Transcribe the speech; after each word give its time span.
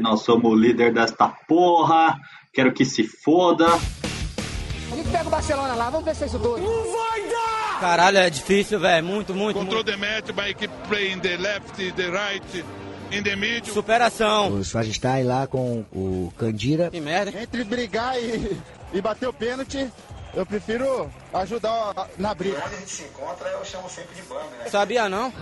Nós 0.00 0.22
somos 0.22 0.52
o 0.52 0.54
líder 0.54 0.92
desta 0.92 1.28
porra. 1.28 2.18
Quero 2.52 2.72
que 2.72 2.84
se 2.84 3.04
foda. 3.04 3.66
A 3.66 4.96
gente 4.96 5.10
pega 5.10 5.26
o 5.26 5.30
Barcelona 5.30 5.74
lá, 5.74 5.90
vamos 5.90 6.04
ver 6.04 6.14
se 6.14 6.24
é 6.24 6.26
isso 6.26 6.38
tudo. 6.38 6.58
Não 6.58 6.92
vai 6.92 7.22
dar! 7.28 7.80
Caralho, 7.80 8.18
é 8.18 8.30
difícil, 8.30 8.80
velho. 8.80 9.06
Muito, 9.06 9.34
muito. 9.34 9.58
Control 9.58 9.84
muito. 9.84 9.90
the 9.92 9.96
match 9.96 10.32
by 10.32 10.52
keep 10.54 10.72
playing 10.88 11.20
the 11.20 11.36
left, 11.36 11.92
the 11.92 12.10
right, 12.10 12.64
in 13.12 13.22
the 13.22 13.36
middle. 13.36 13.72
Superação. 13.72 14.52
O 14.54 14.64
Schwarzenstein 14.64 15.24
lá 15.24 15.46
com 15.46 15.84
o 15.92 16.32
Candira. 16.36 16.90
Que 16.90 17.00
merda. 17.00 17.40
Entre 17.40 17.64
brigar 17.64 18.18
e, 18.18 18.56
e 18.92 19.00
bater 19.00 19.28
o 19.28 19.32
pênalti, 19.32 19.88
eu 20.34 20.44
prefiro 20.44 21.10
ajudar 21.32 22.08
na 22.18 22.34
briga. 22.34 22.62
Onde 22.66 22.74
a 22.74 22.78
gente 22.78 22.90
se 22.90 23.02
encontra, 23.04 23.48
eu 23.48 23.64
chamo 23.64 23.88
sempre 23.88 24.14
de 24.16 24.22
bang, 24.22 24.48
né? 24.58 24.68
Sabia 24.68 25.08
não? 25.08 25.32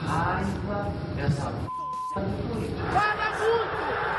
Fala 2.16 3.30
muito! 3.38 3.76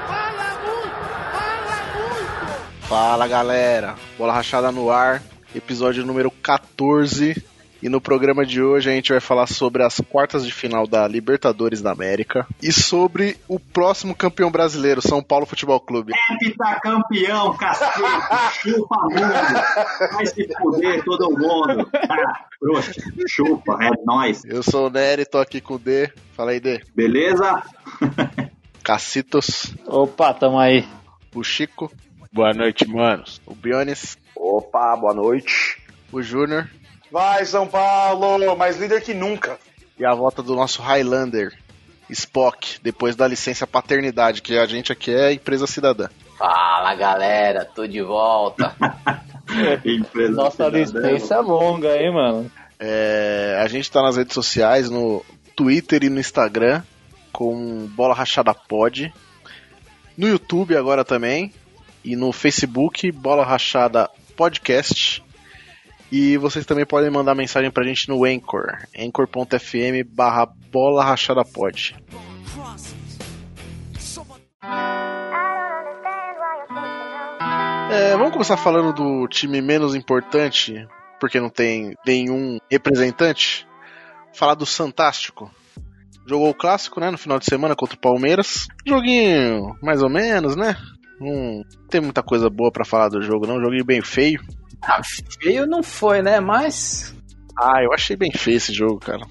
Fala 0.07 0.49
muito! 0.61 0.95
Fala 1.31 1.77
muito! 1.95 2.87
Fala 2.87 3.27
galera, 3.27 3.95
bola 4.17 4.33
rachada 4.33 4.71
no 4.71 4.91
ar, 4.91 5.23
episódio 5.55 6.05
número 6.05 6.29
14. 6.29 7.43
E 7.81 7.89
no 7.89 8.01
programa 8.01 8.43
de 8.43 8.61
hoje 8.61 8.89
a 8.89 8.93
gente 8.93 9.11
vai 9.11 9.19
falar 9.19 9.45
sobre 9.45 9.83
as 9.83 9.99
quartas 10.09 10.43
de 10.45 10.51
final 10.51 10.87
da 10.87 11.07
Libertadores 11.07 11.79
da 11.79 11.91
América 11.91 12.47
e 12.61 12.71
sobre 12.71 13.37
o 13.47 13.59
próximo 13.59 14.15
campeão 14.15 14.49
brasileiro, 14.49 14.99
São 15.01 15.21
Paulo 15.21 15.45
Futebol 15.45 15.79
Clube. 15.79 16.11
Heptacampeão, 16.41 17.55
cacete. 17.55 17.99
Chupa 18.61 18.95
mundo. 19.03 20.11
Vai 20.13 20.25
se 20.25 20.47
fuder 20.57 21.03
todo 21.03 21.29
mundo. 21.37 21.87
Ah, 21.93 22.45
trouxa. 22.59 22.93
Chupa, 23.27 23.77
é 23.83 23.91
nóis. 24.03 24.43
Eu 24.45 24.63
sou 24.63 24.87
o 24.87 24.89
Nery, 24.89 25.25
tô 25.25 25.37
aqui 25.37 25.61
com 25.61 25.75
o 25.75 25.79
D. 25.79 26.11
Fala 26.35 26.51
aí, 26.51 26.59
D. 26.59 26.81
Beleza? 26.95 27.61
Cacitos, 28.83 29.75
Opa, 29.85 30.33
tamo 30.33 30.57
aí. 30.59 30.87
o 31.35 31.43
Chico, 31.43 31.91
Boa 32.33 32.53
noite, 32.53 32.87
manos. 32.87 33.39
o 33.45 33.53
Bionis, 33.53 34.17
Opa, 34.35 34.95
boa 34.95 35.13
noite. 35.13 35.77
o 36.11 36.21
Júnior 36.21 36.67
Vai, 37.11 37.45
São 37.45 37.67
Paulo! 37.67 38.55
Mais 38.55 38.77
líder 38.77 39.01
que 39.01 39.13
nunca. 39.13 39.57
e 39.99 40.05
a 40.05 40.13
volta 40.13 40.43
do 40.43 40.55
nosso 40.55 40.81
Highlander, 40.81 41.53
Spock, 42.09 42.79
depois 42.81 43.15
da 43.15 43.27
licença 43.27 43.65
paternidade, 43.65 44.41
que 44.41 44.57
a 44.57 44.65
gente 44.65 44.91
aqui 44.91 45.11
é 45.11 45.33
empresa 45.33 45.65
cidadã. 45.67 46.07
Fala 46.37 46.93
galera, 46.95 47.65
tô 47.65 47.87
de 47.87 48.01
volta. 48.01 48.75
Empresa 49.85 50.33
Nossa 50.33 50.69
cidadã. 50.69 50.77
licença 51.11 51.35
é 51.35 51.39
longa, 51.39 51.97
hein, 51.97 52.13
mano? 52.13 52.51
É, 52.79 53.57
a 53.63 53.67
gente 53.67 53.89
tá 53.89 54.01
nas 54.03 54.17
redes 54.17 54.33
sociais, 54.33 54.89
no 54.89 55.25
Twitter 55.55 56.03
e 56.03 56.09
no 56.09 56.19
Instagram, 56.19 56.83
com 57.31 57.87
Bola 57.95 58.13
Rachada 58.13 58.53
Pod. 58.53 59.11
No 60.17 60.27
YouTube 60.27 60.75
agora 60.75 61.03
também. 61.05 61.51
E 62.03 62.15
no 62.15 62.31
Facebook, 62.31 63.11
Bola 63.11 63.43
Rachada 63.43 64.09
Podcast. 64.35 65.23
E 66.11 66.37
vocês 66.37 66.65
também 66.65 66.85
podem 66.85 67.09
mandar 67.09 67.35
mensagem 67.35 67.69
pra 67.69 67.83
gente 67.83 68.07
no 68.07 68.23
Anchor, 68.23 68.77
anchor.fm 68.97 70.07
barra 70.09 70.45
Bola 70.71 71.03
Rachada 71.03 71.43
Pod. 71.43 71.95
É, 77.89 78.11
vamos 78.17 78.31
começar 78.31 78.57
falando 78.57 78.93
do 78.93 79.27
time 79.27 79.61
menos 79.61 79.95
importante, 79.95 80.87
porque 81.19 81.39
não 81.39 81.49
tem 81.49 81.93
nenhum 82.05 82.57
representante. 82.71 83.67
Falar 84.33 84.55
do 84.55 84.65
Santástico. 84.65 85.49
Jogou 86.27 86.49
o 86.49 86.53
clássico, 86.53 86.99
né, 86.99 87.09
no 87.09 87.17
final 87.17 87.39
de 87.39 87.45
semana 87.45 87.75
contra 87.75 87.95
o 87.95 87.99
Palmeiras. 87.99 88.67
Joguinho 88.85 89.75
mais 89.81 90.03
ou 90.03 90.09
menos, 90.09 90.55
né? 90.55 90.75
Não 91.19 91.63
tem 91.89 91.99
muita 92.01 92.21
coisa 92.21 92.49
boa 92.49 92.71
pra 92.71 92.85
falar 92.85 93.09
do 93.09 93.21
jogo, 93.21 93.47
não. 93.47 93.59
Joguinho 93.59 93.85
bem 93.85 94.01
feio. 94.01 94.41
Ah, 94.83 95.01
feio 95.41 95.65
não 95.65 95.81
foi, 95.83 96.21
né? 96.21 96.39
Mas. 96.39 97.15
Ah, 97.59 97.81
eu 97.83 97.93
achei 97.93 98.15
bem 98.15 98.31
feio 98.31 98.57
esse 98.57 98.73
jogo, 98.73 98.99
cara. 98.99 99.25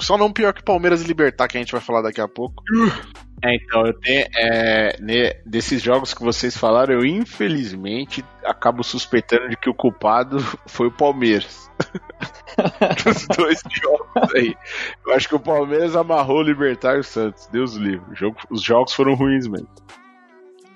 Só 0.00 0.16
não 0.16 0.32
pior 0.32 0.52
que 0.54 0.62
Palmeiras 0.62 1.02
e 1.02 1.06
Libertar, 1.06 1.48
que 1.48 1.56
a 1.56 1.60
gente 1.60 1.72
vai 1.72 1.80
falar 1.80 2.02
daqui 2.02 2.20
a 2.20 2.28
pouco. 2.28 2.62
É, 3.44 3.54
então, 3.56 3.84
eu 3.84 3.92
tenho. 4.00 4.26
É, 4.36 4.96
né, 5.00 5.32
desses 5.44 5.82
jogos 5.82 6.14
que 6.14 6.22
vocês 6.22 6.56
falaram, 6.56 6.94
eu 6.94 7.04
infelizmente 7.04 8.24
acabo 8.44 8.82
suspeitando 8.84 9.48
de 9.48 9.56
que 9.56 9.68
o 9.68 9.74
culpado 9.74 10.38
foi 10.66 10.86
o 10.86 10.92
Palmeiras. 10.92 11.68
Dos 13.04 13.26
dois 13.36 13.60
jogos 13.82 14.34
aí. 14.34 14.54
Eu 15.06 15.12
acho 15.14 15.28
que 15.28 15.34
o 15.34 15.40
Palmeiras 15.40 15.96
amarrou 15.96 16.38
o 16.38 16.42
Libertar 16.42 16.96
e 16.96 17.00
o 17.00 17.04
Santos. 17.04 17.46
Deus 17.48 17.74
livre. 17.74 18.04
O 18.12 18.14
jogo- 18.14 18.38
os 18.50 18.62
jogos 18.62 18.92
foram 18.94 19.14
ruins 19.14 19.46
mesmo. 19.48 19.68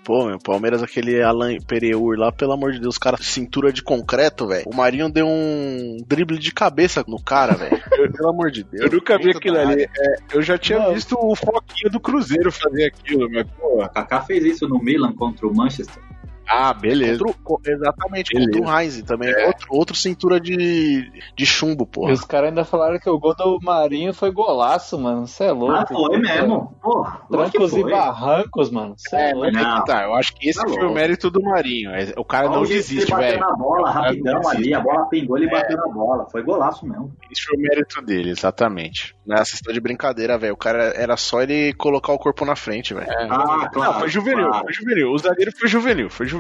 Pô, 0.07 0.25
meu, 0.25 0.39
Palmeiras, 0.39 0.85
aquele 0.85 1.21
Alan 1.21 1.59
Pereur 1.67 2.17
lá, 2.17 2.31
pelo 2.31 2.53
amor 2.53 2.71
de 2.71 2.79
Deus, 2.79 2.97
cara, 2.97 3.17
cintura 3.17 3.73
de 3.73 3.83
concreto, 3.83 4.47
velho. 4.47 4.63
O 4.65 4.73
Marinho 4.73 5.11
deu 5.11 5.27
um 5.27 5.97
drible 6.07 6.39
de 6.39 6.53
cabeça 6.53 7.05
no 7.09 7.21
cara, 7.21 7.55
velho. 7.55 7.77
Pelo 8.17 8.29
amor 8.29 8.53
de 8.53 8.63
Deus. 8.63 8.85
Eu 8.85 8.99
nunca 8.99 9.19
vi 9.19 9.31
aquilo 9.31 9.59
ali. 9.59 9.83
É, 9.83 10.17
eu 10.33 10.41
já 10.43 10.57
tinha 10.57 10.79
Não. 10.79 10.95
visto 10.95 11.17
o 11.19 11.35
Foquinha 11.35 11.91
do 11.91 11.99
Cruzeiro 11.99 12.53
fazer 12.53 12.85
aquilo, 12.85 13.29
mas, 13.29 13.49
pô. 13.59 13.83
O 13.83 13.89
Kaká 13.89 14.21
fez 14.21 14.45
isso 14.45 14.69
no 14.69 14.79
Milan 14.79 15.13
contra 15.13 15.45
o 15.45 15.53
Manchester. 15.53 16.01
Ah, 16.49 16.73
beleza. 16.73 17.23
Contra 17.43 17.71
o- 17.71 17.75
exatamente, 17.75 18.33
Beleza. 18.33 18.51
contra 18.61 18.71
o 18.75 18.81
Heinz 18.81 19.03
também. 19.03 19.31
É. 19.31 19.47
Outro, 19.47 19.67
outro 19.71 19.97
cintura 19.97 20.39
de, 20.41 21.11
de 21.37 21.47
chumbo, 21.47 21.85
E 21.85 21.87
porra. 21.95 22.13
os 22.13 22.25
caras 22.25 22.49
ainda 22.51 22.65
falaram 22.65 22.99
que 22.99 23.11
o 23.11 23.19
gol 23.19 23.35
do 23.35 23.59
Marinho 23.63 24.15
foi 24.15 24.31
golaço, 24.31 24.99
mano. 24.99 25.27
Você 25.27 25.45
é 25.45 25.53
louco. 25.53 25.75
Ah, 25.75 25.87
foi 25.87 26.19
mesmo. 26.19 26.77
Porra, 26.83 27.21
Trancos 27.31 27.73
e 27.77 27.83
barrancos, 27.83 28.71
mano. 28.71 28.95
Cê 28.97 29.17
é, 29.17 29.31
É, 29.31 29.35
louco. 29.35 29.49
é 29.49 29.53
Não. 29.53 29.85
tá. 29.85 30.05
Eu 30.05 30.15
acho 30.15 30.35
que 30.35 30.49
esse 30.49 30.59
Tá 30.61 30.65
foi 30.69 30.77
louco. 30.79 30.93
o 30.93 30.95
mérito 30.95 31.31
do 31.31 31.43
Marinho. 31.43 31.91
É, 31.91 32.13
O 32.17 32.25
cara 32.25 32.47
Olha 32.49 32.57
não 32.57 32.63
desiste, 32.65 33.03
ele 33.03 33.11
bateu 33.11 33.27
velho. 33.29 33.41
na 33.41 33.53
bola, 33.57 33.91
rapidão 33.91 34.41
desiste. 34.41 34.57
ali. 34.57 34.75
A 34.75 34.81
bola 34.81 35.07
pingou, 35.09 35.37
ele 35.37 35.47
É. 35.47 35.51
bateu 35.51 35.77
na 35.77 35.89
bola. 35.89 36.27
Foi 36.31 36.43
golaço 36.43 36.87
mesmo. 36.87 37.13
Esse 37.31 37.43
foi 37.43 37.57
o 37.59 37.61
mérito 37.61 38.01
dele, 38.03 38.31
exatamente. 38.31 39.15
Nessa 39.27 39.55
história 39.57 39.75
de 39.75 39.81
brincadeira, 39.81 40.39
velho. 40.39 40.55
O 40.55 40.57
cara 40.57 40.93
era 40.97 41.17
só 41.17 41.43
ele 41.43 41.73
colocar 41.75 42.13
o 42.13 42.19
corpo 42.19 42.45
na 42.45 42.55
frente, 42.55 42.95
velho. 42.95 43.07
Ah, 43.11 43.69
claro. 43.69 43.93
não, 43.93 44.01
foi 44.01 44.09
juvenil, 44.09 44.47
claro. 44.49 44.65
foi 44.65 44.73
juvenil. 44.73 45.11
O 45.13 45.19
zagueiro 45.19 45.53
foi 45.59 45.69
juvenil, 45.69 46.09
foi 46.09 46.27
juvenil. 46.27 46.36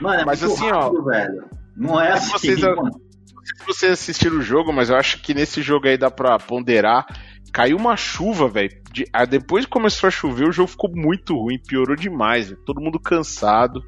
Mano, 0.00 0.20
é 0.22 0.24
Mas 0.24 0.40
muito 0.42 0.54
assim, 0.54 0.70
ó, 0.70 0.80
rápido, 0.80 1.04
velho. 1.04 1.44
Não 1.76 2.00
é 2.00 2.12
assim, 2.12 2.32
vocês- 2.32 2.60
mano. 2.60 2.82
Não 2.82 3.44
sei 3.44 3.56
se 3.58 3.64
vocês 3.66 3.92
assistiram 3.92 4.36
o 4.38 4.42
jogo, 4.42 4.72
mas 4.72 4.90
eu 4.90 4.96
acho 4.96 5.22
que 5.22 5.32
nesse 5.34 5.62
jogo 5.62 5.88
aí 5.88 5.96
dá 5.96 6.10
pra 6.10 6.38
ponderar. 6.38 7.06
Caiu 7.52 7.76
uma 7.76 7.96
chuva, 7.96 8.48
velho. 8.48 8.70
De- 8.92 9.06
ah, 9.12 9.24
Depois 9.24 9.64
que 9.64 9.70
começou 9.70 10.06
a 10.08 10.10
chover, 10.10 10.48
o 10.48 10.52
jogo 10.52 10.68
ficou 10.68 10.90
muito 10.94 11.34
ruim, 11.34 11.58
piorou 11.66 11.96
demais, 11.96 12.50
velho. 12.50 12.60
Todo 12.64 12.80
mundo 12.80 13.00
cansado. 13.00 13.80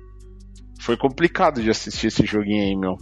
Foi 0.80 0.96
complicado 0.96 1.62
de 1.62 1.70
assistir 1.70 2.08
esse 2.08 2.24
joguinho 2.26 2.62
aí, 2.64 2.76
meu. 2.76 2.96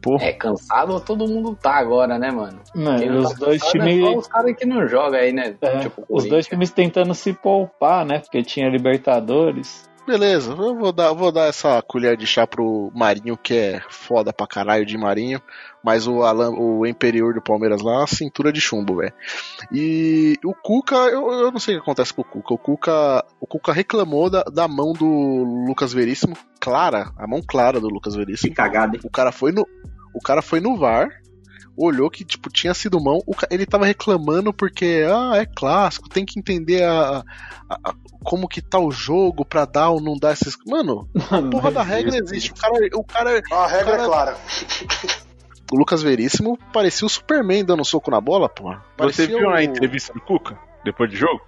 Porra. 0.00 0.26
É, 0.26 0.32
cansado 0.32 1.00
todo 1.00 1.26
mundo 1.26 1.56
tá 1.60 1.74
agora, 1.76 2.18
né, 2.18 2.30
mano? 2.30 2.60
Quem 2.74 3.08
não 3.10 3.20
os 3.22 3.30
tá 3.32 3.38
dois 3.46 3.62
é 3.62 3.70
times. 3.70 4.04
só 4.04 4.16
os 4.18 4.26
caras 4.28 4.54
que 4.56 4.66
não 4.66 4.86
jogam 4.86 5.18
aí, 5.18 5.32
né? 5.32 5.56
É, 5.62 5.78
Tipo, 5.78 6.04
os 6.08 6.26
dois 6.26 6.46
times 6.46 6.70
tentando 6.70 7.14
se 7.14 7.32
poupar, 7.32 8.04
né? 8.04 8.18
Porque 8.20 8.42
tinha 8.42 8.68
Libertadores. 8.68 9.88
Beleza, 10.06 10.50
eu 10.52 10.76
vou 10.76 10.92
dar, 10.92 11.12
vou 11.14 11.32
dar 11.32 11.46
essa 11.46 11.80
colher 11.80 12.14
de 12.14 12.26
chá 12.26 12.46
pro 12.46 12.92
Marinho, 12.94 13.38
que 13.38 13.54
é 13.54 13.82
foda 13.88 14.34
pra 14.34 14.46
caralho 14.46 14.84
de 14.84 14.98
Marinho. 14.98 15.40
Mas 15.82 16.06
o 16.06 16.22
Alan, 16.22 16.50
o 16.50 16.86
Imperior 16.86 17.32
do 17.32 17.40
Palmeiras 17.40 17.80
lá, 17.80 18.06
cintura 18.06 18.52
de 18.52 18.60
chumbo, 18.60 18.96
velho. 18.96 19.14
E 19.72 20.34
o 20.44 20.54
Cuca, 20.54 20.94
eu, 20.96 21.30
eu 21.32 21.50
não 21.50 21.58
sei 21.58 21.76
o 21.76 21.78
que 21.78 21.82
acontece 21.84 22.12
com 22.12 22.20
o 22.20 22.24
Cuca. 22.24 22.52
O 22.54 22.58
Cuca, 22.58 23.24
o 23.40 23.46
Cuca 23.46 23.72
reclamou 23.72 24.28
da, 24.28 24.42
da 24.42 24.68
mão 24.68 24.92
do 24.92 25.06
Lucas 25.66 25.92
Veríssimo, 25.94 26.36
clara, 26.60 27.10
a 27.18 27.26
mão 27.26 27.40
clara 27.46 27.80
do 27.80 27.88
Lucas 27.88 28.12
Que 28.14 28.18
Veríssimo. 28.18 28.54
cagada, 28.54 28.96
hein? 28.96 29.00
O 29.04 29.10
cara 29.10 29.32
foi 29.32 29.52
no, 29.52 29.66
o 30.14 30.20
cara 30.20 30.42
foi 30.42 30.60
no 30.60 30.76
VAR, 30.76 31.08
olhou 31.76 32.10
que 32.10 32.24
tipo 32.24 32.50
tinha 32.50 32.72
sido 32.74 33.00
mão, 33.02 33.18
ele 33.50 33.66
tava 33.66 33.84
reclamando 33.86 34.52
porque 34.52 35.02
ah, 35.08 35.36
é 35.36 35.44
clássico, 35.46 36.08
tem 36.08 36.24
que 36.24 36.38
entender 36.38 36.82
a, 36.84 37.24
a- 37.68 37.78
a- 37.84 37.94
como 38.24 38.48
que 38.48 38.60
tá 38.62 38.78
o 38.78 38.90
jogo 38.90 39.44
pra 39.44 39.64
dar 39.64 39.90
ou 39.90 40.00
não 40.00 40.16
dar 40.16 40.32
esses, 40.32 40.56
mano, 40.66 41.08
a 41.30 41.40
porra 41.42 41.70
da 41.70 41.82
regra 41.82 42.16
existe. 42.16 42.50
O 42.50 42.54
cara, 42.54 42.74
o 42.94 43.04
cara, 43.04 43.42
A 43.52 43.66
regra 43.66 43.84
Cara- 43.92 44.02
é 44.02 44.06
clara. 44.06 44.36
o 45.72 45.76
Lucas 45.76 46.02
Veríssimo 46.02 46.58
parecia 46.72 47.06
o 47.06 47.10
Superman 47.10 47.64
dando 47.64 47.84
soco 47.84 48.10
na 48.10 48.20
bola, 48.20 48.48
porra. 48.48 48.76
Você 48.76 48.82
Parecia 48.96 49.26
viu 49.26 49.48
o- 49.48 49.50
a 49.50 49.62
entrevista 49.62 50.12
do 50.12 50.20
Cuca? 50.20 50.58
Depois 50.84 51.10
do 51.10 51.16
jogo? 51.16 51.40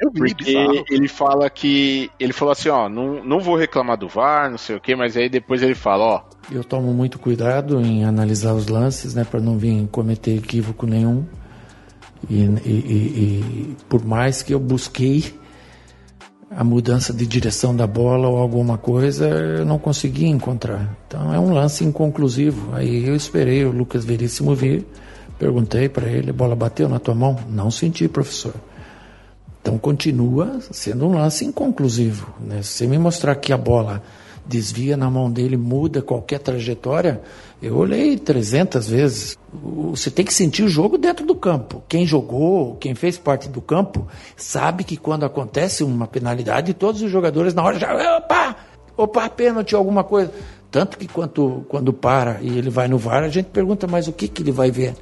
Eu 0.00 0.10
vi, 0.10 0.34
Porque 0.34 0.44
bizarro. 0.44 0.84
ele 0.90 1.06
fala 1.08 1.48
que. 1.48 2.10
Ele 2.18 2.32
falou 2.32 2.50
assim, 2.50 2.68
ó, 2.68 2.88
não, 2.88 3.24
não 3.24 3.38
vou 3.40 3.56
reclamar 3.56 3.96
do 3.96 4.08
VAR, 4.08 4.50
não 4.50 4.58
sei 4.58 4.74
o 4.76 4.80
que, 4.80 4.94
mas 4.96 5.16
aí 5.16 5.28
depois 5.28 5.62
ele 5.62 5.74
fala, 5.76 6.04
ó, 6.04 6.22
Eu 6.50 6.64
tomo 6.64 6.92
muito 6.92 7.18
cuidado 7.18 7.80
em 7.80 8.04
analisar 8.04 8.52
os 8.54 8.66
lances, 8.66 9.14
né, 9.14 9.24
para 9.24 9.40
não 9.40 9.56
vir 9.56 9.86
cometer 9.88 10.36
equívoco 10.36 10.84
nenhum. 10.84 11.24
E, 12.28 12.42
e- 12.42 12.48
e- 12.66 13.70
e 13.70 13.76
por 13.88 14.04
mais 14.04 14.42
que 14.42 14.52
eu 14.52 14.58
busquei 14.58 15.38
a 16.50 16.62
mudança 16.62 17.12
de 17.12 17.26
direção 17.26 17.74
da 17.74 17.86
bola 17.86 18.28
ou 18.28 18.38
alguma 18.38 18.78
coisa, 18.78 19.28
eu 19.28 19.64
não 19.64 19.78
consegui 19.78 20.26
encontrar. 20.26 20.96
Então 21.06 21.32
é 21.32 21.38
um 21.38 21.52
lance 21.52 21.84
inconclusivo. 21.84 22.74
Aí 22.74 23.06
eu 23.06 23.14
esperei 23.14 23.64
o 23.64 23.70
Lucas 23.70 24.04
Veríssimo 24.04 24.54
vir, 24.54 24.86
perguntei 25.38 25.88
para 25.88 26.08
ele: 26.08 26.32
bola 26.32 26.54
bateu 26.54 26.88
na 26.88 26.98
tua 26.98 27.14
mão? 27.14 27.36
Não 27.48 27.70
senti, 27.70 28.08
professor. 28.08 28.54
Então 29.60 29.78
continua 29.78 30.60
sendo 30.70 31.06
um 31.06 31.14
lance 31.14 31.44
inconclusivo. 31.44 32.34
Né? 32.40 32.62
Se 32.62 32.72
você 32.72 32.86
me 32.86 32.98
mostrar 32.98 33.34
que 33.36 33.52
a 33.52 33.56
bola 33.56 34.02
desvia 34.46 34.96
na 34.96 35.10
mão 35.10 35.30
dele, 35.30 35.56
muda 35.56 36.02
qualquer 36.02 36.38
trajetória, 36.38 37.22
eu 37.62 37.76
olhei 37.76 38.18
300 38.18 38.88
vezes. 38.88 39.38
Você 39.62 40.10
tem 40.10 40.24
que 40.24 40.34
sentir 40.34 40.62
o 40.64 40.68
jogo 40.68 40.98
dentro 40.98 41.24
do 41.24 41.34
campo. 41.34 41.82
Quem 41.88 42.06
jogou, 42.06 42.76
quem 42.76 42.94
fez 42.94 43.16
parte 43.16 43.48
do 43.48 43.60
campo, 43.60 44.06
sabe 44.36 44.82
que 44.82 44.96
quando 44.96 45.24
acontece 45.24 45.84
uma 45.84 46.06
penalidade, 46.06 46.74
todos 46.74 47.02
os 47.02 47.10
jogadores 47.10 47.54
na 47.54 47.62
hora 47.62 47.78
já. 47.78 48.16
Opa! 48.18 48.56
Opa, 48.96 49.28
pênalti, 49.28 49.74
alguma 49.74 50.02
coisa. 50.04 50.32
Tanto 50.70 50.98
que 50.98 51.06
quando, 51.06 51.64
quando 51.68 51.92
para 51.92 52.40
e 52.40 52.58
ele 52.58 52.68
vai 52.70 52.88
no 52.88 52.98
VAR, 52.98 53.22
a 53.22 53.28
gente 53.28 53.46
pergunta, 53.46 53.86
mas 53.86 54.08
o 54.08 54.12
que, 54.12 54.26
que 54.26 54.42
ele 54.42 54.50
vai 54.52 54.70
ver? 54.70 54.94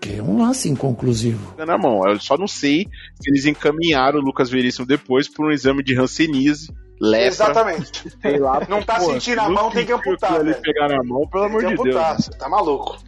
Que 0.00 0.18
é 0.18 0.22
um 0.22 0.42
lance 0.42 0.68
inconclusivo. 0.68 1.54
Na 1.64 1.78
mão. 1.78 2.04
Eu 2.08 2.18
só 2.18 2.36
não 2.36 2.48
sei 2.48 2.88
se 3.20 3.30
eles 3.30 3.46
encaminharam 3.46 4.18
o 4.18 4.22
Lucas 4.22 4.50
Veríssimo 4.50 4.84
depois 4.84 5.28
por 5.28 5.46
um 5.46 5.52
exame 5.52 5.84
de 5.84 5.96
Hanseníase. 5.96 6.72
Lepra. 7.00 7.26
Exatamente. 7.26 8.08
Lá, 8.40 8.66
não 8.68 8.82
tá 8.82 8.96
pô, 8.98 9.12
sentindo 9.12 9.40
a 9.40 9.48
mão, 9.48 9.70
tem 9.70 9.86
que 9.86 9.92
amputar. 9.92 10.34
Ele 10.40 10.50
velho. 10.50 10.62
pegar 10.62 10.88
na 10.88 11.02
mão, 11.02 11.26
pelo 11.28 11.44
Tem 11.44 11.50
amor 11.50 11.60
que 11.62 11.68
de 11.68 11.74
Deus. 11.74 11.86
amputar, 11.88 12.12
né? 12.12 12.18
Você 12.18 12.30
tá 12.32 12.48
maluco. 12.48 12.98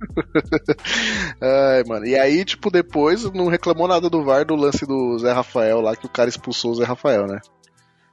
Ai, 1.40 1.84
mano. 1.86 2.06
E 2.06 2.16
aí, 2.16 2.44
tipo, 2.44 2.70
depois 2.70 3.24
não 3.32 3.48
reclamou 3.48 3.86
nada 3.86 4.08
do 4.08 4.24
VAR 4.24 4.44
do 4.44 4.56
lance 4.56 4.86
do 4.86 5.18
Zé 5.18 5.32
Rafael 5.32 5.80
lá, 5.80 5.94
que 5.94 6.06
o 6.06 6.10
cara 6.10 6.28
expulsou 6.28 6.72
o 6.72 6.74
Zé 6.74 6.84
Rafael, 6.84 7.26
né? 7.26 7.40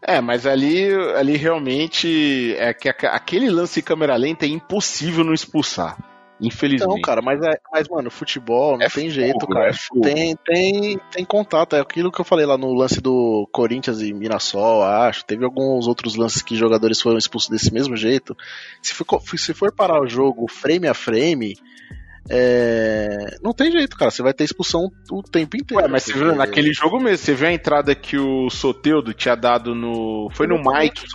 É, 0.01 0.21
mas 0.21 0.45
ali, 0.45 0.93
ali 1.15 1.35
realmente 1.35 2.55
é 2.57 2.73
que 2.73 2.87
aquele 2.89 3.49
lance 3.49 3.79
em 3.79 3.83
câmera 3.83 4.15
lenta 4.15 4.45
é 4.45 4.49
impossível 4.49 5.23
não 5.23 5.33
expulsar. 5.33 5.97
Infelizmente. 6.39 6.87
Não, 6.89 7.01
cara, 7.01 7.21
mas, 7.21 7.41
é, 7.41 7.59
mas 7.71 7.87
mano, 7.87 8.11
futebol 8.11 8.77
não 8.77 8.85
É 8.85 8.89
tem 8.89 9.05
fogo, 9.05 9.11
jeito, 9.11 9.47
cara. 9.47 9.71
é 9.71 10.01
tem, 10.01 10.35
tem, 10.45 10.99
tem 11.11 11.25
contato. 11.25 11.75
É 11.75 11.79
aquilo 11.79 12.11
que 12.11 12.21
eu 12.21 12.25
falei 12.25 12.45
lá 12.45 12.57
no 12.57 12.73
lance 12.73 13.01
do 13.01 13.47
Corinthians 13.51 14.01
e 14.01 14.13
Mirassol, 14.13 14.83
acho. 14.83 15.25
Teve 15.25 15.43
alguns 15.43 15.87
outros 15.87 16.15
lances 16.15 16.41
que 16.41 16.55
jogadores 16.55 17.01
foram 17.01 17.17
expulsos 17.17 17.49
desse 17.49 17.73
mesmo 17.73 17.95
jeito. 17.97 18.37
Se 18.81 18.93
for, 18.93 19.05
se 19.35 19.53
for 19.53 19.71
parar 19.71 20.01
o 20.01 20.07
jogo 20.07 20.47
frame 20.47 20.87
a 20.87 20.93
frame, 20.93 21.55
é, 22.29 23.37
não 23.41 23.53
tem 23.53 23.71
jeito, 23.71 23.97
cara. 23.97 24.11
Você 24.11 24.21
vai 24.21 24.33
ter 24.33 24.43
expulsão 24.43 24.91
o 25.11 25.23
tempo 25.23 25.57
inteiro. 25.57 25.81
Ué, 25.81 25.89
mas 25.89 26.03
você 26.03 26.13
viu 26.13 26.35
naquele 26.35 26.73
jogo 26.73 26.99
mesmo, 26.99 27.17
você 27.17 27.33
viu 27.33 27.47
a 27.47 27.53
entrada 27.53 27.95
que 27.95 28.17
o 28.17 28.49
Soteudo 28.49 29.13
tinha 29.13 29.35
dado 29.35 29.73
no. 29.73 30.29
Foi 30.33 30.45
no 30.45 30.57
Mike. 30.57 31.05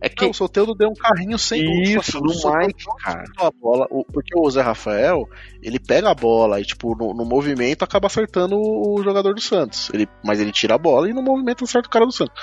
É 0.00 0.08
que 0.08 0.24
Não, 0.24 0.30
o 0.30 0.34
Soteldo 0.34 0.74
deu 0.74 0.88
um 0.88 0.94
carrinho 0.94 1.38
sem 1.38 1.60
Isso, 1.82 2.18
no 2.20 2.32
Mike, 2.32 2.84
cara. 3.04 3.24
a 3.38 3.50
bola, 3.50 3.86
o- 3.90 4.04
porque 4.04 4.32
o 4.38 4.50
Zé 4.50 4.62
Rafael, 4.62 5.28
ele 5.62 5.78
pega 5.78 6.10
a 6.10 6.14
bola 6.14 6.58
e, 6.60 6.64
tipo, 6.64 6.96
no, 6.96 7.12
no 7.12 7.24
movimento 7.24 7.82
acaba 7.82 8.06
acertando 8.06 8.56
o 8.58 9.02
jogador 9.04 9.34
do 9.34 9.40
Santos. 9.40 9.90
Ele, 9.92 10.08
mas 10.24 10.40
ele 10.40 10.52
tira 10.52 10.74
a 10.74 10.78
bola 10.78 11.08
e 11.08 11.12
no 11.12 11.22
movimento 11.22 11.64
acerta 11.64 11.86
o 11.88 11.90
cara 11.90 12.06
do 12.06 12.12
Santos. 12.12 12.34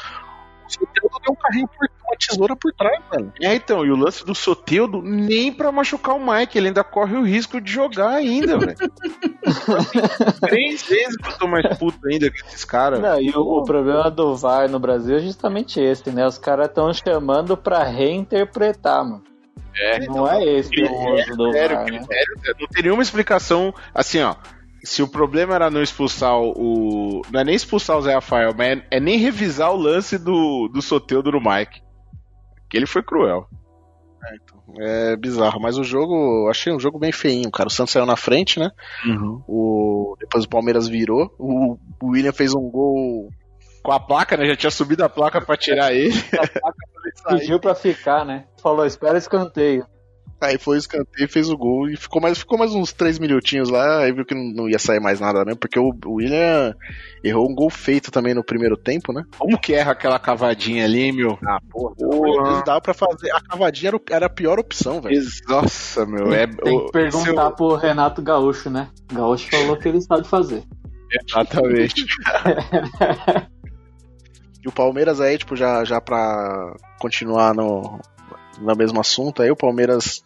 O 0.67 0.71
Soteldo 0.71 1.19
deu 1.23 1.33
um 1.33 1.35
carrinho 1.35 1.67
por 1.67 1.89
uma 2.07 2.15
tesoura 2.17 2.55
por 2.55 2.73
trás, 2.73 3.01
velho. 3.11 3.33
É, 3.41 3.55
então, 3.55 3.85
e 3.85 3.91
o 3.91 3.95
lance 3.95 4.25
do 4.25 4.33
Soteudo 4.35 5.01
nem 5.01 5.51
pra 5.51 5.71
machucar 5.71 6.15
o 6.15 6.19
Mike, 6.19 6.57
ele 6.57 6.67
ainda 6.67 6.83
corre 6.83 7.15
o 7.15 7.23
risco 7.23 7.59
de 7.61 7.71
jogar 7.71 8.09
ainda, 8.11 8.57
velho. 8.57 8.75
Três 10.41 10.83
vezes 10.83 11.17
que 11.17 11.27
eu 11.29 11.37
tô 11.37 11.47
mais 11.47 11.77
puto 11.77 11.99
ainda 12.07 12.29
que 12.29 12.45
esses 12.45 12.63
caras. 12.63 12.99
Não, 12.99 13.19
e 13.21 13.29
o, 13.31 13.41
o 13.41 13.63
problema 13.63 14.09
do 14.09 14.35
VAR 14.35 14.69
no 14.69 14.79
Brasil 14.79 15.17
é 15.17 15.19
justamente 15.19 15.79
esse, 15.79 16.09
né? 16.11 16.25
Os 16.25 16.37
caras 16.37 16.67
estão 16.67 16.91
chamando 16.93 17.55
pra 17.57 17.83
reinterpretar, 17.83 19.03
mano. 19.03 19.23
É, 19.79 19.99
Não 20.07 20.27
é 20.27 20.43
esse 20.43 20.71
o 20.81 21.13
uso 21.13 21.35
do 21.37 21.43
Critério, 21.51 21.75
VAR, 21.75 21.85
né? 21.91 21.97
critério, 21.99 22.35
não 22.59 22.67
tem 22.67 22.83
nenhuma 22.83 23.03
explicação. 23.03 23.73
Assim, 23.93 24.21
ó. 24.21 24.35
Se 24.83 25.01
o 25.01 25.07
problema 25.07 25.55
era 25.55 25.69
não 25.69 25.81
expulsar 25.81 26.37
o. 26.39 27.21
Não 27.31 27.39
é 27.39 27.43
nem 27.43 27.55
expulsar 27.55 27.97
o 27.97 28.01
Zé 28.01 28.13
Rafael, 28.13 28.53
mas 28.55 28.77
é, 28.77 28.87
é 28.91 28.99
nem 28.99 29.17
revisar 29.17 29.71
o 29.71 29.77
lance 29.77 30.17
do, 30.17 30.67
do 30.67 30.81
Soteudo 30.81 31.31
no 31.31 31.41
Mike. 31.41 31.81
Que 32.69 32.77
ele 32.77 32.85
foi 32.85 33.01
cruel. 33.01 33.47
É 34.79 35.15
bizarro, 35.15 35.59
mas 35.61 35.77
o 35.77 35.83
jogo, 35.83 36.13
eu 36.45 36.49
achei 36.49 36.73
um 36.73 36.79
jogo 36.79 36.99
bem 36.99 37.11
feinho, 37.11 37.49
cara. 37.49 37.67
O 37.67 37.71
Santos 37.71 37.93
saiu 37.93 38.05
na 38.05 38.17
frente, 38.17 38.59
né? 38.59 38.69
O, 39.47 40.15
depois 40.19 40.43
o 40.43 40.49
Palmeiras 40.49 40.87
virou. 40.87 41.33
O, 41.39 41.77
o 42.01 42.09
William 42.09 42.33
fez 42.33 42.53
um 42.53 42.69
gol. 42.69 43.29
Com 43.81 43.91
a 43.91 43.99
placa, 43.99 44.35
né? 44.35 44.45
Já 44.45 44.55
tinha 44.55 44.71
subido 44.71 45.03
a 45.03 45.09
placa 45.09 45.39
pra 45.39 45.55
tirar 45.55 45.93
ele. 45.93 46.13
Pediu 47.29 47.59
pra 47.59 47.73
ficar, 47.73 48.25
né? 48.25 48.45
Falou, 48.61 48.85
espera 48.85 49.17
escanteio. 49.17 49.85
Aí 50.39 50.57
foi 50.59 50.75
o 50.75 50.79
escanteio, 50.79 51.27
fez 51.27 51.49
o 51.49 51.57
gol 51.57 51.89
e 51.89 51.97
ficou 51.97 52.21
mais, 52.21 52.37
ficou 52.37 52.59
mais 52.59 52.71
uns 52.71 52.93
3 52.93 53.17
minutinhos 53.17 53.69
lá, 53.69 54.01
aí 54.01 54.11
viu 54.11 54.23
que 54.23 54.35
não, 54.35 54.69
ia 54.69 54.77
sair 54.77 54.99
mais 54.99 55.19
nada 55.19 55.43
mesmo, 55.43 55.59
porque 55.59 55.79
o, 55.79 55.91
William 56.05 56.75
errou 57.23 57.49
um 57.49 57.55
gol 57.55 57.71
feito 57.71 58.11
também 58.11 58.35
no 58.35 58.43
primeiro 58.43 58.77
tempo, 58.77 59.11
né? 59.11 59.23
Como 59.37 59.59
que 59.59 59.73
erra 59.73 59.93
aquela 59.93 60.19
cavadinha 60.19 60.85
ali, 60.85 61.11
meu? 61.11 61.39
Ah, 61.43 61.59
porra. 61.71 62.63
Dava 62.63 62.81
pra 62.81 62.93
fazer. 62.93 63.31
A 63.31 63.41
cavadinha 63.41 63.91
era, 64.11 64.27
a 64.27 64.29
pior 64.29 64.59
opção, 64.59 65.01
velho. 65.01 65.19
Nossa, 65.47 66.05
meu. 66.05 66.31
É, 66.31 66.45
Tem 66.45 66.85
que 66.85 66.91
perguntar 66.91 67.51
pro 67.51 67.75
Renato 67.75 68.21
Gaúcho, 68.21 68.69
né? 68.69 68.89
Gaúcho 69.11 69.49
falou 69.49 69.75
que 69.75 69.87
ele 69.87 70.01
sabe 70.01 70.27
fazer. 70.27 70.63
Exatamente. 71.11 72.05
E 74.63 74.67
o 74.67 74.71
Palmeiras 74.71 75.21
aí, 75.21 75.37
tipo, 75.37 75.55
já, 75.55 75.85
já 75.85 76.01
pra 76.01 76.75
continuar 76.99 77.53
no, 77.53 78.01
no 78.59 78.75
mesmo 78.75 78.99
assunto 78.99 79.41
aí, 79.41 79.51
o 79.51 79.55
Palmeiras 79.55 80.23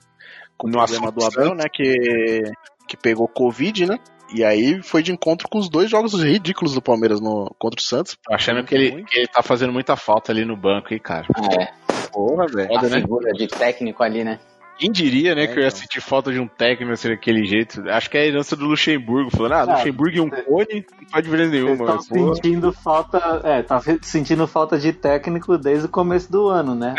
com 0.58 0.68
o 0.68 0.72
problema 0.72 1.12
do 1.12 1.26
Abel, 1.26 1.56
né, 1.56 1.64
que, 1.72 2.44
que 2.88 2.96
pegou 2.96 3.28
Covid, 3.28 3.88
né? 3.88 3.98
E 4.34 4.44
aí 4.44 4.82
foi 4.82 5.04
de 5.04 5.12
encontro 5.12 5.48
com 5.50 5.58
os 5.58 5.70
dois 5.70 5.90
jogos 5.90 6.14
ridículos 6.14 6.74
do 6.74 6.82
Palmeiras 6.82 7.20
no, 7.20 7.54
contra 7.60 7.80
o 7.80 7.84
Santos. 7.84 8.18
Achando 8.30 8.64
que 8.64 8.76
ele, 8.76 9.04
que 9.04 9.20
ele 9.20 9.28
tá 9.28 9.42
fazendo 9.44 9.74
muita 9.74 9.98
falta 9.98 10.32
ali 10.32 10.46
no 10.46 10.56
banco, 10.56 10.94
hein, 10.94 11.00
cara. 11.00 11.28
É, 11.60 11.74
Porra, 12.12 12.46
velho. 12.48 12.78
a 12.78 12.82
né? 12.82 13.02
figura 13.02 13.34
de 13.34 13.48
técnico 13.48 14.04
ali, 14.04 14.24
né? 14.24 14.40
Quem 14.82 14.92
diria, 14.92 15.36
né, 15.36 15.44
É, 15.44 15.48
que 15.48 15.54
eu 15.54 15.62
ia 15.62 15.68
então. 15.68 15.80
sentir 15.80 16.02
falta 16.02 16.32
de 16.32 16.40
um 16.40 16.48
técnico 16.48 16.92
assim 16.92 17.10
daquele 17.10 17.46
jeito? 17.46 17.88
Acho 17.88 18.10
que 18.10 18.18
é 18.18 18.22
a 18.22 18.26
herança 18.26 18.56
do 18.56 18.66
Luxemburgo, 18.66 19.30
falando, 19.30 19.52
ah, 19.54 19.62
Ah, 19.62 19.76
Luxemburgo 19.78 20.18
e 20.18 20.20
um 20.20 20.28
cone 20.30 20.86
não 21.02 21.08
faz 21.10 21.24
diferença 21.24 21.52
nenhuma. 21.52 21.78
porra. 21.78 22.02
sentindo 22.02 22.74
falta. 22.74 23.42
É, 23.44 23.62
tá 23.62 23.80
sentindo 24.02 24.48
falta 24.48 24.80
de 24.80 24.92
técnico 24.92 25.56
desde 25.58 25.86
o 25.86 25.90
começo 25.90 26.32
do 26.32 26.48
ano, 26.48 26.74
né? 26.74 26.96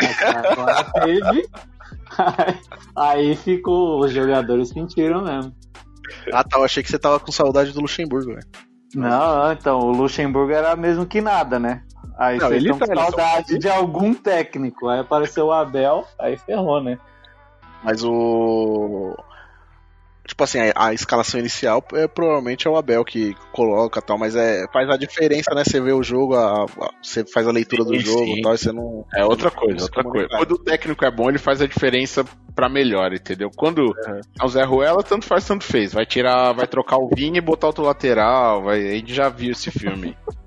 Agora 0.49 0.83
teve. 1.03 1.45
Aí, 2.17 2.55
aí 2.95 3.35
ficou. 3.35 3.99
Os 3.99 4.11
jogadores 4.13 4.69
sentiram 4.69 5.21
mesmo. 5.23 5.53
Ah, 6.31 6.43
tá, 6.43 6.59
eu 6.59 6.63
achei 6.63 6.81
que 6.83 6.89
você 6.89 6.97
tava 6.99 7.19
com 7.19 7.31
saudade 7.33 7.73
do 7.73 7.81
Luxemburgo, 7.81 8.27
velho. 8.33 8.47
Não, 8.95 9.51
então, 9.51 9.79
o 9.79 9.91
Luxemburgo 9.91 10.51
era 10.53 10.75
mesmo 10.75 11.05
que 11.05 11.19
nada, 11.19 11.59
né? 11.59 11.81
Aí 12.17 12.37
Não, 12.37 12.47
vocês 12.47 12.61
ele 12.63 12.71
estão 12.71 12.87
com 12.87 12.93
tá- 12.95 13.01
só 13.05 13.09
saudade 13.11 13.57
de 13.57 13.67
algum 13.67 14.13
técnico. 14.13 14.87
Aí 14.87 14.99
apareceu 14.99 15.47
o 15.47 15.51
Abel, 15.51 16.05
aí 16.19 16.37
ferrou, 16.37 16.81
né? 16.81 16.97
Mas 17.83 18.03
o. 18.03 19.15
Tipo 20.25 20.45
assim, 20.45 20.57
a, 20.59 20.71
a 20.87 20.93
escalação 20.93 21.37
inicial 21.37 21.83
é, 21.93 22.07
provavelmente 22.07 22.65
é 22.65 22.71
o 22.71 22.77
Abel 22.77 23.03
que 23.03 23.35
coloca 23.51 23.99
e 23.99 24.01
tal, 24.01 24.17
mas 24.17 24.37
é, 24.37 24.65
faz 24.71 24.89
a 24.89 24.95
diferença, 24.95 25.53
né? 25.53 25.65
Você 25.65 25.81
vê 25.81 25.91
o 25.91 26.01
jogo, 26.01 26.33
a- 26.33 26.63
a- 26.63 26.89
você 27.01 27.25
faz 27.25 27.45
a 27.45 27.51
leitura 27.51 27.83
do 27.83 27.93
Sim, 27.93 27.99
jogo 27.99 28.23
sim. 28.25 28.39
e 28.39 28.41
tal, 28.41 28.53
e 28.53 28.57
você 28.57 28.71
não. 28.71 29.05
É 29.13 29.25
outra 29.25 29.49
não 29.49 29.55
coisa, 29.57 29.83
outra 29.83 30.01
coisa. 30.01 30.29
Quando 30.29 30.53
o 30.53 30.57
técnico 30.63 31.03
é 31.03 31.11
bom, 31.11 31.27
ele 31.29 31.37
faz 31.37 31.61
a 31.61 31.67
diferença 31.67 32.23
pra 32.55 32.69
melhor, 32.69 33.11
entendeu? 33.13 33.51
Quando 33.53 33.93
é 34.39 34.45
o 34.45 34.47
Zé 34.47 34.63
Ruela, 34.63 35.03
tanto 35.03 35.25
faz, 35.25 35.45
tanto 35.45 35.65
fez. 35.65 35.91
Vai 35.91 36.05
tirar, 36.05 36.53
vai 36.53 36.67
trocar 36.67 36.97
o 36.99 37.09
Vini 37.13 37.39
e 37.39 37.41
botar 37.41 37.67
outro 37.67 37.83
lateral. 37.83 38.63
Vai, 38.63 38.79
a 38.79 38.91
gente 38.93 39.13
já 39.13 39.27
viu 39.27 39.51
esse 39.51 39.71
filme. 39.71 40.15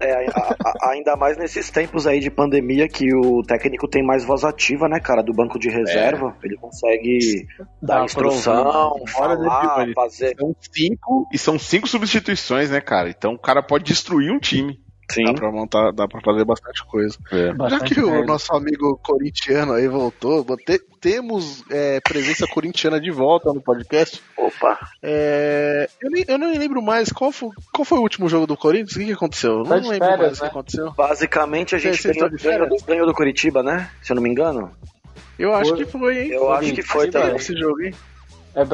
É, 0.00 0.26
a- 0.28 0.56
a- 0.64 0.90
ainda 0.92 1.16
mais 1.16 1.36
nesses 1.36 1.70
tempos 1.70 2.06
aí 2.06 2.20
de 2.20 2.30
pandemia 2.30 2.88
que 2.88 3.14
o 3.14 3.42
técnico 3.42 3.88
tem 3.88 4.02
mais 4.02 4.24
voz 4.24 4.44
ativa, 4.44 4.88
né, 4.88 5.00
cara, 5.00 5.22
do 5.22 5.32
banco 5.32 5.58
de 5.58 5.68
reserva. 5.70 6.36
Ele 6.42 6.56
consegue 6.56 7.46
Dá 7.82 7.98
dar 7.98 8.04
instrução, 8.04 8.94
falar, 9.06 9.78
mano. 9.78 9.92
fazer. 9.94 10.34
São 10.38 10.54
cinco, 10.60 11.28
e 11.32 11.38
são 11.38 11.58
cinco 11.58 11.88
substituições, 11.88 12.70
né, 12.70 12.80
cara? 12.80 13.08
Então 13.08 13.32
o 13.34 13.38
cara 13.38 13.62
pode 13.62 13.84
destruir 13.84 14.30
um 14.32 14.38
time. 14.38 14.78
Sim. 15.10 15.24
Dá 15.24 15.34
pra 15.34 15.50
montar, 15.52 15.90
dá 15.92 16.08
pra 16.08 16.20
fazer 16.20 16.44
bastante 16.44 16.84
coisa. 16.86 17.16
Já 17.30 17.52
Bastante 17.54 17.94
que 17.94 18.00
o 18.00 18.24
nosso 18.24 18.54
amigo 18.54 18.98
corintiano 19.02 19.72
aí 19.74 19.86
voltou, 19.86 20.44
te- 20.56 20.80
temos 21.00 21.62
é, 21.70 22.00
presença 22.00 22.46
corintiana 22.46 23.00
de 23.00 23.10
volta 23.10 23.52
no 23.52 23.60
podcast. 23.60 24.22
Opa. 24.36 24.78
É, 25.02 25.88
eu, 26.02 26.10
nem, 26.10 26.24
eu 26.26 26.38
não 26.38 26.50
me 26.50 26.58
lembro 26.58 26.80
mais 26.82 27.12
qual 27.12 27.30
foi, 27.30 27.50
qual 27.72 27.84
foi 27.84 27.98
o 27.98 28.02
último 28.02 28.28
jogo 28.28 28.46
do 28.46 28.56
Corinthians, 28.56 28.96
o 28.96 28.98
que, 28.98 29.06
que 29.06 29.12
aconteceu? 29.12 29.58
Eu 29.58 29.62
Tá 29.64 29.80
não 29.80 29.88
lembro 29.90 30.06
férias, 30.08 30.20
mais 30.20 30.32
o 30.32 30.36
que 30.36 30.42
né? 30.44 30.48
aconteceu. 30.50 30.92
Basicamente 30.92 31.74
a 31.74 31.78
gente 31.78 32.00
Vocês 32.00 32.14
ganhou, 32.16 32.30
de 32.30 32.38
férias? 32.38 32.68
ganhou, 32.68 32.82
ganhou 32.86 33.06
do 33.06 33.14
Curitiba, 33.14 33.62
né? 33.62 33.90
Se 34.02 34.12
eu 34.12 34.16
não 34.16 34.22
me 34.22 34.30
engano. 34.30 34.70
Eu 35.38 35.52
acho 35.54 35.70
Foi. 35.70 35.84
que 35.84 35.90
foi, 35.90 36.18
hein? 36.22 36.28
Eu 36.30 36.52
acho 36.52 36.72
que 36.72 36.82
foi 36.82 37.10
também. 37.10 37.36
esse 37.36 37.56
jogo, 37.56 37.82
hein? 37.82 37.92
É 38.54 38.64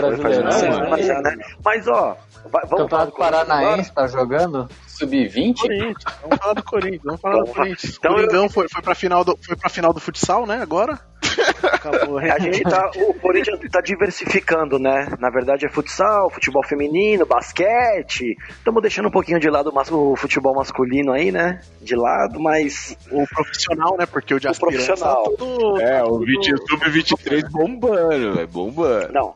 semana 0.52 0.96
né? 0.96 1.02
já, 1.02 1.20
né? 1.20 1.36
Mas 1.64 1.88
ó, 1.88 2.16
vai- 2.50 2.62
vamos 2.66 2.82
Campeonato 2.82 3.10
do? 3.12 3.16
Paranaense 3.16 3.92
tá 3.92 4.06
jogando? 4.06 4.68
Sub-20? 4.86 5.56
Corinthians, 5.58 6.04
vamos 6.22 6.38
falar 6.38 6.52
do 6.54 6.62
Corinthians, 6.62 7.02
vamos 7.04 7.20
falar 7.20 7.42
do 7.44 7.52
Corinthians. 7.52 7.96
Então, 7.98 8.12
Coringão 8.14 8.48
foi, 8.50 8.66
foi, 8.68 8.82
pra 8.82 8.94
final 8.94 9.24
do, 9.24 9.38
foi 9.42 9.56
pra 9.56 9.70
final 9.70 9.92
do 9.94 10.00
futsal, 10.00 10.46
né, 10.46 10.60
agora? 10.60 10.98
Acabou. 11.62 12.18
A 12.18 12.38
gente 12.38 12.62
tá. 12.62 12.90
O 12.96 13.14
Corinthians 13.14 13.58
tá 13.70 13.80
diversificando, 13.80 14.78
né? 14.78 15.08
Na 15.18 15.30
verdade 15.30 15.64
é 15.64 15.68
futsal, 15.70 16.28
futebol 16.30 16.62
feminino, 16.66 17.24
basquete. 17.24 18.36
Estamos 18.48 18.82
deixando 18.82 19.08
um 19.08 19.10
pouquinho 19.12 19.38
de 19.38 19.48
lado 19.48 19.70
o 19.72 19.94
o 20.12 20.16
futebol 20.16 20.54
masculino 20.54 21.12
aí, 21.12 21.30
né? 21.30 21.60
De 21.80 21.94
lado, 21.94 22.40
mas. 22.40 22.96
O 23.10 23.24
profissional, 23.28 23.96
né? 23.98 24.06
Porque 24.06 24.34
o 24.34 24.40
de 24.40 24.48
O 24.48 24.50
aspirante 24.50 24.84
profissional. 24.86 25.22
tá 25.24 25.30
tudo- 25.38 25.80
É, 25.80 26.02
o 26.02 26.18
20 26.18 26.50
sub-23 26.68 27.48
bombando, 27.50 28.34
velho, 28.34 28.48
bombando. 28.48 29.12
Não. 29.12 29.34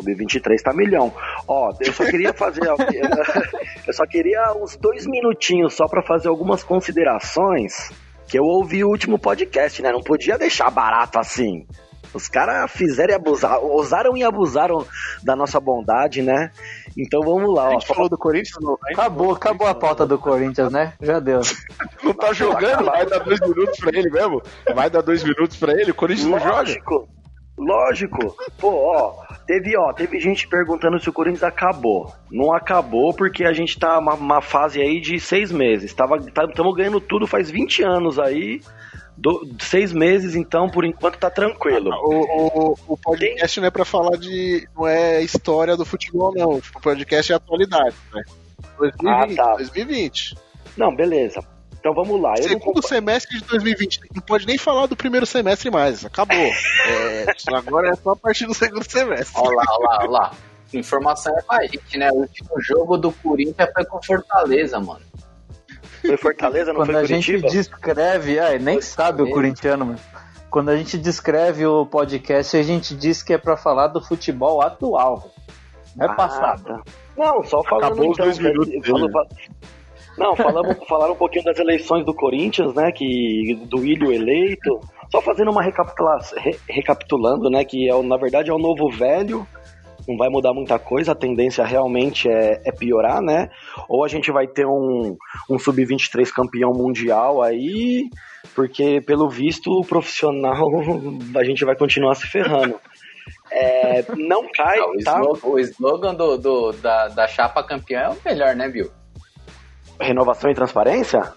Sub-23 0.00 0.62
tá 0.62 0.72
milhão. 0.72 1.12
Ó, 1.46 1.72
eu 1.80 1.92
só 1.92 2.04
queria 2.04 2.32
fazer. 2.32 2.62
eu 3.86 3.92
só 3.92 4.04
queria 4.06 4.52
uns 4.56 4.76
dois 4.76 5.06
minutinhos 5.06 5.74
só 5.74 5.86
pra 5.86 6.02
fazer 6.02 6.28
algumas 6.28 6.62
considerações. 6.64 7.90
Que 8.26 8.38
eu 8.38 8.44
ouvi 8.44 8.84
o 8.84 8.88
último 8.88 9.18
podcast, 9.18 9.82
né? 9.82 9.90
Não 9.90 10.02
podia 10.02 10.38
deixar 10.38 10.70
barato 10.70 11.18
assim. 11.18 11.66
Os 12.12 12.28
caras 12.28 12.70
fizeram 12.72 13.12
e 13.12 13.14
abusaram, 13.16 13.62
ousaram 13.64 14.16
e 14.16 14.24
abusaram 14.24 14.84
da 15.22 15.36
nossa 15.36 15.60
bondade, 15.60 16.22
né? 16.22 16.50
Então 16.98 17.20
vamos 17.22 17.54
lá, 17.54 17.66
A 17.66 17.68
ó. 17.68 17.70
gente 17.72 17.86
falou 17.86 18.08
do 18.08 18.18
Corinthians? 18.18 18.56
Não, 18.60 18.76
Acabou, 18.92 19.32
acabou 19.32 19.66
a 19.68 19.74
pauta 19.74 20.04
do 20.04 20.18
Corinthians, 20.18 20.72
né? 20.72 20.92
Já 21.00 21.20
deu. 21.20 21.40
Não 22.02 22.12
tá 22.12 22.32
jogando, 22.32 22.84
vai 22.84 23.06
dar 23.06 23.18
dois 23.20 23.38
minutos 23.40 23.78
pra 23.78 23.96
ele 23.96 24.10
mesmo? 24.10 24.42
Vai 24.74 24.90
dar 24.90 25.02
dois 25.02 25.22
minutos 25.22 25.56
pra 25.56 25.72
ele? 25.72 25.92
O 25.92 25.94
Corinthians 25.94 26.28
não 26.28 26.40
joga? 26.40 26.74
Lógico. 27.60 28.34
Pô, 28.58 28.68
ó, 28.68 29.22
teve, 29.46 29.76
ó, 29.76 29.92
teve 29.92 30.18
gente 30.18 30.48
perguntando 30.48 30.98
se 30.98 31.10
o 31.10 31.12
Corinthians 31.12 31.42
acabou. 31.42 32.10
Não 32.30 32.54
acabou 32.54 33.12
porque 33.12 33.44
a 33.44 33.52
gente 33.52 33.78
tá 33.78 33.96
numa 33.96 34.14
uma 34.14 34.40
fase 34.40 34.80
aí 34.80 34.98
de 34.98 35.20
seis 35.20 35.52
meses. 35.52 35.90
Estamos 35.90 36.74
ganhando 36.74 37.00
tudo 37.00 37.26
faz 37.26 37.50
20 37.50 37.82
anos 37.82 38.18
aí. 38.18 38.62
Do, 39.14 39.54
seis 39.60 39.92
meses, 39.92 40.34
então, 40.34 40.70
por 40.70 40.82
enquanto 40.82 41.18
tá 41.18 41.28
tranquilo. 41.28 41.90
O, 41.90 42.70
o, 42.70 42.76
o 42.88 42.96
podcast 42.96 43.60
não 43.60 43.66
é 43.66 43.70
pra 43.70 43.84
falar 43.84 44.16
de. 44.16 44.66
Não 44.74 44.88
é 44.88 45.22
história 45.22 45.76
do 45.76 45.84
futebol, 45.84 46.32
não. 46.34 46.52
O 46.52 46.80
podcast 46.80 47.30
é 47.30 47.36
atualidade, 47.36 47.94
né? 48.14 48.22
2020. 48.78 49.38
Ah, 49.38 49.44
tá. 49.44 49.56
2020. 49.56 50.34
Não, 50.74 50.96
beleza. 50.96 51.44
Então 51.80 51.94
vamos 51.94 52.20
lá. 52.20 52.34
Eu 52.36 52.42
não 52.42 52.48
Segundo 52.48 52.86
semestre 52.86 53.38
de 53.38 53.44
2020. 53.46 54.00
Não 54.14 54.22
pode 54.22 54.46
nem 54.46 54.58
falar 54.58 54.86
do 54.86 54.94
primeiro 54.94 55.24
semestre 55.26 55.70
mais. 55.70 56.04
Acabou. 56.04 56.36
É, 56.36 57.26
agora 57.56 57.88
é 57.88 57.94
só 57.94 58.10
a 58.10 58.16
partir 58.16 58.46
do 58.46 58.54
segundo 58.54 58.84
semestre. 58.88 59.32
Olha 59.40 59.56
lá, 59.56 59.64
olha 59.68 59.88
lá, 59.88 59.98
olha 60.00 60.10
lá. 60.10 60.32
Informação 60.74 61.36
é 61.36 61.42
pra 61.42 61.62
gente, 61.66 61.98
né? 61.98 62.10
O 62.12 62.16
último 62.16 62.50
jogo 62.60 62.96
do 62.96 63.10
Corinthians 63.10 63.70
foi 63.74 63.84
com 63.86 64.00
Fortaleza, 64.02 64.78
mano. 64.78 65.00
Foi 66.06 66.16
Fortaleza, 66.16 66.72
não 66.72 66.80
Quando 66.80 66.92
foi 66.92 67.00
a 67.00 67.04
gente 67.04 67.26
Curitiba? 67.32 67.48
descreve, 67.50 68.38
ai, 68.38 68.58
nem 68.58 68.80
sabe 68.80 69.22
o 69.22 69.30
corintiano, 69.30 69.86
mano. 69.86 69.98
Quando 70.48 70.68
a 70.70 70.76
gente 70.76 70.96
descreve 70.98 71.66
o 71.66 71.84
podcast, 71.86 72.56
a 72.56 72.62
gente 72.62 72.94
diz 72.94 73.22
que 73.22 73.32
é 73.32 73.38
pra 73.38 73.56
falar 73.56 73.88
do 73.88 74.00
futebol 74.02 74.60
atual. 74.62 75.30
Não 75.96 76.06
é 76.06 76.10
Ah, 76.10 76.14
passado. 76.14 76.62
tá. 76.64 76.80
Não, 77.16 77.42
só 77.44 77.62
falando 77.64 77.84
Acabou 77.86 78.10
os 78.10 78.18
então. 78.18 78.24
dois 78.26 78.38
minutos 78.38 78.86
falo- 78.86 79.08
dele. 79.08 79.38
Não, 80.18 80.36
falamos, 80.36 80.76
falaram 80.88 81.12
um 81.14 81.16
pouquinho 81.16 81.44
das 81.44 81.58
eleições 81.58 82.04
do 82.04 82.14
Corinthians, 82.14 82.74
né? 82.74 82.92
Que 82.92 83.54
do 83.66 83.84
Ilho 83.84 84.12
eleito. 84.12 84.80
Só 85.10 85.20
fazendo 85.22 85.50
uma 85.50 85.62
recapitula 85.62 86.18
re- 86.36 86.58
recapitulando, 86.68 87.48
né? 87.50 87.64
Que 87.64 87.88
é, 87.88 87.94
o- 87.94 88.02
na 88.02 88.16
verdade 88.16 88.50
é 88.50 88.52
o 88.54 88.58
novo 88.58 88.88
velho. 88.90 89.46
Não 90.08 90.16
vai 90.16 90.28
mudar 90.28 90.52
muita 90.52 90.78
coisa, 90.78 91.12
a 91.12 91.14
tendência 91.14 91.64
realmente 91.64 92.28
é, 92.28 92.60
é 92.64 92.72
piorar, 92.72 93.20
né? 93.22 93.48
Ou 93.88 94.04
a 94.04 94.08
gente 94.08 94.30
vai 94.32 94.46
ter 94.46 94.66
um, 94.66 95.16
um 95.48 95.58
sub-23 95.58 96.30
campeão 96.32 96.72
mundial 96.72 97.42
aí, 97.42 98.08
porque 98.54 99.00
pelo 99.02 99.28
visto 99.28 99.70
o 99.70 99.84
profissional 99.84 100.66
a 101.36 101.44
gente 101.44 101.64
vai 101.64 101.76
continuar 101.76 102.14
se 102.14 102.26
ferrando. 102.26 102.74
É, 103.52 104.04
não 104.16 104.46
cai, 104.52 104.78
Ah, 104.78 104.86
o, 104.86 104.92
tá? 105.04 105.20
slogan, 105.20 105.46
o 105.48 105.58
slogan 105.58 106.14
do, 106.14 106.36
do- 106.38 106.72
da, 106.72 107.08
da 107.08 107.28
chapa 107.28 107.62
campeã 107.62 108.00
é 108.00 108.08
o 108.08 108.16
melhor, 108.24 108.56
né, 108.56 108.68
Bill? 108.68 108.90
Renovação 110.00 110.50
e 110.50 110.54
transparência? 110.54 111.32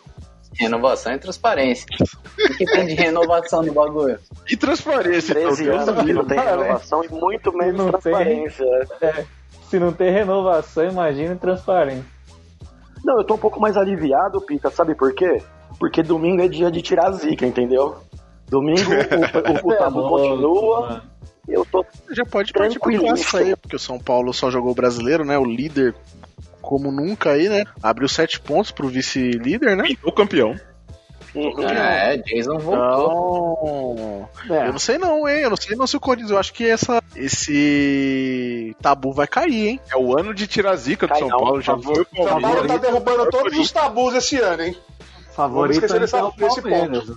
Renovação 0.60 1.13
e 1.13 1.20
transparência. 1.20 1.88
O 2.00 2.58
que, 2.58 2.65
tem 2.65 2.86
de 2.86 2.93
renovação 2.93 3.63
no 3.63 3.74
bagulho? 3.74 4.20
E 4.48 4.55
transparência, 4.55 5.34
13 5.34 5.63
então, 5.63 5.79
anos 5.79 6.05
que 6.05 6.13
não 6.13 6.25
tem 6.25 6.38
Cara, 6.38 6.51
renovação 6.51 7.03
e 7.03 7.10
muito 7.10 7.51
menos 7.58 7.77
não 7.77 7.91
tem. 7.91 8.01
transparência. 8.01 8.65
É, 9.01 9.25
se 9.70 9.79
não 9.79 9.91
tem 9.91 10.12
renovação, 10.12 10.86
imagina 10.86 11.36
transparência. 11.36 12.05
Não, 13.03 13.17
eu 13.17 13.24
tô 13.24 13.34
um 13.34 13.39
pouco 13.39 13.60
mais 13.60 13.75
aliviado, 13.75 14.39
Pita, 14.41 14.70
sabe 14.70 14.96
por 14.96 15.13
quê? 15.13 15.41
Porque 15.79 16.03
domingo 16.03 16.41
é 16.41 16.48
dia 16.48 16.70
de 16.70 16.82
tirar 16.82 17.08
a 17.08 17.12
zica, 17.12 17.46
entendeu? 17.46 17.98
Domingo 18.48 18.91
o, 18.91 19.67
o, 19.67 19.74
o 19.74 19.75
tabu 19.77 20.08
continua. 20.08 21.01
Eu 21.48 21.65
tô 21.65 21.86
Já 22.12 22.24
pode 22.24 22.53
partir 22.53 22.79
pro 22.79 22.98
clássico 22.98 23.38
aí, 23.38 23.55
porque 23.55 23.75
o 23.75 23.79
São 23.79 24.00
Paulo 24.00 24.34
só 24.34 24.50
jogou 24.50 24.72
o 24.72 24.75
brasileiro, 24.75 25.25
né? 25.25 25.38
O 25.38 25.43
líder, 25.43 25.93
como 26.63 26.91
nunca 26.91 27.32
aí, 27.34 27.50
né? 27.50 27.65
Abriu 27.84 28.08
sete 28.10 28.39
pontos 28.39 28.72
pro 28.72 28.88
vice-líder, 28.88 29.75
né? 29.77 29.84
O 30.01 30.12
campeão. 30.12 30.55
É, 31.36 32.17
Jason 32.17 32.58
voltou. 32.60 34.29
Então, 34.46 34.55
É. 34.55 34.67
eu 34.67 34.72
não 34.72 34.79
sei 34.79 34.98
não, 35.00 35.27
hein? 35.27 35.39
Eu 35.41 35.50
não 35.50 35.58
sei 35.58 35.75
não 35.75 35.88
se 35.88 35.98
o 35.98 36.00
Corinthians, 36.00 36.32
eu 36.32 36.38
acho 36.38 36.53
que 36.53 36.63
essa, 36.70 37.01
esse 37.15 38.75
tabu 38.82 39.12
vai 39.12 39.27
cair, 39.27 39.67
hein? 39.67 39.79
É 39.91 39.98
o 39.98 40.17
ano 40.17 40.34
de 40.34 40.46
tirar 40.48 40.72
a 40.72 40.75
zica 40.75 41.08
do 41.08 41.10
Cai 41.10 41.20
São 41.20 41.29
não, 41.29 41.39
Paulo. 41.39 41.62
Já 41.62 41.77
foi 41.77 42.01
o 42.01 42.05
São 42.27 42.41
Paulo 42.41 42.67
tá 42.67 42.77
derrubando 42.77 43.29
todos 43.29 43.58
os 43.58 43.72
tabus 43.72 44.13
esse 44.15 44.39
ano, 44.39 44.63
hein? 44.63 44.77
Favorito 45.36 45.75
esquecer 45.75 46.00
dessa- 46.00 46.17
então, 46.20 46.34
desse 46.38 46.62
Palmeiras, 46.62 47.08
né? 47.10 47.15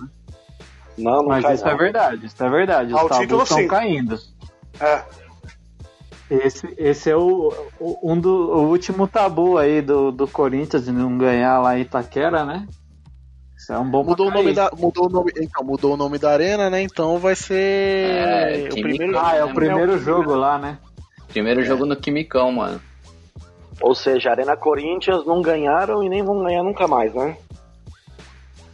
Não, 0.97 1.11
não 1.17 1.25
Mas 1.27 1.43
cai 1.45 1.53
isso 1.53 1.65
não. 1.65 1.71
é 1.71 1.75
verdade, 1.77 2.25
isso 2.25 2.43
é 2.43 2.49
verdade. 2.49 2.93
Os 2.93 2.99
Ao 2.99 3.07
tabus 3.09 3.43
estão 3.43 3.45
sim. 3.57 3.67
caindo. 3.67 4.19
É. 4.79 5.03
Esse, 6.29 6.67
esse 6.77 7.09
é 7.09 7.15
o, 7.15 7.71
o- 7.79 8.11
um 8.11 8.19
do, 8.19 8.29
o 8.29 8.67
último 8.69 9.07
tabu 9.07 9.57
aí 9.57 9.81
do, 9.81 10.11
do 10.11 10.27
Corinthians 10.27 10.85
de 10.85 10.91
não 10.91 11.17
ganhar 11.17 11.59
lá 11.61 11.77
em 11.77 11.81
Itaquera, 11.81 12.43
né? 12.45 12.67
Isso 13.57 13.71
é 13.73 13.79
um 13.79 13.89
bom 13.89 14.03
Mudou 14.03 14.27
o 14.27 14.31
nome 14.31 14.53
da, 14.53 14.69
mudou 14.77 15.05
o 15.07 15.09
nome, 15.09 15.31
então, 15.37 15.63
mudou 15.63 15.93
o 15.93 15.97
nome 15.97 16.19
da 16.19 16.31
arena, 16.31 16.69
né? 16.69 16.81
Então 16.81 17.17
vai 17.17 17.35
ser 17.35 17.55
É, 18.05 18.69
o 18.71 18.81
primeiro 18.81 19.17
Ah, 19.17 19.35
é 19.35 19.43
o 19.45 19.49
É, 19.49 19.53
primeiro 19.53 19.97
jogo 19.97 20.35
lá, 20.35 20.59
né? 20.59 20.77
Primeiro 21.29 21.63
jogo 21.63 21.85
no 21.85 21.95
Quimicão, 21.95 22.51
mano. 22.51 22.81
Ou 23.79 23.95
seja, 23.95 24.31
Arena 24.31 24.57
Corinthians 24.57 25.25
não 25.25 25.41
ganharam 25.41 26.03
e 26.03 26.09
nem 26.09 26.23
vão 26.23 26.43
ganhar 26.43 26.63
nunca 26.63 26.87
mais, 26.87 27.13
né? 27.13 27.37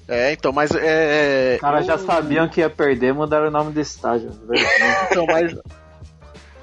É, 0.07 0.33
então, 0.33 0.51
mas 0.51 0.71
é, 0.75 1.55
Os 1.55 1.61
caras 1.61 1.85
já 1.85 1.97
sabiam 1.97 2.47
que 2.49 2.59
ia 2.61 2.69
perder, 2.69 3.13
mudaram 3.13 3.47
o 3.47 3.51
nome 3.51 3.71
do 3.71 3.79
estádio. 3.79 4.31
Então, 5.09 5.25
mas, 5.25 5.53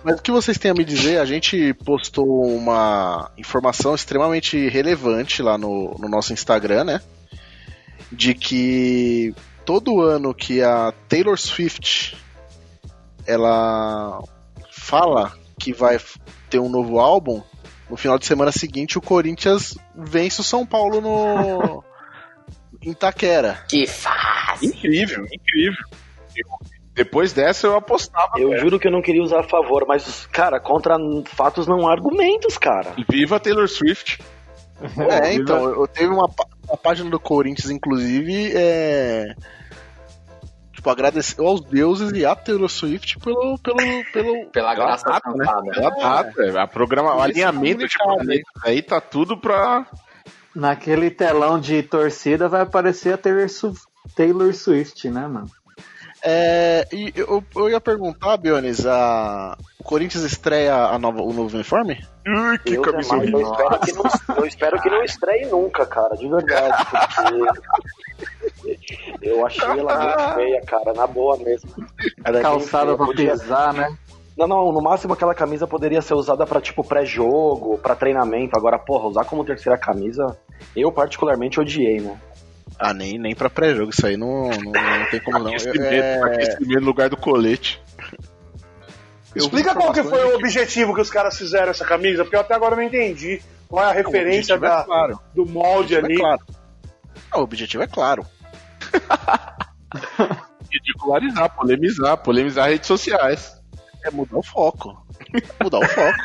mas 0.03 0.19
o 0.19 0.23
que 0.23 0.31
vocês 0.31 0.59
têm 0.59 0.71
a 0.71 0.75
me 0.75 0.85
dizer? 0.85 1.19
A 1.19 1.25
gente 1.25 1.75
postou 1.85 2.27
uma 2.57 3.31
informação 3.37 3.95
extremamente 3.95 4.69
relevante 4.69 5.43
lá 5.43 5.59
no, 5.59 5.95
no 5.99 6.09
nosso 6.09 6.33
Instagram, 6.33 6.85
né? 6.85 7.01
De 8.11 8.35
que 8.35 9.35
todo 9.65 10.01
ano 10.01 10.35
que 10.35 10.63
a 10.63 10.93
Taylor 11.09 11.39
Swift 11.39 12.17
ela 13.27 14.23
fala 14.71 15.33
que 15.59 15.73
vai 15.73 15.99
ter 16.49 16.59
um 16.59 16.69
novo 16.69 16.99
álbum, 16.99 17.43
no 17.89 17.97
final 17.97 18.19
de 18.19 18.27
semana 18.27 18.51
seguinte 18.51 18.99
o 18.99 19.03
Corinthians 19.03 19.77
vence 19.95 20.41
o 20.41 20.45
São 20.45 20.65
Paulo 20.67 21.01
no 21.01 21.85
em 22.83 22.93
Taquera. 22.95 23.65
Que 23.69 23.87
fácil! 23.87 24.69
Incrível, 24.69 25.25
incrível. 25.27 25.85
Eu- 26.35 26.80
depois 26.95 27.33
dessa 27.33 27.67
eu 27.67 27.77
apostava. 27.77 28.39
Eu 28.39 28.51
velho. 28.51 28.61
juro 28.61 28.79
que 28.79 28.89
eu 28.89 28.93
não 28.93 29.03
queria 29.03 29.23
usar 29.23 29.41
a 29.41 29.49
favor, 29.49 29.85
mas, 29.87 30.27
cara, 30.27 30.61
contra 30.61 30.97
fatos 31.27 31.67
não 31.67 31.89
há 31.89 31.93
argumentos, 31.93 32.59
cara. 32.59 32.93
Viva 33.09 33.39
Taylor 33.39 33.69
Swift. 33.69 34.21
É, 34.99 35.35
então, 35.35 35.69
eu 35.69 35.87
teve 35.87 36.09
uma, 36.09 36.29
uma 36.67 36.77
página 36.77 37.11
do 37.11 37.21
Corinthians, 37.21 37.71
inclusive, 37.71 38.53
é. 38.55 39.35
Tipo, 40.73 40.89
agradeceu 40.89 41.47
aos 41.47 41.61
deuses 41.61 42.11
e 42.13 42.25
a 42.25 42.35
Taylor 42.35 42.69
Swift 42.69 43.19
pelo. 43.19 43.59
pelo, 43.59 43.77
pelo 44.13 44.47
Pela 44.51 44.75
graça 44.75 45.05
data, 45.05 45.31
né? 45.35 45.47
Pela 45.75 45.91
data, 45.91 46.43
é, 46.43 46.59
a 46.59 46.67
programa, 46.67 47.15
o 47.15 47.19
Esse 47.19 47.25
alinhamento 47.25 47.87
de 47.87 47.99
planetas 47.99 48.65
aí 48.65 48.81
tá 48.81 49.01
tudo 49.01 49.37
pra. 49.37 49.87
Naquele 50.55 51.11
telão 51.11 51.61
de 51.61 51.83
torcida 51.83 52.49
vai 52.49 52.63
aparecer 52.63 53.15
a 53.15 53.19
Taylor 53.19 54.55
Swift, 54.55 55.09
né, 55.09 55.29
mano? 55.29 55.51
É, 56.23 56.87
e 56.93 57.13
eu, 57.17 57.43
eu 57.57 57.71
ia 57.71 57.81
perguntar, 57.81 58.37
Bionis, 58.37 58.87
a, 58.87 59.57
o 59.79 59.85
Corinthians 59.85 60.23
estreia 60.25 60.75
a 60.75 60.99
nova, 60.99 61.23
o 61.23 61.33
novo 61.33 61.55
uniforme? 61.55 61.99
Ui, 62.27 62.59
que 62.59 62.73
Deus 62.73 62.87
camisa 62.87 63.15
eu, 63.17 63.41
espero 63.41 63.81
que 63.81 63.93
não, 63.93 64.37
eu 64.37 64.45
espero 64.47 64.83
que 64.83 64.91
não 64.91 65.03
estreie 65.03 65.47
nunca, 65.47 65.87
cara, 65.87 66.15
de 66.17 66.29
verdade, 66.29 66.85
porque 66.87 68.79
eu 69.23 69.47
achei 69.47 69.65
ela 69.69 69.99
muito 69.99 70.35
feia, 70.35 70.61
cara, 70.67 70.93
na 70.93 71.07
boa 71.07 71.37
mesmo. 71.39 71.71
Ela 72.25 72.39
é 72.39 72.43
Calçada 72.43 72.97
pra 72.97 73.07
podia- 73.07 73.33
pisar, 73.33 73.73
né? 73.73 73.97
Não, 74.37 74.47
não, 74.47 74.73
no 74.73 74.81
máximo 74.81 75.13
aquela 75.13 75.35
camisa 75.35 75.67
poderia 75.67 76.01
ser 76.01 76.15
usada 76.15 76.47
pra, 76.47 76.61
tipo, 76.61 76.83
pré-jogo, 76.83 77.77
pra 77.79 77.95
treinamento. 77.95 78.57
Agora, 78.57 78.79
porra, 78.79 79.09
usar 79.09 79.25
como 79.25 79.45
terceira 79.45 79.77
camisa, 79.79 80.37
eu 80.75 80.91
particularmente 80.91 81.61
odiei, 81.61 82.01
né? 82.01 82.19
Ah, 82.83 82.95
nem, 82.95 83.19
nem 83.19 83.35
pra 83.35 83.51
pré-jogo, 83.51 83.91
isso 83.91 84.07
aí 84.07 84.17
não, 84.17 84.49
não, 84.49 84.73
não 84.73 85.11
tem 85.11 85.21
como 85.21 85.39
não. 85.39 85.49
Aquecimento, 85.49 85.85
É, 85.85 86.23
aquecimento 86.23 86.81
no 86.81 86.87
lugar 86.87 87.11
do 87.11 87.17
colete. 87.17 87.79
Explica 89.37 89.75
qual 89.75 89.93
que 89.93 90.03
foi 90.03 90.25
o 90.25 90.37
objetivo 90.37 90.95
que 90.95 91.01
os 91.03 91.11
caras 91.11 91.37
fizeram 91.37 91.71
essa 91.71 91.85
camisa, 91.85 92.25
porque 92.25 92.37
eu 92.37 92.41
até 92.41 92.55
agora 92.55 92.75
não 92.75 92.83
entendi 92.83 93.43
qual 93.69 93.85
é 93.85 93.91
a 93.91 93.93
referência 93.93 94.55
é 94.55 94.59
da, 94.59 94.83
claro. 94.83 95.21
do 95.35 95.45
molde 95.45 95.95
O 95.95 95.99
objetivo 95.99 96.07
ali. 96.07 96.15
é 96.15 96.19
claro. 96.19 96.41
Não, 97.33 97.41
o 97.41 97.43
objetivo 97.43 97.83
é 97.83 97.87
claro. 97.87 98.27
Ridicularizar, 100.73 101.55
polemizar, 101.55 102.17
polemizar 102.17 102.69
redes 102.71 102.87
sociais. 102.87 103.61
É 104.05 104.11
mudar 104.11 104.39
o 104.39 104.43
foco. 104.43 105.07
Mudar 105.63 105.79
o 105.79 105.89
foco. 105.89 106.19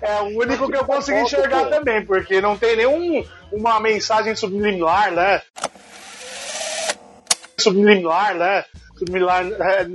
É 0.00 0.20
o 0.22 0.38
único 0.38 0.70
que 0.70 0.76
eu 0.76 0.84
consegui 0.84 1.20
enxergar 1.20 1.66
também, 1.66 2.04
porque 2.04 2.40
não 2.40 2.56
tem 2.56 2.76
nenhum 2.76 3.24
uma 3.52 3.80
mensagem 3.80 4.34
subliminar, 4.34 5.12
né? 5.12 5.42
Subliminar, 7.58 8.34
né? 8.34 8.64
Subliminar. 8.96 9.44
É, 9.44 9.86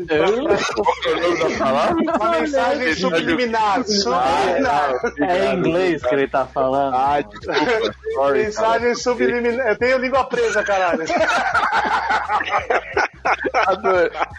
uma 2.18 2.39
mensagem 2.39 2.94
subliminar. 2.96 3.84
Subliminar. 3.86 4.94
É 5.22 5.46
em 5.53 5.58
inglês 5.60 6.01
que 6.03 6.13
ele 6.15 6.27
tá 6.27 6.46
falando. 6.46 6.96
Ah, 6.96 7.22
desculpa. 7.22 7.96
Sorry, 8.13 8.44
Mensagem 8.44 8.96
subliminar. 8.96 9.68
Eu 9.70 9.77
tenho 9.77 9.98
língua 10.00 10.25
presa, 10.25 10.62
caralho. 10.63 11.06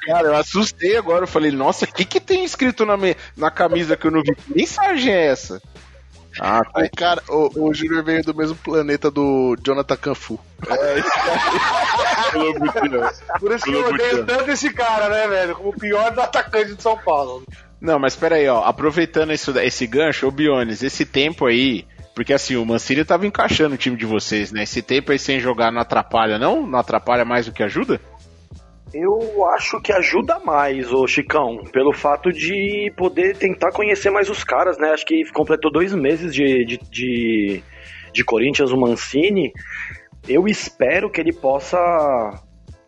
Cara, 0.06 0.26
eu 0.28 0.36
assustei 0.36 0.96
agora. 0.96 1.24
Eu 1.24 1.28
falei, 1.28 1.50
nossa, 1.50 1.84
o 1.84 1.88
que, 1.88 2.04
que 2.04 2.20
tem 2.20 2.44
escrito 2.44 2.84
na, 2.84 2.96
me- 2.96 3.16
na 3.36 3.50
camisa 3.50 3.96
que 3.96 4.06
eu 4.06 4.10
não 4.10 4.20
vi? 4.22 4.34
Que 4.34 4.54
mensagem 4.54 5.12
é 5.12 5.26
essa? 5.26 5.60
Ah, 6.40 6.60
tá. 6.64 6.80
O 6.82 6.96
cara, 6.96 7.22
o, 7.28 7.68
o 7.68 7.74
Júnior 7.74 8.04
veio 8.04 8.22
do 8.22 8.34
mesmo 8.34 8.54
planeta 8.56 9.10
do 9.10 9.56
Jonathan 9.64 9.96
Canfu. 9.96 10.38
Por 13.40 13.52
isso 13.52 13.64
que 13.64 13.72
eu 13.72 13.88
odeio 13.88 14.26
tanto 14.26 14.50
esse 14.50 14.72
cara, 14.72 15.08
né, 15.08 15.28
velho? 15.28 15.54
Como 15.54 15.70
o 15.70 15.78
pior 15.78 16.10
do 16.12 16.20
atacante 16.20 16.74
de 16.74 16.82
São 16.82 16.96
Paulo. 16.96 17.44
Não, 17.80 17.98
mas 17.98 18.14
peraí, 18.14 18.46
ó. 18.48 18.62
Aproveitando 18.64 19.32
isso, 19.32 19.58
esse 19.58 19.86
gancho, 19.86 20.28
ô 20.28 20.30
Biones, 20.30 20.82
esse 20.82 21.06
tempo 21.06 21.46
aí. 21.46 21.84
Porque 22.14 22.32
assim, 22.32 22.56
o 22.56 22.66
Mancini 22.66 23.04
tava 23.04 23.26
encaixando 23.26 23.74
o 23.74 23.78
time 23.78 23.96
de 23.96 24.04
vocês, 24.04 24.52
né? 24.52 24.64
Esse 24.64 24.82
tempo 24.82 25.12
aí 25.12 25.18
sem 25.18 25.40
jogar 25.40 25.72
não 25.72 25.80
atrapalha, 25.80 26.38
não? 26.38 26.66
Não 26.66 26.78
atrapalha 26.78 27.24
mais 27.24 27.46
do 27.46 27.52
que 27.52 27.62
ajuda? 27.62 28.00
Eu 28.92 29.46
acho 29.54 29.80
que 29.80 29.92
ajuda 29.92 30.40
mais, 30.40 30.92
ô 30.92 31.06
Chicão, 31.06 31.62
pelo 31.72 31.92
fato 31.92 32.32
de 32.32 32.92
poder 32.96 33.36
tentar 33.36 33.70
conhecer 33.70 34.10
mais 34.10 34.28
os 34.28 34.42
caras, 34.42 34.76
né? 34.78 34.90
Acho 34.90 35.06
que 35.06 35.22
completou 35.32 35.70
dois 35.70 35.94
meses 35.94 36.34
de, 36.34 36.64
de, 36.64 36.80
de, 36.90 37.62
de 38.12 38.24
Corinthians, 38.24 38.72
o 38.72 38.76
Mancini. 38.76 39.52
Eu 40.28 40.46
espero 40.46 41.10
que 41.10 41.20
ele 41.20 41.32
possa 41.32 41.78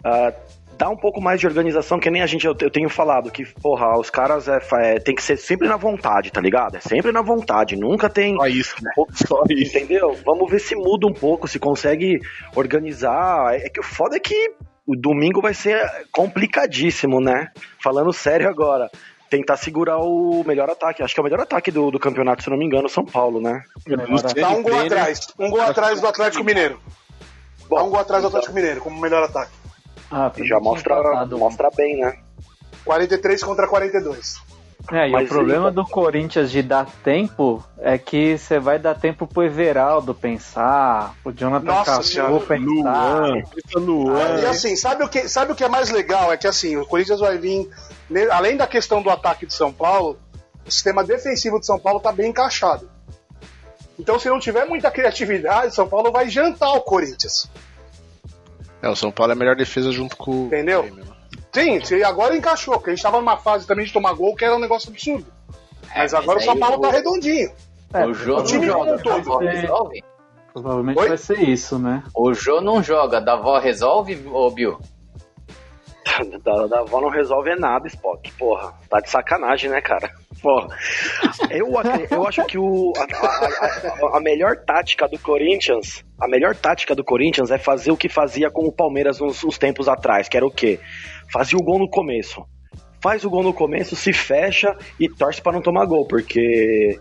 ah, 0.04 0.32
dar 0.76 0.90
um 0.90 0.96
pouco 0.96 1.20
mais 1.20 1.38
de 1.38 1.46
organização, 1.46 2.00
que 2.00 2.10
nem 2.10 2.22
a 2.22 2.26
gente, 2.26 2.44
eu, 2.44 2.56
eu 2.60 2.70
tenho 2.70 2.88
falado, 2.88 3.30
que, 3.30 3.44
porra, 3.60 3.96
os 3.98 4.10
caras 4.10 4.48
é, 4.48 4.58
é, 4.80 4.98
tem 4.98 5.14
que 5.14 5.22
ser 5.22 5.36
sempre 5.36 5.68
na 5.68 5.76
vontade, 5.76 6.32
tá 6.32 6.40
ligado? 6.40 6.76
É 6.76 6.80
sempre 6.80 7.12
na 7.12 7.22
vontade, 7.22 7.76
nunca 7.76 8.10
tem. 8.10 8.36
Só 8.36 8.46
isso, 8.46 8.76
né? 8.82 8.90
Só 9.14 9.42
isso. 9.48 9.78
Entendeu? 9.78 10.16
Vamos 10.24 10.50
ver 10.50 10.58
se 10.58 10.74
muda 10.74 11.06
um 11.06 11.12
pouco, 11.12 11.46
se 11.46 11.58
consegue 11.58 12.18
organizar. 12.56 13.54
É 13.54 13.68
que 13.68 13.80
o 13.80 13.84
foda 13.84 14.16
é 14.16 14.20
que 14.20 14.34
o 14.84 14.96
domingo 14.96 15.40
vai 15.40 15.54
ser 15.54 15.80
complicadíssimo, 16.10 17.20
né? 17.20 17.48
Falando 17.80 18.12
sério 18.12 18.48
agora. 18.48 18.90
Tentar 19.30 19.56
segurar 19.56 19.98
o 19.98 20.42
melhor 20.44 20.68
ataque. 20.68 21.02
Acho 21.02 21.14
que 21.14 21.20
é 21.20 21.22
o 21.22 21.24
melhor 21.24 21.40
ataque 21.40 21.70
do, 21.70 21.90
do 21.90 21.98
campeonato, 21.98 22.42
se 22.42 22.48
eu 22.48 22.50
não 22.50 22.58
me 22.58 22.66
engano, 22.66 22.88
São 22.88 23.04
Paulo, 23.04 23.40
né? 23.40 23.62
Tá 24.34 24.50
um 24.50 24.62
gol 24.62 24.80
atrás. 24.80 25.28
Um 25.38 25.48
gol 25.48 25.62
atrás 25.62 26.00
do 26.00 26.06
Atlético 26.06 26.44
Mineiro. 26.44 26.78
Tá 27.76 27.82
um 27.82 27.90
gol 27.90 28.00
atrás 28.00 28.22
do 28.22 28.28
Atlético 28.28 28.54
Mineiro, 28.54 28.80
como 28.80 29.00
melhor 29.00 29.22
ataque. 29.24 29.52
Ah, 30.10 30.30
Já 30.36 30.60
mostra, 30.60 31.26
mostra 31.26 31.68
bem, 31.76 31.98
né? 32.00 32.18
43 32.84 33.42
contra 33.42 33.66
42. 33.66 34.36
É, 34.90 35.08
e 35.08 35.12
Mas 35.12 35.26
o 35.26 35.28
problema 35.28 35.68
ele- 35.68 35.76
do 35.76 35.84
Corinthians 35.84 36.50
de 36.50 36.60
dar 36.60 36.86
tempo 37.04 37.64
é 37.78 37.96
que 37.96 38.36
você 38.36 38.58
vai 38.58 38.80
dar 38.80 38.96
tempo 38.96 39.28
pro 39.28 39.44
Everaldo 39.44 40.12
pensar, 40.12 41.14
pro 41.22 41.32
Jonathan 41.32 41.64
Nossa 41.64 41.90
Cafu 41.92 42.02
Senhora. 42.08 42.40
pensar. 42.44 43.32
E 44.42 44.46
assim, 44.46 44.74
sabe 44.74 45.04
o, 45.04 45.08
que, 45.08 45.28
sabe 45.28 45.52
o 45.52 45.54
que 45.54 45.62
é 45.62 45.68
mais 45.68 45.90
legal? 45.90 46.32
É 46.32 46.36
que 46.36 46.48
assim, 46.48 46.76
o 46.76 46.84
Corinthians 46.84 47.20
vai 47.20 47.38
vir, 47.38 47.70
além 48.32 48.56
da 48.56 48.66
questão 48.66 49.00
do 49.00 49.08
ataque 49.08 49.46
de 49.46 49.54
São 49.54 49.72
Paulo, 49.72 50.18
o 50.66 50.70
sistema 50.70 51.04
defensivo 51.04 51.60
de 51.60 51.66
São 51.66 51.78
Paulo 51.78 52.00
tá 52.00 52.10
bem 52.10 52.30
encaixado. 52.30 52.90
Então, 54.02 54.18
se 54.18 54.28
não 54.28 54.40
tiver 54.40 54.64
muita 54.64 54.90
criatividade, 54.90 55.72
São 55.72 55.88
Paulo 55.88 56.10
vai 56.10 56.28
jantar 56.28 56.70
o 56.72 56.80
Corinthians. 56.80 57.48
É, 58.82 58.88
o 58.88 58.96
São 58.96 59.12
Paulo 59.12 59.30
é 59.32 59.36
a 59.36 59.38
melhor 59.38 59.54
defesa 59.54 59.92
junto 59.92 60.16
com 60.16 60.46
Entendeu? 60.46 60.90
Sim, 61.52 61.84
se 61.84 62.02
agora 62.02 62.36
encaixou, 62.36 62.74
porque 62.74 62.90
a 62.90 62.94
gente 62.94 63.02
tava 63.02 63.18
numa 63.18 63.36
fase 63.36 63.64
também 63.64 63.84
de 63.86 63.92
tomar 63.92 64.12
gol 64.14 64.34
que 64.34 64.44
era 64.44 64.56
um 64.56 64.58
negócio 64.58 64.90
absurdo. 64.90 65.26
Mas 65.94 66.12
agora 66.14 66.32
o 66.32 66.34
mas 66.34 66.44
São 66.44 66.54
aí 66.54 66.58
Paulo 66.60 66.78
o- 66.78 66.80
tá 66.80 66.90
redondinho. 66.90 67.52
É, 67.94 68.04
o 68.06 68.12
Jô 68.12 68.34
o 68.34 68.36
não 68.38 68.44
time 68.44 68.66
joga, 68.66 68.80
um 68.92 68.96
da 68.96 69.02
todo. 69.02 69.14
avó 69.14 69.38
resolve? 69.38 70.04
Provavelmente 70.52 70.98
Oi? 70.98 71.08
vai 71.08 71.16
ser 71.18 71.38
isso, 71.48 71.78
né? 71.78 72.02
O 72.12 72.34
Jô 72.34 72.60
não 72.60 72.82
joga, 72.82 73.20
da 73.20 73.34
avó 73.34 73.58
resolve, 73.60 74.20
ô 74.32 74.50
Bill? 74.50 74.78
Da, 76.44 76.66
da 76.66 76.80
avó 76.80 77.00
não 77.00 77.08
resolve 77.08 77.54
nada, 77.56 77.86
Spock. 77.86 78.30
Porra, 78.32 78.72
tá 78.90 79.00
de 79.00 79.08
sacanagem, 79.08 79.70
né, 79.70 79.80
cara? 79.80 80.10
Porra. 80.42 80.68
Eu, 81.50 81.68
eu 82.10 82.26
acho 82.26 82.44
que 82.46 82.58
o, 82.58 82.92
a, 82.96 83.02
a- 83.02 84.18
a- 84.18 84.20
melhor 84.20 84.56
tática 84.66 85.08
do 85.08 85.18
Corinthians, 85.18 86.04
a 86.20 86.28
melhor 86.28 86.54
tática 86.54 86.94
do 86.94 87.04
Corinthians 87.04 87.50
é 87.50 87.58
fazer 87.58 87.90
o 87.92 87.96
que 87.96 88.08
fazia 88.08 88.50
com 88.50 88.66
o 88.66 88.72
Palmeiras 88.72 89.20
uns, 89.20 89.42
uns 89.44 89.56
tempos 89.58 89.88
atrás, 89.88 90.28
que 90.28 90.36
era 90.36 90.46
o 90.46 90.50
quê? 90.50 90.78
Fazia 91.32 91.58
o 91.58 91.62
gol 91.64 91.78
no 91.78 91.88
começo. 91.88 92.44
Faz 93.02 93.24
o 93.24 93.30
gol 93.30 93.42
no 93.42 93.52
começo, 93.54 93.96
se 93.96 94.12
fecha 94.12 94.76
e 95.00 95.08
torce 95.08 95.40
pra 95.42 95.52
não 95.52 95.60
tomar 95.62 95.86
gol, 95.86 96.06
porque 96.06 97.00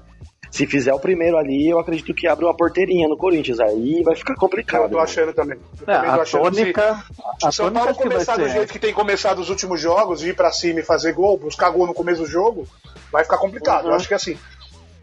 se 0.52 0.68
fizer 0.68 0.94
o 0.94 1.00
primeiro 1.00 1.38
ali, 1.38 1.70
eu 1.70 1.80
acredito 1.80 2.14
que 2.14 2.28
abre 2.28 2.44
uma 2.46 2.56
porteirinha 2.56 3.08
no 3.08 3.16
Corinthians. 3.18 3.60
Aí 3.62 4.04
vai 4.04 4.16
ficar 4.16 4.36
complicado. 4.36 4.84
Eu 4.84 4.90
tô 4.90 5.00
achando 5.00 5.34
também. 5.34 5.58
Eu 5.58 5.94
É, 5.94 5.96
também 5.96 6.12
tô 6.12 6.20
a 6.20 6.22
achando 6.22 6.44
se- 6.44 6.60
tônica, 6.60 7.04
a 7.44 7.52
Se 7.52 7.58
São 7.58 7.66
tônica 7.72 7.86
Paulo 7.86 7.96
começar 7.98 8.38
do 8.38 8.50
jeito 8.50 8.74
que 8.74 8.80
tem 8.80 8.94
começado 8.94 9.40
os 9.40 9.50
últimos 9.50 9.80
jogos, 9.80 10.22
ir 10.24 10.36
pra 10.36 10.52
cima 10.52 10.82
e 10.82 10.84
fazer 10.84 11.14
gol, 11.14 11.38
buscar 11.38 11.70
gol 11.70 11.88
no 11.88 11.94
começo 11.94 12.22
do 12.22 12.28
jogo, 12.28 12.68
vai 13.12 13.24
ficar 13.24 13.38
complicado. 13.38 13.86
Uhum. 13.86 13.92
Eu 13.92 13.96
acho 13.96 14.08
que 14.10 14.14
assim, 14.14 14.38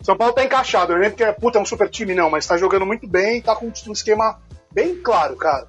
São 0.02 0.16
Paulo 0.16 0.34
tá 0.34 0.44
encaixado. 0.44 0.92
Eu 0.92 0.98
lembro 0.98 1.16
que 1.16 1.24
é, 1.24 1.32
puta, 1.32 1.58
é 1.58 1.62
um 1.62 1.66
super 1.66 1.88
time, 1.88 2.14
não, 2.14 2.28
mas 2.28 2.46
tá 2.46 2.56
jogando 2.58 2.84
muito 2.84 3.08
bem, 3.08 3.40
tá 3.40 3.56
com 3.56 3.66
um 3.66 3.92
esquema 3.92 4.38
bem 4.70 4.96
claro, 4.96 5.34
cara. 5.34 5.66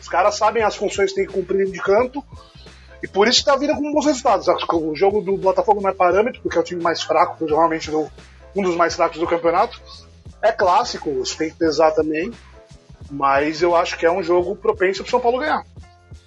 Os 0.00 0.08
caras 0.08 0.36
sabem 0.36 0.62
as 0.62 0.76
funções 0.76 1.10
que 1.10 1.16
tem 1.16 1.26
que 1.26 1.32
cumprir 1.32 1.66
de 1.70 1.80
campo, 1.82 2.24
e 3.02 3.08
por 3.08 3.26
isso 3.26 3.44
tá 3.44 3.56
vindo 3.56 3.74
com 3.74 3.92
bons 3.92 4.06
resultados. 4.06 4.46
O 4.72 4.94
jogo 4.94 5.20
do 5.20 5.36
Botafogo 5.36 5.80
não 5.80 5.90
é 5.90 5.92
parâmetro, 5.94 6.40
porque 6.40 6.56
é 6.56 6.60
o 6.60 6.64
time 6.64 6.80
mais 6.82 7.02
fraco, 7.02 7.36
provavelmente 7.36 7.90
do- 7.90 8.08
um 8.58 8.62
dos 8.62 8.76
mais 8.76 8.94
fracos 8.94 9.18
do 9.18 9.26
campeonato. 9.26 9.80
É 10.42 10.52
clássico, 10.52 11.10
isso 11.22 11.36
tem 11.36 11.50
que 11.50 11.56
pesar 11.56 11.90
também. 11.92 12.32
Mas 13.10 13.62
eu 13.62 13.74
acho 13.74 13.96
que 13.98 14.04
é 14.06 14.12
um 14.12 14.22
jogo 14.22 14.54
propenso 14.56 15.02
pro 15.02 15.10
São 15.10 15.20
Paulo 15.20 15.38
ganhar. 15.38 15.64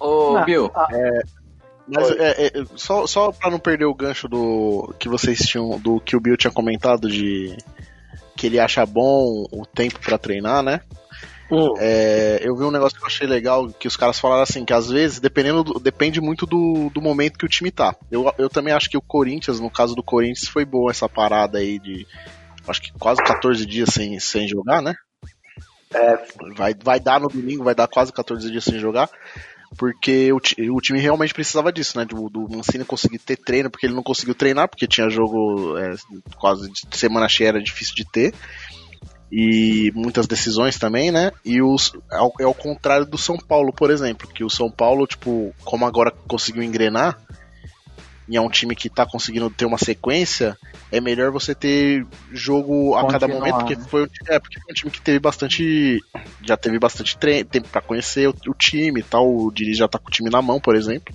Ô, 0.00 0.32
Não, 0.34 0.44
Bill, 0.44 0.70
a- 0.74 0.88
Mas 1.86 2.10
é, 2.10 2.46
é, 2.46 2.50
só, 2.76 3.06
só 3.06 3.32
pra 3.32 3.50
não 3.50 3.58
perder 3.58 3.84
o 3.84 3.94
gancho 3.94 4.28
do 4.28 4.92
que 4.98 5.08
vocês 5.08 5.38
tinham, 5.40 5.78
do 5.78 6.00
que 6.00 6.16
o 6.16 6.20
Bill 6.20 6.36
tinha 6.36 6.50
comentado 6.52 7.08
de 7.08 7.56
que 8.36 8.46
ele 8.46 8.58
acha 8.58 8.84
bom 8.86 9.44
o 9.52 9.64
tempo 9.66 9.98
pra 10.00 10.18
treinar, 10.18 10.62
né? 10.62 10.80
Hum. 11.52 11.74
É, 11.78 12.40
eu 12.42 12.56
vi 12.56 12.64
um 12.64 12.70
negócio 12.70 12.96
que 12.96 13.04
eu 13.04 13.06
achei 13.06 13.26
legal, 13.26 13.68
que 13.68 13.86
os 13.86 13.94
caras 13.96 14.18
falaram 14.18 14.42
assim, 14.42 14.64
que 14.64 14.72
às 14.72 14.88
vezes, 14.88 15.20
dependendo 15.20 15.62
do- 15.62 15.78
depende 15.78 16.18
muito 16.18 16.46
do, 16.46 16.88
do 16.94 17.02
momento 17.02 17.38
que 17.38 17.44
o 17.44 17.48
time 17.48 17.70
tá. 17.70 17.94
Eu, 18.10 18.32
eu 18.38 18.48
também 18.48 18.72
acho 18.72 18.88
que 18.88 18.96
o 18.96 19.02
Corinthians, 19.02 19.60
no 19.60 19.70
caso 19.70 19.94
do 19.94 20.02
Corinthians, 20.02 20.48
foi 20.48 20.64
boa 20.64 20.90
essa 20.90 21.08
parada 21.10 21.58
aí 21.58 21.78
de 21.78 22.06
acho 22.66 22.80
que 22.80 22.92
quase 22.98 23.22
14 23.22 23.66
dias 23.66 23.90
sem, 23.90 24.18
sem 24.18 24.48
jogar, 24.48 24.80
né? 24.80 24.94
É, 25.94 26.18
Vai, 26.56 26.74
vai 26.82 26.98
dar 26.98 27.20
no 27.20 27.28
domingo, 27.28 27.64
vai 27.64 27.74
dar 27.74 27.86
quase 27.86 28.10
14 28.12 28.50
dias 28.50 28.64
sem 28.64 28.78
jogar. 28.78 29.10
Porque 29.76 30.32
o, 30.32 30.36
o 30.36 30.80
time 30.80 31.00
realmente 31.00 31.34
precisava 31.34 31.70
disso, 31.72 31.98
né? 31.98 32.04
Do, 32.06 32.30
do 32.30 32.48
Mancini 32.48 32.84
conseguir 32.84 33.18
ter 33.18 33.36
treino, 33.36 33.70
porque 33.70 33.86
ele 33.86 33.94
não 33.94 34.02
conseguiu 34.02 34.34
treinar, 34.34 34.68
porque 34.68 34.86
tinha 34.86 35.10
jogo 35.10 35.76
é, 35.78 35.94
quase 36.38 36.70
de 36.70 36.96
semana 36.96 37.28
cheia, 37.28 37.48
era 37.48 37.62
difícil 37.62 37.94
de 37.94 38.04
ter. 38.10 38.34
E 39.34 39.90
muitas 39.94 40.26
decisões 40.26 40.78
também, 40.78 41.10
né? 41.10 41.32
E 41.42 41.62
os, 41.62 41.90
é, 42.12 42.16
ao, 42.16 42.32
é 42.38 42.44
ao 42.44 42.52
contrário 42.52 43.06
do 43.06 43.16
São 43.16 43.38
Paulo, 43.38 43.72
por 43.72 43.90
exemplo, 43.90 44.28
que 44.28 44.44
o 44.44 44.50
São 44.50 44.70
Paulo, 44.70 45.06
tipo, 45.06 45.54
como 45.64 45.86
agora 45.86 46.10
conseguiu 46.28 46.62
engrenar, 46.62 47.18
e 48.28 48.36
é 48.36 48.40
um 48.40 48.50
time 48.50 48.76
que 48.76 48.90
tá 48.90 49.06
conseguindo 49.06 49.48
ter 49.48 49.64
uma 49.64 49.78
sequência, 49.78 50.54
é 50.92 51.00
melhor 51.00 51.30
você 51.32 51.54
ter 51.54 52.06
jogo 52.30 52.94
a 52.94 53.06
cada 53.06 53.26
Continuar, 53.26 53.38
momento, 53.38 53.56
porque 53.60 53.76
né? 53.76 53.84
foi, 53.88 54.06
é, 54.28 54.38
porque 54.38 54.60
foi 54.60 54.70
um 54.70 54.74
time 54.74 54.90
que 54.90 55.00
teve 55.00 55.18
bastante. 55.18 55.98
Já 56.42 56.56
teve 56.56 56.78
bastante 56.78 57.16
tempo 57.16 57.68
pra 57.68 57.80
conhecer 57.80 58.28
o, 58.28 58.34
o 58.48 58.54
time 58.54 59.00
e 59.00 59.02
tal. 59.02 59.26
O 59.34 59.50
Diniz 59.50 59.78
já 59.78 59.88
tá 59.88 59.98
com 59.98 60.08
o 60.08 60.12
time 60.12 60.28
na 60.30 60.42
mão, 60.42 60.60
por 60.60 60.76
exemplo. 60.76 61.14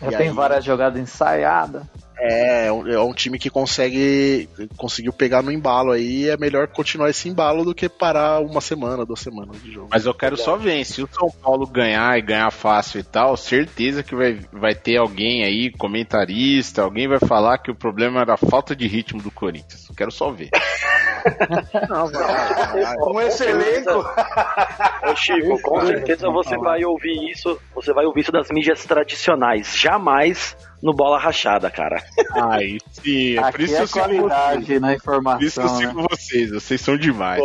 Já 0.00 0.12
E 0.12 0.16
tem 0.16 0.28
aí- 0.28 0.34
várias 0.34 0.64
jogadas 0.64 1.00
ensaiadas. 1.02 1.82
É, 2.22 2.52
É, 2.62 2.68
é 2.68 3.00
um, 3.00 3.12
time 3.12 3.36
que 3.36 3.50
consegue 3.50 4.48
conseguiu 4.76 5.12
pegar 5.12 5.42
no 5.42 5.50
embalo 5.50 5.90
aí. 5.90 6.28
É 6.28 6.36
melhor 6.36 6.68
continuar 6.68 7.10
esse 7.10 7.28
embalo 7.28 7.64
do 7.64 7.74
que 7.74 7.88
parar 7.88 8.40
uma 8.40 8.60
semana, 8.60 9.04
duas 9.04 9.18
semanas 9.18 9.60
de 9.60 9.72
jogo. 9.72 9.88
Mas 9.90 10.06
eu 10.06 10.14
quero 10.14 10.36
só 10.36 10.56
ver, 10.56 10.74
hein? 10.74 10.84
se 10.84 11.02
o 11.02 11.08
São 11.12 11.28
Paulo 11.42 11.66
ganhar 11.66 12.16
e 12.16 12.22
ganhar 12.22 12.50
fácil 12.52 13.00
e 13.00 13.02
tal, 13.02 13.36
certeza 13.36 14.02
que 14.02 14.14
vai, 14.14 14.38
vai 14.52 14.74
ter 14.74 14.98
alguém 14.98 15.44
aí, 15.44 15.70
comentarista, 15.72 16.82
alguém 16.82 17.08
vai 17.08 17.18
falar 17.18 17.58
que 17.58 17.70
o 17.70 17.74
problema 17.74 18.20
era 18.20 18.34
a 18.34 18.38
falta 18.38 18.76
de 18.76 18.86
ritmo 18.86 19.20
do 19.20 19.30
Corinthians. 19.30 19.88
Eu 19.88 19.94
quero 19.96 20.12
só 20.12 20.30
ver. 20.30 20.50
Não, 21.88 23.12
Um 23.12 23.20
excelente. 23.20 23.88
Ô 23.88 25.16
Chico, 25.16 25.60
com 25.62 25.86
certeza 25.86 26.28
você 26.30 26.56
vai 26.56 26.84
ouvir 26.84 27.30
isso, 27.30 27.58
você 27.74 27.92
vai 27.92 28.04
ouvir 28.04 28.20
isso 28.20 28.32
das 28.32 28.48
mídias 28.50 28.84
tradicionais, 28.84 29.76
jamais 29.76 30.56
no 30.82 30.92
bola 30.92 31.18
rachada, 31.18 31.70
cara. 31.70 32.02
Ai, 32.32 32.78
sim, 32.90 33.36
é 33.36 33.40
por 33.40 33.46
Aqui 33.48 33.62
isso 33.64 33.74
é 33.76 33.82
eu 33.82 33.88
qualidade 33.88 34.64
vocês. 34.66 34.80
na 34.80 34.94
informação. 34.94 35.38
Por 35.38 35.46
isso 35.46 35.60
que 35.60 35.66
eu 35.66 35.72
né? 35.72 35.78
sigo 35.86 36.06
vocês, 36.10 36.50
vocês 36.50 36.80
são 36.80 36.96
demais. 36.96 37.40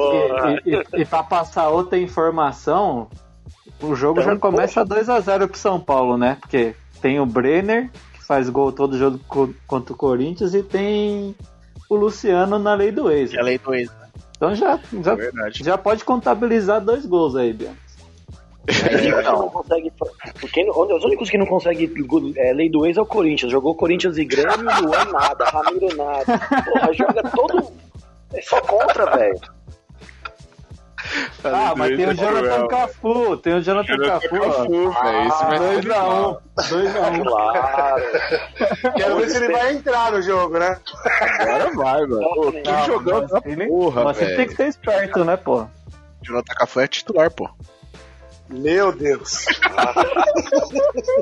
E, 0.65 0.71
e, 0.75 1.01
e 1.01 1.05
pra 1.05 1.21
passar 1.23 1.69
outra 1.69 1.97
informação, 1.97 3.07
o 3.81 3.93
jogo 3.95 4.21
já 4.21 4.35
começa 4.35 4.83
2x0 4.85 5.47
pro 5.47 5.57
São 5.57 5.79
Paulo, 5.79 6.17
né? 6.17 6.37
Porque 6.41 6.73
tem 7.01 7.19
o 7.19 7.25
Brenner, 7.25 7.91
que 8.13 8.23
faz 8.25 8.49
gol 8.49 8.71
todo 8.71 8.97
jogo 8.97 9.19
co- 9.27 9.53
contra 9.67 9.93
o 9.93 9.97
Corinthians, 9.97 10.53
e 10.55 10.63
tem 10.63 11.35
o 11.89 11.95
Luciano 11.95 12.57
na 12.57 12.73
lei 12.73 12.91
do 12.91 13.11
ex. 13.11 13.33
É 13.33 13.39
a 13.39 13.43
lei 13.43 13.57
do 13.59 13.73
ex. 13.73 13.89
Então 14.35 14.53
já, 14.55 14.79
já, 15.03 15.15
Verdade. 15.15 15.63
já 15.63 15.77
pode 15.77 16.03
contabilizar 16.03 16.79
dois 16.81 17.05
gols 17.05 17.35
aí, 17.35 17.53
Bianca. 17.53 17.86
Quem 18.67 19.11
não 19.23 19.49
consegue, 19.49 19.93
quem, 20.51 20.69
onde- 20.71 20.93
os 20.93 21.03
únicos 21.05 21.29
que 21.29 21.37
não 21.37 21.45
conseguem 21.45 21.89
é, 22.35 22.51
lei 22.53 22.69
do 22.69 22.85
ex 22.85 22.97
é 22.97 23.01
o 23.01 23.05
Corinthians. 23.05 23.51
Jogou 23.51 23.73
Corinthians 23.75 24.17
e 24.17 24.25
Grêmio, 24.25 24.57
Luan 24.81 25.05
nada, 25.05 25.45
Ramiro 25.45 25.95
nada. 25.95 26.25
Porra, 26.65 26.93
joga 26.93 27.23
todo. 27.33 27.71
É 28.33 28.41
só 28.41 28.59
contra, 28.61 29.15
velho. 29.17 29.39
Ah, 31.43 31.73
mas 31.77 31.95
tem 31.95 32.05
o 32.05 32.11
é 32.11 32.13
Jonathan. 32.13 32.67
Cafu, 32.67 33.37
tem 33.37 33.53
o 33.53 33.61
Jonathan 33.61 33.95
Jonathan 33.95 34.19
Cafu. 34.19 34.41
Cafu, 34.41 34.91
velho, 34.91 35.27
esse 35.27 35.45
vai 35.45 35.57
ser 35.59 35.81
2x1, 35.85 36.37
2x1. 36.57 37.23
Claro. 37.23 38.03
Quero 38.97 39.15
ver 39.15 39.29
se 39.29 39.37
ele 39.37 39.53
vai 39.53 39.73
entrar 39.73 40.11
no 40.11 40.21
jogo, 40.21 40.59
né? 40.59 40.77
Agora 41.39 41.71
vai, 41.75 42.01
mano. 42.05 42.29
Pô, 42.35 42.51
que 42.51 42.69
Não, 42.69 42.85
jogão 42.85 43.25
da 43.25 43.41
porra, 43.41 44.03
Mas 44.03 44.17
você 44.17 44.35
tem 44.35 44.47
que 44.47 44.55
ser 44.55 44.67
esperto, 44.67 45.23
né, 45.23 45.37
pô? 45.37 45.65
Jonathan 46.21 46.53
Cafu 46.55 46.79
é 46.81 46.87
titular, 46.87 47.31
pô. 47.31 47.49
Meu 48.49 48.91
Deus. 48.95 49.45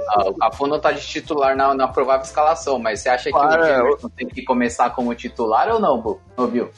Ah, 0.09 0.29
o 0.29 0.33
Cafu 0.35 0.67
não 0.67 0.79
tá 0.79 0.91
de 0.91 1.05
titular 1.05 1.55
na, 1.55 1.73
na 1.73 1.87
provável 1.87 2.23
escalação, 2.23 2.79
mas 2.79 2.99
você 3.01 3.09
acha 3.09 3.25
que 3.25 3.31
Para, 3.31 3.61
o 3.61 3.65
Gemerson 3.65 4.09
tem 4.09 4.27
que 4.27 4.43
começar 4.43 4.89
como 4.91 5.13
titular 5.13 5.69
ou 5.69 5.79
não? 5.79 6.19
Não 6.37 6.47
viu? 6.47 6.69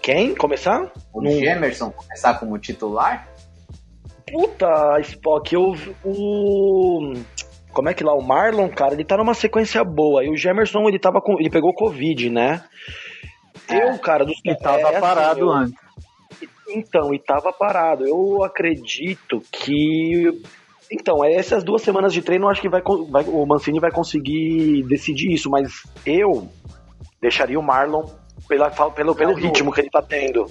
Quem? 0.00 0.34
Começar? 0.34 0.90
O 1.12 1.24
Gemerson 1.26 1.90
começar 1.90 2.34
como 2.34 2.58
titular? 2.58 3.28
Puta, 4.30 4.98
Spock, 5.00 5.54
eu. 5.54 5.74
O. 6.04 7.12
Como 7.72 7.88
é 7.88 7.94
que 7.94 8.04
lá? 8.04 8.14
O 8.14 8.22
Marlon, 8.22 8.68
cara, 8.68 8.94
ele 8.94 9.04
tá 9.04 9.16
numa 9.16 9.34
sequência 9.34 9.82
boa. 9.84 10.24
E 10.24 10.30
o 10.30 10.36
Gemerson, 10.36 10.88
ele 10.88 10.98
tava 10.98 11.20
com. 11.20 11.38
Ele 11.38 11.50
pegou 11.50 11.74
Covid, 11.74 12.30
né? 12.30 12.64
Eu, 13.68 13.98
cara, 13.98 14.24
dos 14.24 14.40
E 14.44 14.54
tava 14.56 14.78
é, 14.80 14.86
assim, 14.86 15.00
parado 15.00 15.40
eu- 15.40 15.50
antes. 15.52 15.83
Então, 16.68 17.12
e 17.14 17.18
tava 17.18 17.52
parado. 17.52 18.06
Eu 18.06 18.42
acredito 18.44 19.40
que. 19.52 20.42
Então, 20.90 21.24
é 21.24 21.32
essas 21.34 21.64
duas 21.64 21.82
semanas 21.82 22.12
de 22.12 22.22
treino, 22.22 22.46
eu 22.46 22.50
acho 22.50 22.60
que 22.60 22.68
vai, 22.68 22.82
vai- 23.10 23.24
o 23.24 23.44
Mancini 23.46 23.80
vai 23.80 23.90
conseguir 23.90 24.82
decidir 24.84 25.32
isso, 25.32 25.50
mas 25.50 25.82
eu 26.06 26.48
deixaria 27.20 27.58
o 27.58 27.62
Marlon 27.62 28.04
pela, 28.46 28.70
pelo, 28.70 29.14
pelo 29.14 29.32
ritmo 29.34 29.72
que 29.72 29.80
ele 29.80 29.90
tá 29.90 30.02
tendo. 30.02 30.46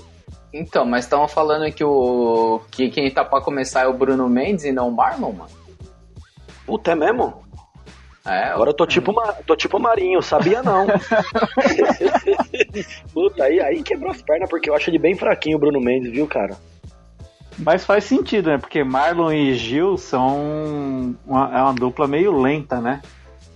Então, 0.52 0.86
mas 0.86 1.06
estavam 1.06 1.28
falando 1.28 1.72
que 1.72 1.84
o 1.84 2.60
que 2.72 2.90
quem 2.90 3.10
tá 3.12 3.24
pra 3.26 3.42
começar 3.42 3.82
é 3.84 3.88
o 3.88 3.94
Bruno 3.94 4.28
Mendes 4.30 4.66
e 4.66 4.72
não 4.72 4.90
o 4.90 4.92
Marlon, 4.96 5.32
mano. 5.32 5.50
Puta, 6.66 6.92
é 6.92 6.96
mesmo? 6.96 7.43
É, 8.26 8.46
Agora 8.46 8.70
eu 8.70 8.74
tô 8.74 8.88
tipo, 8.88 9.12
ma- 9.12 9.34
tô 9.46 9.56
tipo 9.56 9.78
Marinho, 9.80 10.22
sabia 10.22 10.64
não. 10.64 10.88
Puta, 13.14 13.44
aí, 13.44 13.60
aí 13.60 13.84
quebrou 13.84 14.12
as 14.12 14.22
pernas, 14.22 14.50
porque 14.50 14.70
eu 14.70 14.76
acho 14.76 14.90
ele 14.90 14.98
bem 14.98 15.16
fraquinho, 15.16 15.58
o 15.58 15.60
Bruno 15.60 15.82
Mendes, 15.82 16.12
viu, 16.12 16.26
cara? 16.26 16.56
Mas 17.60 17.86
faz 17.86 18.06
sentido, 18.06 18.50
né? 18.50 18.58
Porque 18.58 18.84
Marlon 18.84 19.32
e 19.32 19.54
Gil 19.56 19.98
são 19.98 21.16
uma, 21.26 21.58
é 21.58 21.62
uma 21.62 21.74
dupla 21.74 22.08
meio 22.08 22.40
lenta, 22.42 22.80
né? 22.80 23.02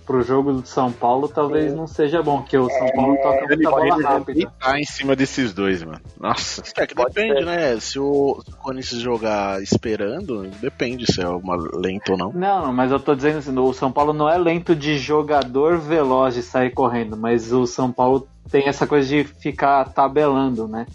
Pro 0.08 0.22
jogo 0.22 0.54
do 0.54 0.66
São 0.66 0.90
Paulo 0.90 1.28
talvez 1.28 1.74
não 1.74 1.86
seja 1.86 2.22
bom, 2.22 2.40
porque 2.40 2.56
o 2.56 2.66
São 2.70 2.88
Paulo 2.92 3.14
toca 3.22 3.44
Ele 3.44 3.56
muita 3.56 3.70
bola 3.70 4.02
rápida. 4.02 4.32
deitar 4.32 4.80
em 4.80 4.84
cima 4.86 5.14
desses 5.14 5.52
dois, 5.52 5.82
mano. 5.82 6.00
Nossa. 6.18 6.62
É 6.78 6.86
que 6.86 6.94
depende, 6.94 7.44
né? 7.44 7.78
Se 7.78 8.00
o, 8.00 8.42
se 8.42 8.50
o 8.50 8.56
Corinthians 8.56 9.02
jogar 9.02 9.62
esperando, 9.62 10.48
depende 10.62 11.04
se 11.04 11.20
é 11.20 11.28
uma 11.28 11.56
lenta 11.56 12.12
ou 12.12 12.16
não. 12.16 12.32
Não, 12.32 12.62
não, 12.68 12.72
mas 12.72 12.90
eu 12.90 12.98
tô 12.98 13.14
dizendo 13.14 13.36
assim, 13.36 13.58
o 13.58 13.74
São 13.74 13.92
Paulo 13.92 14.14
não 14.14 14.26
é 14.26 14.38
lento 14.38 14.74
de 14.74 14.96
jogador 14.96 15.76
veloz 15.76 16.34
de 16.34 16.42
sair 16.42 16.70
correndo, 16.70 17.14
mas 17.14 17.52
o 17.52 17.66
São 17.66 17.92
Paulo 17.92 18.26
tem 18.50 18.66
essa 18.66 18.86
coisa 18.86 19.06
de 19.06 19.24
ficar 19.24 19.84
tabelando, 19.92 20.66
né? 20.66 20.86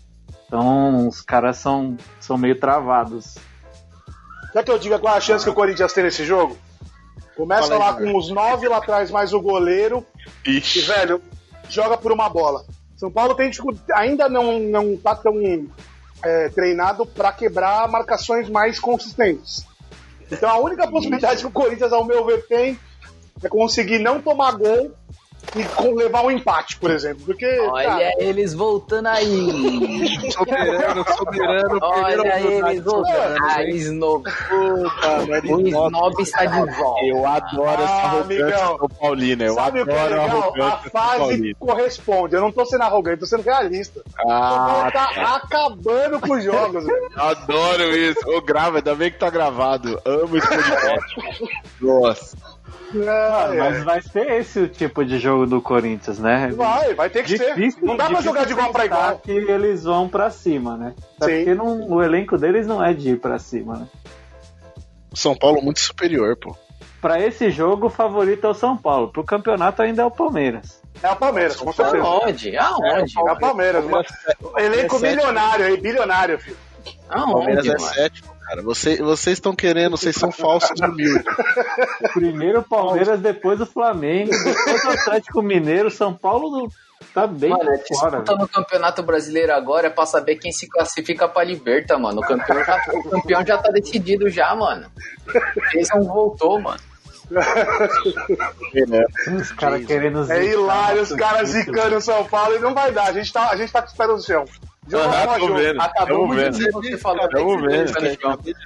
Então 0.47 1.07
os 1.07 1.21
caras 1.21 1.57
são, 1.57 1.95
são 2.19 2.35
meio 2.35 2.59
travados. 2.59 3.35
Quer 4.51 4.63
que 4.63 4.71
eu 4.71 4.79
diga 4.79 4.97
qual 4.97 5.13
é 5.13 5.17
a 5.17 5.21
chance 5.21 5.45
que 5.45 5.51
o 5.51 5.53
Corinthians 5.53 5.93
tem 5.93 6.03
nesse 6.03 6.25
jogo? 6.25 6.57
Começa 7.35 7.67
Fala 7.67 7.73
aí, 7.73 7.79
lá 7.79 7.99
Zé. 7.99 8.11
com 8.11 8.17
os 8.17 8.29
nove 8.29 8.67
lá 8.67 8.77
atrás, 8.77 9.11
mais 9.11 9.33
o 9.33 9.41
goleiro. 9.41 10.05
E, 10.45 10.59
velho, 10.59 11.21
joga 11.69 11.97
por 11.97 12.11
uma 12.11 12.29
bola. 12.29 12.65
São 12.95 13.11
Paulo 13.11 13.35
tem 13.35 13.49
dificuldade, 13.49 13.91
ainda 13.93 14.29
não, 14.29 14.59
não 14.59 14.95
tá 14.95 15.15
tão 15.15 15.35
é, 16.23 16.49
treinado 16.49 17.05
para 17.05 17.31
quebrar 17.31 17.87
marcações 17.87 18.49
mais 18.49 18.79
consistentes. 18.79 19.65
Então 20.31 20.49
a 20.49 20.57
única 20.57 20.87
possibilidade 20.87 21.41
que 21.41 21.47
o 21.47 21.51
Corinthians, 21.51 21.91
ao 21.91 22.05
meu 22.05 22.25
ver, 22.25 22.47
tem 22.47 22.79
é 23.43 23.49
conseguir 23.49 23.99
não 23.99 24.21
tomar 24.21 24.53
gol 24.53 24.91
e 25.55 25.63
com- 25.75 25.93
levar 25.95 26.23
um 26.23 26.31
empate, 26.31 26.77
por 26.77 26.89
exemplo. 26.91 27.23
Porque, 27.25 27.45
Olha 27.61 27.87
cara, 27.87 28.11
eles 28.19 28.53
voltando 28.53 29.07
aí. 29.07 30.31
Soberano, 30.31 31.05
soberano, 31.15 31.79
Olha 31.81 32.39
eles 32.39 32.83
voltando. 32.83 33.37
Ah, 33.43 33.63
Snob. 33.63 34.23
O 35.49 35.59
Snob 35.67 36.21
está 36.21 36.45
de 36.45 36.71
volta. 36.75 37.05
Eu 37.05 37.25
adoro 37.25 37.81
essa 37.83 37.93
Ah, 37.93 38.01
arrogância 38.05 38.45
amigão. 38.45 38.77
São 38.77 38.87
Paulina. 38.99 39.43
Eu 39.45 39.53
sabe 39.55 39.81
o 39.81 39.85
que 39.85 39.91
é 39.91 39.99
adoro 39.99 40.13
a 40.21 40.23
legal? 40.23 40.37
A 40.37 40.41
arrogância 40.43 40.89
fase 40.91 41.55
corresponde. 41.59 42.35
Eu 42.35 42.41
não 42.41 42.51
tô 42.51 42.65
sendo 42.65 42.83
arrogante, 42.83 43.19
tô 43.19 43.25
sendo 43.25 43.43
realista. 43.43 44.01
Ah, 44.27 44.67
Paulo 44.69 44.91
tá 44.91 45.35
acabando 45.35 46.19
com 46.19 46.33
os 46.33 46.43
jogos, 46.43 46.85
velho. 46.85 47.09
adoro 47.15 47.95
isso. 47.95 48.19
Ô, 48.29 48.41
grava, 48.41 48.77
ainda 48.77 48.95
bem 48.95 49.11
que 49.11 49.19
tá 49.19 49.29
gravado. 49.29 49.99
Amo 50.05 50.37
esse 50.37 50.47
podcast. 50.47 51.15
Nossa. 51.81 52.52
Ah, 52.95 53.49
É, 53.51 53.57
mas 53.57 53.75
é. 53.77 53.83
vai 53.83 54.01
ser 54.01 54.31
esse 54.33 54.59
o 54.59 54.67
tipo 54.67 55.03
de 55.03 55.17
jogo 55.17 55.45
do 55.47 55.59
Corinthians, 55.61 56.19
né? 56.19 56.51
Vai, 56.55 56.93
vai 56.93 57.09
ter 57.09 57.23
que 57.23 57.37
Difícil- 57.37 57.79
ser. 57.79 57.85
Não 57.85 57.97
dá 57.97 58.05
pra 58.07 58.21
jogar 58.21 58.45
de 58.45 58.51
igual 58.53 58.71
pra 58.71 58.85
igual. 58.85 59.17
que 59.17 59.31
eles 59.31 59.83
vão 59.83 60.07
pra 60.07 60.29
cima, 60.29 60.77
né? 60.77 60.93
Até 61.19 61.25
Sim. 61.31 61.37
porque 61.45 61.55
não- 61.55 61.89
o 61.89 62.03
elenco 62.03 62.37
deles 62.37 62.67
não 62.67 62.83
é 62.83 62.93
de 62.93 63.11
ir 63.11 63.19
pra 63.19 63.39
cima, 63.39 63.77
né? 63.77 63.87
São 65.13 65.35
Paulo 65.35 65.61
muito 65.61 65.79
superior, 65.79 66.35
pô. 66.37 66.55
Pra 67.01 67.19
esse 67.19 67.49
jogo, 67.51 67.87
o 67.87 67.89
favorito 67.89 68.45
é 68.47 68.49
o 68.49 68.53
São 68.53 68.77
Paulo. 68.77 69.09
Pro 69.09 69.23
campeonato 69.23 69.81
ainda 69.81 70.01
é 70.03 70.05
o 70.05 70.11
Palmeiras. 70.11 70.81
É 71.01 71.09
o 71.09 71.15
Palmeiras, 71.15 71.55
com 71.57 71.71
certeza. 71.73 72.03
Aonde? 72.03 72.55
Aonde? 72.55 73.13
É 73.17 73.31
o 73.31 73.39
Palmeiras, 73.39 73.83
mano. 73.85 74.05
Elenco 74.57 74.95
é 74.95 74.99
sétimo. 74.99 75.09
milionário 75.17 75.65
aí, 75.65 75.77
bilionário, 75.81 76.39
filho. 76.39 76.57
Palmeiras 77.09 77.57
Aonde, 77.67 77.69
é 77.69 77.77
mano? 77.81 77.93
sétimo, 77.93 78.32
cara. 78.53 78.61
Você- 78.63 78.97
vocês 79.01 79.37
estão 79.37 79.55
querendo, 79.55 79.97
vocês 79.97 80.15
são 80.15 80.31
falsos 80.31 80.79
humildes. 80.79 81.23
Primeiro 82.13 82.59
o 82.59 82.63
Palmeiras, 82.63 83.19
depois 83.19 83.59
o 83.59 83.65
Flamengo, 83.65 84.31
depois 84.31 84.83
o 84.83 84.89
Atlético 84.89 85.41
Mineiro, 85.41 85.89
São 85.89 86.13
Paulo 86.13 86.69
tá 87.13 87.27
bem 87.27 87.49
Mano, 87.49 87.63
a 87.63 87.65
por 87.77 87.97
fora. 87.99 88.17
disputa 88.19 88.35
no 88.35 88.47
Campeonato 88.47 89.03
Brasileiro 89.03 89.53
agora 89.53 89.87
é 89.87 89.89
pra 89.89 90.05
saber 90.05 90.35
quem 90.37 90.51
se 90.51 90.67
classifica 90.69 91.27
pra 91.27 91.43
Liberta, 91.43 91.97
mano. 91.97 92.21
O 92.21 92.25
campeão 92.25 92.63
já, 92.63 92.77
o 92.93 93.09
campeão 93.09 93.45
já 93.45 93.57
tá 93.57 93.69
decidido 93.71 94.29
já, 94.29 94.55
mano. 94.55 94.85
Eles 95.73 95.89
não 95.93 96.03
voltou, 96.03 96.59
mano. 96.61 96.79
Os 99.39 99.51
caras 99.53 99.85
querendo 99.85 100.19
É 100.19 100.23
zicar 100.23 100.43
hilário, 100.43 101.01
os 101.01 101.13
caras 101.13 101.49
zicando 101.49 101.95
o 101.97 102.01
São 102.01 102.23
Paulo 102.25 102.55
e 102.55 102.59
não 102.59 102.73
vai 102.73 102.91
dar. 102.91 103.07
A 103.07 103.13
gente 103.13 103.31
tá, 103.33 103.49
a 103.49 103.55
gente 103.55 103.71
tá 103.71 103.81
com 103.81 103.87
os 103.87 103.93
pés 103.93 104.09
no 104.09 104.21
chão. 104.21 104.45
Aham, 104.91 105.39
tô 105.39 105.47
jogo. 105.47 105.59
vendo. 105.59 105.81
Acabou 105.81 106.27
vendo. 106.29 106.57
que 106.57 106.71
você 106.71 106.97
vendo. 107.61 107.93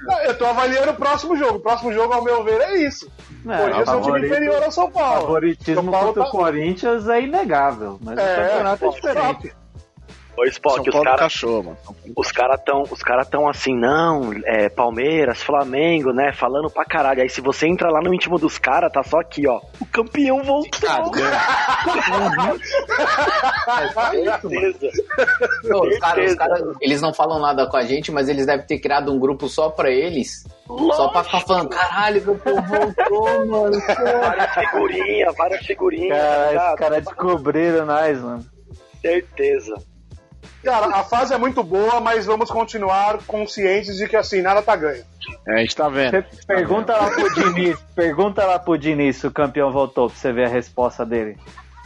Não, 0.02 0.18
Eu 0.20 0.38
tô 0.38 0.46
avaliando 0.46 0.90
o 0.90 0.94
próximo 0.94 1.36
jogo. 1.36 1.56
O 1.56 1.60
próximo 1.60 1.92
jogo, 1.92 2.12
ao 2.12 2.24
meu 2.24 2.42
ver, 2.42 2.60
é 2.60 2.76
isso. 2.78 3.10
Não, 3.44 3.54
O 3.54 3.58
Corinthians 3.58 3.88
é 3.88 3.92
um 3.96 4.02
time 4.02 4.26
inferior 4.26 4.62
ao 4.62 4.72
São 4.72 4.90
Paulo. 4.90 5.20
favoritismo 5.22 5.74
São 5.82 5.90
Paulo 5.92 6.06
contra 6.08 6.22
tá- 6.24 6.28
o 6.28 6.32
Corinthians 6.32 7.08
é 7.08 7.22
inegável, 7.22 7.98
mas 8.02 8.16
o 8.18 8.20
É, 8.20 8.34
campeonato 8.48 8.84
é 8.84 8.88
diferente. 8.90 9.52
Ô, 10.38 10.44
Spock, 10.44 10.76
São 10.76 10.84
os 10.84 10.90
Paulo 10.90 11.04
caras 11.04 11.20
cachorro, 11.20 11.64
mano. 11.64 11.78
os 12.16 12.30
cara 12.30 12.56
tão, 12.56 12.82
os 12.82 13.02
cara 13.02 13.24
tão 13.24 13.48
assim, 13.48 13.74
não, 13.74 14.30
é, 14.44 14.68
Palmeiras, 14.68 15.42
Flamengo, 15.42 16.12
né, 16.12 16.32
falando 16.32 16.70
pra 16.70 16.84
caralho. 16.84 17.22
Aí 17.22 17.28
se 17.28 17.40
você 17.40 17.66
entra 17.66 17.90
lá 17.90 18.00
no 18.00 18.14
íntimo 18.14 18.38
dos 18.38 18.56
caras, 18.56 18.92
tá 18.92 19.02
só 19.02 19.18
aqui, 19.18 19.48
ó, 19.48 19.60
o 19.80 19.86
campeão 19.86 20.44
voltou. 20.44 20.78
Certeza. 24.10 24.90
Pô, 25.68 25.88
os 25.88 25.98
caras, 25.98 26.34
caras, 26.36 26.62
eles 26.80 27.02
não 27.02 27.12
falam 27.12 27.40
nada 27.40 27.66
com 27.66 27.76
a 27.76 27.82
gente, 27.82 28.12
mas 28.12 28.28
eles 28.28 28.46
devem 28.46 28.64
ter 28.64 28.78
criado 28.78 29.12
um 29.12 29.18
grupo 29.18 29.48
só 29.48 29.70
pra 29.70 29.90
eles. 29.90 30.46
Só 30.94 31.08
pra 31.08 31.24
ficar 31.24 31.40
falando, 31.40 31.68
caralho, 31.70 32.22
meu 32.22 32.36
povo 32.36 32.62
voltou, 32.62 33.46
mano. 33.46 33.78
Várias 34.22 34.54
figurinhas, 34.54 35.34
várias 35.36 35.66
figurinhas. 35.66 36.16
Cara, 36.16 36.52
tá 36.52 36.72
os 36.72 36.78
caras 36.78 37.04
descobriram 37.04 37.86
nós, 37.86 38.20
mano. 38.20 38.46
Certeza. 39.00 39.74
Cara, 40.62 40.86
a 40.86 41.04
fase 41.04 41.32
é 41.32 41.38
muito 41.38 41.62
boa, 41.62 42.00
mas 42.00 42.26
vamos 42.26 42.50
continuar 42.50 43.18
conscientes 43.26 43.96
de 43.96 44.08
que 44.08 44.16
assim, 44.16 44.42
nada 44.42 44.60
tá 44.60 44.74
ganho. 44.74 45.04
É, 45.46 45.54
a 45.54 45.58
gente 45.58 45.76
tá 45.76 45.88
vendo. 45.88 46.10
Você 46.10 46.46
pergunta 46.46 46.96
lá 46.96 47.10
pro 47.10 47.34
Diniz, 47.34 47.78
pergunta 47.94 48.44
lá 48.44 48.58
pro 48.58 48.78
Diniz 48.78 49.16
se 49.16 49.26
o 49.26 49.30
campeão 49.30 49.70
voltou 49.70 50.08
pra 50.08 50.18
você 50.18 50.32
ver 50.32 50.46
a 50.46 50.48
resposta 50.48 51.06
dele. 51.06 51.36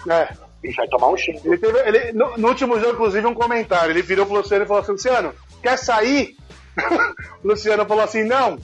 É. 0.08 0.28
Bicho, 0.62 0.76
vai 0.76 0.86
tomar 0.86 1.08
um 1.08 1.16
xingo. 1.16 1.40
Ele 1.44 1.58
teve, 1.58 1.78
ele, 1.80 2.12
no, 2.12 2.38
no 2.38 2.48
último 2.48 2.78
jogo, 2.78 2.92
inclusive, 2.92 3.26
um 3.26 3.34
comentário. 3.34 3.90
Ele 3.90 4.00
virou 4.00 4.24
pro 4.24 4.36
Luciano 4.36 4.64
e 4.64 4.66
falou 4.66 4.80
assim: 4.80 4.92
Luciano, 4.92 5.34
quer 5.60 5.76
sair? 5.76 6.36
o 7.42 7.48
Luciano 7.48 7.84
falou 7.84 8.04
assim: 8.04 8.22
não. 8.22 8.58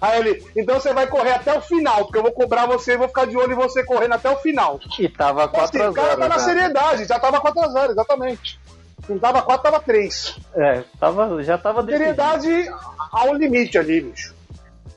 Aí 0.00 0.20
ele, 0.20 0.46
então 0.56 0.78
você 0.78 0.92
vai 0.92 1.06
correr 1.06 1.32
até 1.32 1.56
o 1.56 1.60
final, 1.60 2.04
porque 2.04 2.18
eu 2.18 2.22
vou 2.22 2.32
cobrar 2.32 2.66
você 2.66 2.92
e 2.92 2.96
vou 2.96 3.08
ficar 3.08 3.26
de 3.26 3.36
olho 3.36 3.52
em 3.52 3.56
você 3.56 3.84
correndo 3.84 4.14
até 4.14 4.30
o 4.30 4.36
final. 4.36 4.78
E 4.98 5.08
tava 5.08 5.44
Assim, 5.44 5.78
4 5.78 5.90
o 5.90 5.94
cara 5.94 6.16
tá 6.16 6.28
na 6.28 6.38
seriedade, 6.38 7.04
já 7.04 7.18
tava 7.18 7.40
4x0, 7.40 7.90
exatamente. 7.90 8.60
Não 9.08 9.18
tava 9.18 9.42
4, 9.42 9.62
tava 9.62 9.80
3. 9.82 10.36
É, 10.54 10.84
tava, 11.00 11.42
já 11.42 11.56
tava 11.56 11.82
decidido. 11.82 12.14
Seriedade 12.14 12.70
ao 13.10 13.34
limite 13.34 13.78
ali, 13.78 14.00
bicho. 14.02 14.34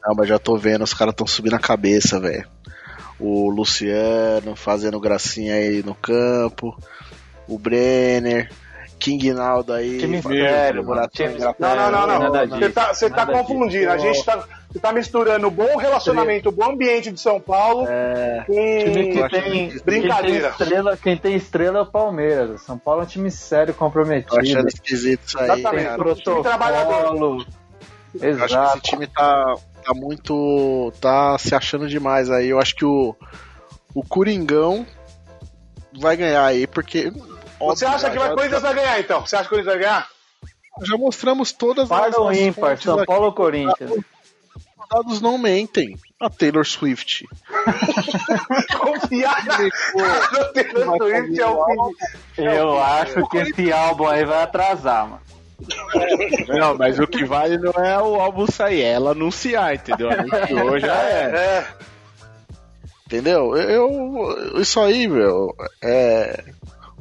Não, 0.03 0.15
mas 0.15 0.27
já 0.27 0.37
tô 0.37 0.57
vendo, 0.57 0.83
os 0.83 0.93
caras 0.93 1.15
tão 1.15 1.25
subindo 1.27 1.55
a 1.55 1.59
cabeça, 1.59 2.19
velho. 2.19 2.47
O 3.19 3.49
Luciano 3.49 4.55
fazendo 4.55 4.99
gracinha 4.99 5.53
aí 5.53 5.83
no 5.83 5.93
campo. 5.93 6.75
O 7.47 7.57
Brenner. 7.57 8.51
King 9.01 9.33
Naldo 9.33 9.73
aí. 9.73 9.97
Time 9.97 10.17
engraçada. 10.17 10.81
Não, 11.59 11.91
não, 11.91 12.07
não, 12.07 12.19
não. 12.47 12.59
Você 12.59 12.69
tá, 12.69 12.93
você 12.93 13.09
tá 13.09 13.25
confundindo. 13.25 13.69
disso. 13.69 13.89
A 13.89 13.97
gente 13.97 14.23
tá, 14.23 14.45
você 14.71 14.79
tá 14.79 14.93
misturando 14.93 15.47
o 15.47 15.51
bom 15.51 15.75
relacionamento, 15.75 16.49
o 16.49 16.51
bom 16.51 16.71
ambiente 16.71 17.11
de 17.11 17.19
São 17.19 17.39
Paulo 17.41 17.87
É, 17.89 18.43
com 18.45 18.53
time 18.53 19.11
que 19.11 19.29
tem, 19.29 19.69
que- 19.69 19.83
brincadeira. 19.83 20.49
Quem 20.51 20.57
tem, 20.57 20.67
estrela, 20.67 20.97
quem 20.97 21.17
tem 21.17 21.35
estrela 21.35 21.79
é 21.79 21.81
o 21.81 21.85
Palmeiras. 21.87 22.61
São 22.61 22.77
Paulo 22.77 23.01
é 23.01 23.03
um 23.03 23.07
time 23.07 23.31
sério, 23.31 23.73
Tô 23.73 23.79
comprometido. 23.79 24.39
achando 24.39 24.67
esquisito 24.67 25.21
isso 25.27 25.39
aí. 25.39 25.45
Exatamente. 25.59 25.83
cara. 25.85 25.97
Pro 25.97 26.15
time 26.15 26.43
trabalhador. 26.43 26.93
Protocolo. 26.99 27.45
Eu 28.21 28.29
acho 28.29 28.37
que 28.37 28.43
esse 28.43 28.43
Exato. 28.53 28.81
time 28.81 29.07
tá, 29.07 29.55
tá 29.83 29.93
muito. 29.95 30.93
tá 31.01 31.37
se 31.39 31.55
achando 31.55 31.87
demais 31.87 32.29
aí. 32.29 32.49
Eu 32.49 32.59
acho 32.59 32.75
que 32.75 32.85
o, 32.85 33.15
o 33.95 34.03
Coringão 34.07 34.85
vai 35.99 36.15
ganhar 36.15 36.45
aí, 36.45 36.67
porque. 36.67 37.11
Você 37.67 37.85
acha 37.85 38.09
que 38.09 38.17
vai, 38.17 38.33
Corinthians 38.33 38.61
vai 38.61 38.73
ganhar, 38.73 38.99
então? 38.99 39.25
Você 39.25 39.35
acha 39.35 39.47
que 39.47 39.55
o 39.55 39.57
Corinthians 39.57 39.75
vai 39.75 39.83
ganhar? 39.83 40.09
Já 40.83 40.97
mostramos 40.97 41.51
todas 41.51 41.89
Par 41.89 42.09
as 42.09 42.15
as 42.15 42.37
ímpar, 42.37 42.77
São 42.77 42.97
aqui. 42.97 43.05
Paulo 43.05 43.25
ou 43.25 43.33
Corinthians? 43.33 43.91
Os 43.91 44.87
dados 44.89 45.21
não 45.21 45.37
mentem. 45.37 45.97
A 46.19 46.29
Taylor 46.29 46.65
Swift. 46.65 47.25
Confiar 48.77 49.43
no 49.43 50.53
Taylor 50.53 50.97
Swift 50.97 51.39
é 51.39 51.47
o 51.47 51.65
fim. 51.65 52.43
Eu 52.43 52.79
acho 52.81 53.27
que 53.29 53.37
esse 53.37 53.71
álbum 53.71 54.07
aí 54.07 54.23
vai 54.23 54.43
atrasar, 54.43 55.07
mano. 55.07 55.21
Não, 56.47 56.75
mas 56.77 56.99
o 56.99 57.07
que 57.07 57.23
vale 57.25 57.57
não 57.57 57.71
é 57.71 58.01
o 58.01 58.15
álbum 58.19 58.47
sair, 58.47 58.81
é 58.81 58.93
ela 58.93 59.11
anunciar, 59.11 59.75
entendeu? 59.75 60.09
Anunciou, 60.11 60.79
já 60.79 60.95
é. 60.95 61.23
É, 61.35 61.67
Entendeu? 63.05 63.55
Eu, 63.57 64.61
isso 64.61 64.79
aí, 64.79 65.07
meu, 65.07 65.53
é. 65.83 66.43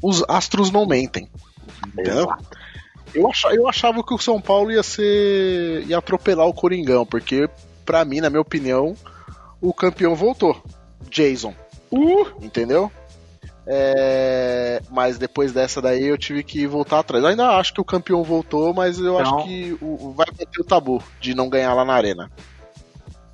Os 0.02 0.24
astros 0.28 0.70
não 0.70 0.86
mentem. 0.86 1.28
Entendeu? 1.88 2.28
Eu 3.14 3.28
achava, 3.28 3.54
eu 3.54 3.68
achava 3.68 4.04
que 4.04 4.14
o 4.14 4.18
São 4.18 4.40
Paulo 4.40 4.70
ia 4.70 4.82
ser. 4.82 5.84
ia 5.86 5.98
atropelar 5.98 6.46
o 6.46 6.54
Coringão, 6.54 7.04
porque, 7.04 7.48
pra 7.84 8.04
mim, 8.04 8.20
na 8.20 8.30
minha 8.30 8.40
opinião, 8.40 8.94
o 9.60 9.72
campeão 9.74 10.14
voltou. 10.14 10.62
Jason. 11.10 11.54
Uh! 11.90 12.26
Entendeu? 12.40 12.90
É, 13.66 14.82
mas 14.90 15.18
depois 15.18 15.52
dessa 15.52 15.80
daí 15.80 16.04
eu 16.04 16.18
tive 16.18 16.42
que 16.42 16.66
voltar 16.66 17.00
atrás. 17.00 17.22
Eu 17.22 17.30
ainda 17.30 17.56
acho 17.56 17.72
que 17.74 17.80
o 17.80 17.84
campeão 17.84 18.22
voltou, 18.22 18.72
mas 18.74 18.98
eu 18.98 19.20
Então- 19.20 19.38
acho 19.38 19.46
que 19.48 19.76
o, 19.80 20.08
o- 20.08 20.12
vai 20.12 20.26
bater 20.26 20.60
o 20.60 20.64
tabu 20.64 21.02
de 21.20 21.34
não 21.34 21.48
ganhar 21.48 21.72
lá 21.74 21.84
na 21.84 21.94
arena. 21.94 22.30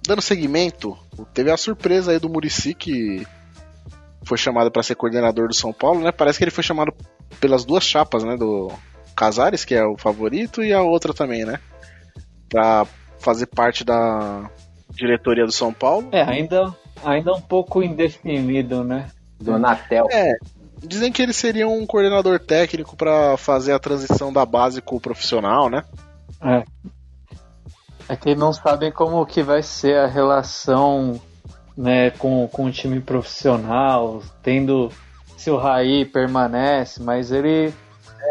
Dando 0.07 0.23
seguimento, 0.23 0.97
teve 1.35 1.51
a 1.51 1.57
surpresa 1.57 2.13
aí 2.13 2.19
do 2.19 2.29
Murici 2.29 2.75
que 2.75 3.27
foi 4.27 4.37
chamado 4.37 4.71
para 4.71 4.83
ser 4.83 4.97
coordenador 4.97 5.47
do 5.47 5.55
São 5.55 5.73
Paulo, 5.73 6.01
né? 6.01 6.11
Parece 6.11 6.39
que 6.39 6.45
ele 6.45 6.51
foi 6.51 6.65
chamado 6.65 6.93
pelas 7.41 7.65
duas 7.65 7.85
chapas, 7.85 8.25
né? 8.25 8.37
Do 8.37 8.73
Casares, 9.15 9.65
que 9.65 9.75
é 9.75 9.87
o 9.87 9.97
favorito, 9.97 10.63
e 10.65 10.73
a 10.73 10.83
outra 10.83 11.15
também, 11.15 11.45
né? 11.45 11.61
Pra 12.49 12.85
fazer 13.21 13.47
parte 13.47 13.85
da 13.85 14.51
diretoria 14.91 15.47
do 15.47 15.53
São 15.53 15.73
Paulo. 15.73 16.09
É, 16.11 16.23
ainda, 16.23 16.75
ainda 17.05 17.33
um 17.33 17.41
pouco 17.41 17.83
indefinido, 17.83 18.83
né? 18.83 19.09
Donatel. 19.41 20.09
É, 20.11 20.33
dizem 20.83 21.13
que 21.13 21.23
ele 21.23 21.33
seria 21.33 21.69
um 21.69 21.87
coordenador 21.87 22.41
técnico 22.41 22.97
para 22.97 23.37
fazer 23.37 23.73
a 23.73 23.79
transição 23.79 24.33
da 24.33 24.45
base 24.45 24.83
com 24.83 24.97
o 24.97 25.01
profissional, 25.01 25.71
né? 25.71 25.85
É. 26.43 26.65
É 28.09 28.17
que 28.17 28.35
não 28.35 28.53
sabem 28.53 28.91
como 28.91 29.25
que 29.25 29.43
vai 29.43 29.63
ser 29.63 29.99
a 29.99 30.07
relação 30.07 31.21
né, 31.77 32.11
com, 32.13 32.49
com 32.49 32.65
o 32.65 32.71
time 32.73 33.01
profissional, 33.01 34.23
tendo 34.43 34.91
se 35.37 35.51
o 35.51 35.57
Raí 35.57 36.05
permanece, 36.05 37.03
mas 37.03 37.31
ele, 37.31 37.73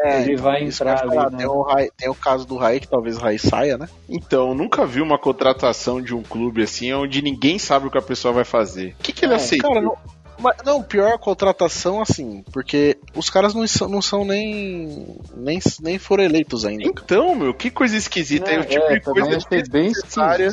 ele 0.03 0.36
vai 0.36 0.63
Isso 0.63 0.84
que 0.84 0.84
eu 0.84 0.88
ia 0.88 0.93
entrar 0.95 1.10
falar, 1.10 1.25
ali, 1.27 1.31
né? 1.34 1.38
tem, 1.39 1.47
o 1.47 1.62
Rai- 1.62 1.89
tem 1.95 2.10
o 2.10 2.15
caso 2.15 2.45
do 2.45 2.58
Raí, 2.58 2.79
que 2.79 2.88
talvez 2.88 3.17
o 3.17 3.21
Raí 3.21 3.38
saia, 3.39 3.77
né? 3.77 3.88
Então, 4.10 4.53
nunca 4.53 4.86
vi 4.86 5.01
uma 5.01 5.19
contratação 5.19 6.01
de 6.01 6.13
um 6.15 6.23
clube 6.23 6.63
assim 6.63 6.91
onde 6.93 7.21
ninguém 7.21 7.60
sabe 7.60 7.88
o 7.88 7.91
que 7.91 7.97
a 7.97 8.01
pessoa 8.01 8.34
vai 8.34 8.43
fazer. 8.43 8.95
O 8.99 9.03
que, 9.03 9.13
que 9.13 9.25
ele 9.25 9.34
É, 9.34 9.38
aceitou? 9.38 9.69
Cara, 9.73 9.86
não, 9.86 9.97
mas, 10.38 10.58
não, 10.65 10.84
pior 10.84 11.13
a 11.13 11.17
contratação, 11.17 12.01
assim, 12.01 12.43
porque 12.51 12.97
os 13.15 13.29
caras 13.29 13.53
não 13.53 13.65
são, 13.67 13.88
não 13.88 14.01
são 14.01 14.25
nem, 14.25 15.15
nem. 15.36 15.60
nem 15.81 15.97
foram 15.97 16.23
eleitos 16.23 16.65
ainda. 16.65 16.84
Então, 16.84 17.36
meu, 17.36 17.53
que 17.53 17.69
coisa 17.71 17.95
esquisita. 17.95 18.51
É, 18.51 18.60
o 18.60 18.65
tipo 18.65 18.84
é, 18.84 18.93
de 18.95 19.01
coisa 19.01 19.38
bem 19.69 19.91
desnecessária. 19.91 20.51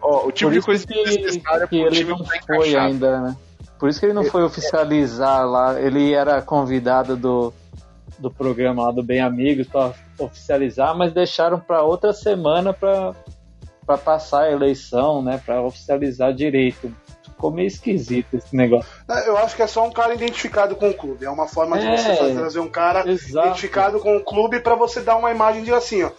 Ó, 0.00 0.26
o 0.26 0.32
tipo 0.32 0.50
de 0.50 0.60
coisa 0.60 0.86
que, 0.86 0.94
que 1.68 1.76
ele 1.76 2.04
não 2.04 2.18
foi 2.24 2.36
encaixado. 2.36 2.78
ainda, 2.86 3.20
né? 3.20 3.36
Por 3.78 3.88
isso 3.88 4.00
que 4.00 4.06
ele 4.06 4.12
não 4.12 4.24
foi 4.24 4.42
oficializar 4.42 5.46
lá. 5.46 5.80
Ele 5.80 6.12
era 6.12 6.42
convidado 6.42 7.16
do, 7.16 7.52
do 8.18 8.30
programa 8.30 8.84
lá 8.86 8.90
do 8.92 9.02
Bem 9.02 9.20
Amigos 9.20 9.66
para 9.68 9.92
oficializar, 10.18 10.96
mas 10.96 11.12
deixaram 11.12 11.60
para 11.60 11.82
outra 11.82 12.12
semana 12.12 12.72
para 12.72 13.14
passar 14.04 14.42
a 14.44 14.50
eleição, 14.52 15.22
né? 15.22 15.40
Para 15.44 15.62
oficializar 15.62 16.32
direito. 16.34 16.92
Ficou 17.22 17.52
meio 17.52 17.68
esquisito 17.68 18.34
esse 18.36 18.54
negócio. 18.56 18.90
É, 19.08 19.28
Eu 19.28 19.38
acho 19.38 19.54
que 19.54 19.62
é 19.62 19.66
só 19.68 19.86
um 19.86 19.92
cara 19.92 20.12
identificado 20.12 20.74
com 20.74 20.90
o 20.90 20.94
clube. 20.94 21.24
É 21.24 21.30
uma 21.30 21.46
forma 21.46 21.78
de 21.78 21.86
É, 21.86 21.96
você 21.96 22.16
fazer, 22.16 22.34
trazer 22.34 22.58
um 22.58 22.68
cara 22.68 23.08
exato. 23.08 23.46
identificado 23.46 24.00
com 24.00 24.16
o 24.16 24.24
clube 24.24 24.58
pra 24.58 24.74
você 24.74 25.00
dar 25.00 25.16
uma 25.16 25.30
imagem 25.30 25.62
de 25.62 25.72
assim, 25.72 26.02
ó. 26.02 26.10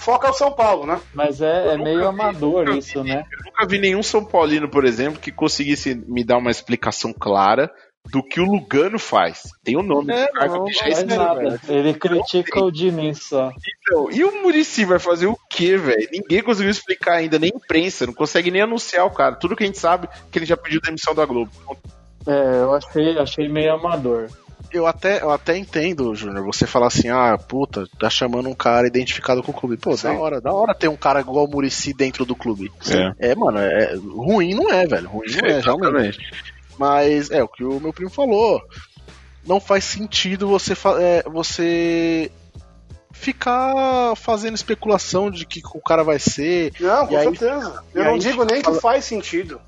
Foca 0.00 0.30
o 0.30 0.34
São 0.34 0.50
Paulo, 0.50 0.86
né? 0.86 0.98
Mas 1.14 1.40
é, 1.42 1.74
é 1.74 1.76
meio 1.78 2.00
vi, 2.00 2.06
amador 2.06 2.64
nunca 2.64 2.78
isso, 2.78 3.02
vi. 3.02 3.10
né? 3.10 3.24
Eu 3.30 3.44
nunca 3.44 3.66
vi 3.66 3.78
nenhum 3.78 4.02
São 4.02 4.24
Paulino, 4.24 4.68
por 4.68 4.84
exemplo, 4.84 5.20
que 5.20 5.30
conseguisse 5.30 5.94
me 5.94 6.24
dar 6.24 6.38
uma 6.38 6.50
explicação 6.50 7.12
clara 7.12 7.70
do 8.10 8.22
que 8.22 8.40
o 8.40 8.44
Lugano 8.44 8.98
faz. 8.98 9.42
Tem 9.62 9.76
o 9.76 9.82
nome 9.82 10.10
É, 10.12 10.26
do 10.26 10.32
cara 10.32 10.48
não, 10.48 10.64
que 10.64 10.72
já 10.72 10.80
faz 10.80 11.04
nada. 11.04 11.34
velho. 11.40 11.60
Ele 11.68 11.92
critica 11.92 12.64
o 12.64 12.70
Diniz 12.72 13.24
só. 13.24 13.50
Então, 13.82 14.10
e 14.10 14.24
o 14.24 14.42
Murici 14.42 14.86
vai 14.86 14.98
fazer 14.98 15.26
o 15.26 15.36
quê, 15.50 15.76
velho? 15.76 16.08
Ninguém 16.10 16.42
conseguiu 16.42 16.70
explicar 16.70 17.16
ainda, 17.16 17.38
nem 17.38 17.52
imprensa, 17.54 18.06
não 18.06 18.14
consegue 18.14 18.50
nem 18.50 18.62
anunciar 18.62 19.04
o 19.04 19.10
cara. 19.10 19.36
Tudo 19.36 19.54
que 19.54 19.64
a 19.64 19.66
gente 19.66 19.78
sabe 19.78 20.06
é 20.06 20.10
que 20.32 20.38
ele 20.38 20.46
já 20.46 20.56
pediu 20.56 20.80
demissão 20.80 21.14
da 21.14 21.26
Globo. 21.26 21.50
É, 22.26 22.60
eu 22.62 22.74
achei, 22.74 23.18
achei 23.18 23.48
meio 23.48 23.74
amador. 23.74 24.28
Eu 24.72 24.86
até, 24.86 25.20
eu 25.22 25.30
até 25.30 25.56
entendo, 25.56 26.14
Júnior, 26.14 26.44
você 26.44 26.66
falar 26.66 26.86
assim, 26.86 27.08
ah, 27.08 27.36
puta, 27.36 27.86
tá 27.98 28.08
chamando 28.08 28.48
um 28.48 28.54
cara 28.54 28.86
identificado 28.86 29.42
com 29.42 29.50
o 29.50 29.54
clube. 29.54 29.76
Pô, 29.76 29.90
da 29.90 29.96
Sim. 29.96 30.16
hora, 30.16 30.40
da 30.40 30.52
hora 30.52 30.74
ter 30.74 30.88
um 30.88 30.96
cara 30.96 31.20
igual 31.20 31.44
o 31.44 31.50
Murici 31.50 31.92
dentro 31.92 32.24
do 32.24 32.36
clube. 32.36 32.70
É, 33.18 33.34
mano, 33.34 33.58
é, 33.58 33.94
ruim 33.96 34.54
não 34.54 34.70
é, 34.72 34.86
velho. 34.86 35.08
Ruim 35.08 35.26
não 35.42 35.48
é, 35.48 35.60
realmente. 35.60 36.18
Mas 36.78 37.30
é 37.30 37.42
o 37.42 37.48
que 37.48 37.64
o 37.64 37.80
meu 37.80 37.92
primo 37.92 38.10
falou. 38.10 38.62
Não 39.46 39.58
faz 39.58 39.84
sentido 39.84 40.46
você, 40.46 40.74
é, 41.00 41.22
você 41.28 42.30
ficar 43.12 44.14
fazendo 44.16 44.54
especulação 44.54 45.30
de 45.30 45.44
que 45.46 45.60
o 45.74 45.80
cara 45.80 46.02
vai 46.04 46.18
ser. 46.18 46.72
Não, 46.80 47.06
com 47.06 47.16
aí- 47.16 47.24
certeza. 47.24 47.82
Eu 47.94 48.04
não 48.04 48.18
digo 48.18 48.44
nem 48.44 48.58
que 48.58 48.64
fala- 48.64 48.80
faz 48.80 49.04
sentido. 49.04 49.60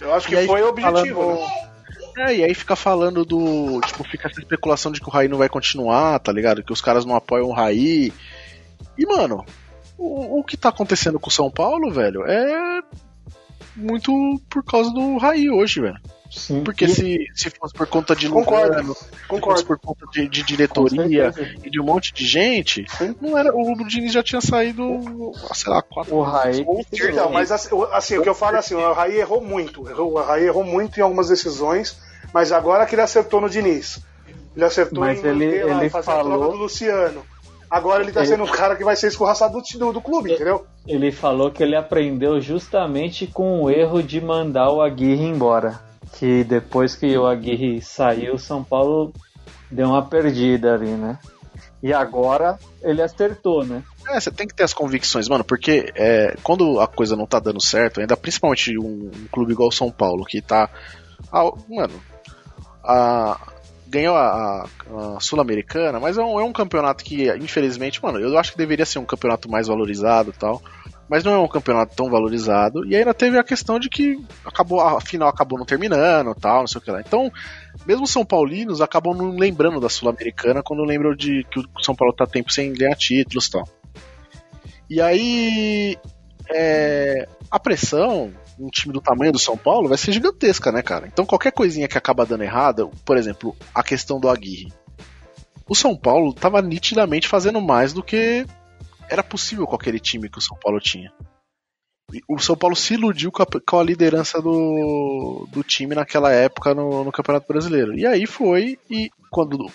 Eu 0.00 0.14
acho 0.14 0.26
que 0.28 0.36
aí 0.36 0.46
foi 0.46 0.62
o 0.62 0.68
objetivo. 0.68 1.20
falando- 1.20 1.40
né? 1.40 1.69
É, 2.16 2.36
e 2.36 2.44
aí 2.44 2.54
fica 2.54 2.76
falando 2.76 3.24
do. 3.24 3.80
Tipo, 3.80 4.04
fica 4.04 4.28
essa 4.28 4.40
especulação 4.40 4.92
de 4.92 5.00
que 5.00 5.08
o 5.08 5.10
Raí 5.10 5.28
não 5.28 5.38
vai 5.38 5.48
continuar, 5.48 6.18
tá 6.18 6.32
ligado? 6.32 6.62
Que 6.62 6.72
os 6.72 6.80
caras 6.80 7.04
não 7.04 7.14
apoiam 7.14 7.48
o 7.48 7.52
Raí. 7.52 8.12
E, 8.98 9.06
mano, 9.06 9.44
o, 9.96 10.40
o 10.40 10.44
que 10.44 10.56
tá 10.56 10.70
acontecendo 10.70 11.20
com 11.20 11.28
o 11.28 11.32
São 11.32 11.50
Paulo, 11.50 11.90
velho, 11.90 12.24
é 12.26 12.82
muito 13.76 14.12
por 14.48 14.64
causa 14.64 14.90
do 14.90 15.16
Raí 15.18 15.48
hoje, 15.50 15.80
velho. 15.80 16.00
Sim. 16.30 16.62
Porque 16.62 16.86
se, 16.88 17.26
se 17.34 17.50
fosse 17.50 17.74
por 17.74 17.86
conta 17.88 18.14
de 18.14 18.28
Concordo, 18.28 18.94
se 18.94 19.26
concordo. 19.26 19.50
fosse 19.56 19.64
por 19.64 19.78
conta 19.78 20.06
de, 20.12 20.28
de 20.28 20.42
diretoria 20.44 21.32
e 21.64 21.68
de 21.68 21.80
um 21.80 21.84
monte 21.84 22.12
de 22.14 22.24
gente, 22.24 22.86
não 23.20 23.36
era, 23.36 23.52
o 23.54 23.74
Diniz 23.86 24.12
já 24.12 24.22
tinha 24.22 24.40
saído, 24.40 24.82
sei 25.52 25.72
lá, 25.72 25.82
quatro 25.82 26.14
O 26.14 26.22
Raí. 26.22 26.64
Então, 26.92 27.30
mas 27.30 27.50
assim, 27.50 27.74
o- 27.74 27.84
assim, 27.84 28.18
o 28.18 28.22
que 28.22 28.28
eu 28.28 28.34
falo 28.34 28.56
é 28.56 28.58
assim, 28.60 28.74
o 28.74 28.92
Raí 28.92 29.18
errou 29.18 29.40
muito. 29.40 29.88
Errou, 29.88 30.12
o 30.12 30.22
Raí 30.22 30.44
errou 30.44 30.62
muito 30.64 30.98
em 30.98 31.02
algumas 31.02 31.28
decisões, 31.28 31.98
mas 32.32 32.52
agora 32.52 32.86
que 32.86 32.94
ele 32.94 33.02
acertou 33.02 33.40
no 33.40 33.50
Diniz. 33.50 33.98
Ele 34.54 34.64
acertou 34.64 35.00
Mas 35.00 35.22
em 35.24 35.26
ele- 35.28 35.64
lá, 35.64 35.80
ele 35.80 35.90
fazer 35.90 36.10
a 36.10 36.14
troca 36.14 36.30
falou- 36.30 36.50
do 36.52 36.56
Luciano. 36.58 37.22
Agora 37.68 38.02
ele 38.02 38.10
tá 38.12 38.20
Ele- 38.20 38.30
sendo 38.30 38.42
um 38.42 38.48
cara 38.48 38.74
que 38.74 38.82
vai 38.82 38.96
ser 38.96 39.06
escorraçado 39.06 39.60
do, 39.60 39.78
do, 39.78 39.92
do 39.92 40.00
clube, 40.00 40.32
entendeu? 40.32 40.66
Ele 40.88 41.12
falou 41.12 41.52
que 41.52 41.62
ele 41.62 41.76
aprendeu 41.76 42.40
justamente 42.40 43.28
com 43.28 43.62
o 43.62 43.70
erro 43.70 44.02
de 44.02 44.20
mandar 44.20 44.72
o 44.72 44.82
Aguirre 44.82 45.24
embora. 45.24 45.80
Que 46.18 46.44
depois 46.44 46.94
que 46.94 47.16
o 47.16 47.26
Aguirre 47.26 47.80
saiu, 47.80 48.34
o 48.34 48.38
São 48.38 48.62
Paulo 48.62 49.12
deu 49.70 49.88
uma 49.88 50.04
perdida 50.04 50.74
ali, 50.74 50.90
né? 50.90 51.18
E 51.82 51.92
agora 51.94 52.58
ele 52.82 53.00
acertou, 53.00 53.64
né? 53.64 53.82
É, 54.08 54.20
você 54.20 54.30
tem 54.30 54.46
que 54.46 54.54
ter 54.54 54.64
as 54.64 54.74
convicções, 54.74 55.28
mano, 55.28 55.44
porque 55.44 55.90
é, 55.94 56.36
quando 56.42 56.78
a 56.80 56.86
coisa 56.86 57.16
não 57.16 57.26
tá 57.26 57.38
dando 57.38 57.60
certo, 57.62 58.00
ainda 58.00 58.16
principalmente 58.16 58.76
um, 58.78 59.10
um 59.14 59.26
clube 59.32 59.52
igual 59.52 59.68
o 59.68 59.72
São 59.72 59.90
Paulo, 59.90 60.24
que 60.26 60.42
tá. 60.42 60.68
mano, 61.68 61.94
a- 62.84 63.38
ganhou 63.86 64.14
a, 64.16 64.62
a- 64.64 65.16
a 65.16 65.20
Sul-Americana, 65.20 65.98
mas 65.98 66.16
é 66.18 66.22
um, 66.22 66.38
é 66.38 66.44
um 66.44 66.52
campeonato 66.52 67.02
que, 67.02 67.28
infelizmente, 67.36 68.02
mano, 68.02 68.18
eu 68.20 68.36
acho 68.38 68.52
que 68.52 68.58
deveria 68.58 68.84
ser 68.86 68.98
um 68.98 69.04
campeonato 69.06 69.50
mais 69.50 69.66
valorizado 69.68 70.30
e 70.30 70.38
tal. 70.38 70.62
Mas 71.10 71.24
não 71.24 71.32
é 71.32 71.38
um 71.38 71.48
campeonato 71.48 71.96
tão 71.96 72.08
valorizado. 72.08 72.86
E 72.86 72.94
ainda 72.94 73.12
teve 73.12 73.36
a 73.36 73.42
questão 73.42 73.80
de 73.80 73.90
que 73.90 74.16
acabou, 74.44 74.80
a 74.80 75.00
final 75.00 75.28
acabou 75.28 75.58
não 75.58 75.66
terminando 75.66 76.32
tal, 76.36 76.60
não 76.60 76.66
sei 76.68 76.78
o 76.78 76.82
que 76.82 76.90
lá. 76.90 77.00
Então, 77.00 77.32
mesmo 77.84 78.04
os 78.04 78.12
São 78.12 78.24
Paulinos 78.24 78.80
acabam 78.80 79.16
não 79.16 79.36
lembrando 79.36 79.80
da 79.80 79.88
Sul-Americana 79.88 80.62
quando 80.62 80.84
lembram 80.84 81.14
de 81.14 81.44
que 81.50 81.58
o 81.58 81.82
São 81.82 81.96
Paulo 81.96 82.14
tá 82.14 82.26
tempo 82.26 82.52
sem 82.52 82.72
ganhar 82.72 82.94
títulos 82.94 83.48
tal. 83.48 83.68
E 84.88 85.00
aí. 85.00 85.98
é, 86.48 87.26
a 87.50 87.58
pressão, 87.58 88.32
um 88.58 88.68
time 88.68 88.92
do 88.92 89.00
tamanho 89.00 89.32
do 89.32 89.38
São 89.38 89.56
Paulo, 89.56 89.88
vai 89.88 89.98
ser 89.98 90.12
gigantesca, 90.12 90.70
né, 90.70 90.82
cara? 90.82 91.08
Então 91.08 91.26
qualquer 91.26 91.50
coisinha 91.50 91.88
que 91.88 91.98
acaba 91.98 92.24
dando 92.24 92.44
errada, 92.44 92.86
por 93.04 93.16
exemplo, 93.16 93.56
a 93.74 93.82
questão 93.82 94.20
do 94.20 94.28
Aguirre. 94.28 94.72
O 95.68 95.74
São 95.74 95.96
Paulo 95.96 96.32
tava 96.32 96.62
nitidamente 96.62 97.26
fazendo 97.26 97.60
mais 97.60 97.92
do 97.92 98.02
que 98.02 98.46
era 99.10 99.22
possível 99.22 99.66
com 99.66 99.74
aquele 99.74 99.98
time 99.98 100.28
que 100.28 100.38
o 100.38 100.42
São 100.42 100.56
Paulo 100.56 100.80
tinha. 100.80 101.12
E 102.12 102.20
O 102.28 102.38
São 102.38 102.56
Paulo 102.56 102.74
se 102.74 102.94
iludiu 102.94 103.30
com 103.30 103.42
a, 103.42 103.46
com 103.46 103.78
a 103.78 103.84
liderança 103.84 104.40
do, 104.40 105.46
do 105.50 105.62
time 105.62 105.94
naquela 105.94 106.32
época 106.32 106.74
no, 106.74 107.04
no 107.04 107.12
Campeonato 107.12 107.46
Brasileiro. 107.46 107.96
E 107.96 108.06
aí 108.06 108.26
foi, 108.26 108.78
e 108.90 109.10
quando 109.30 109.70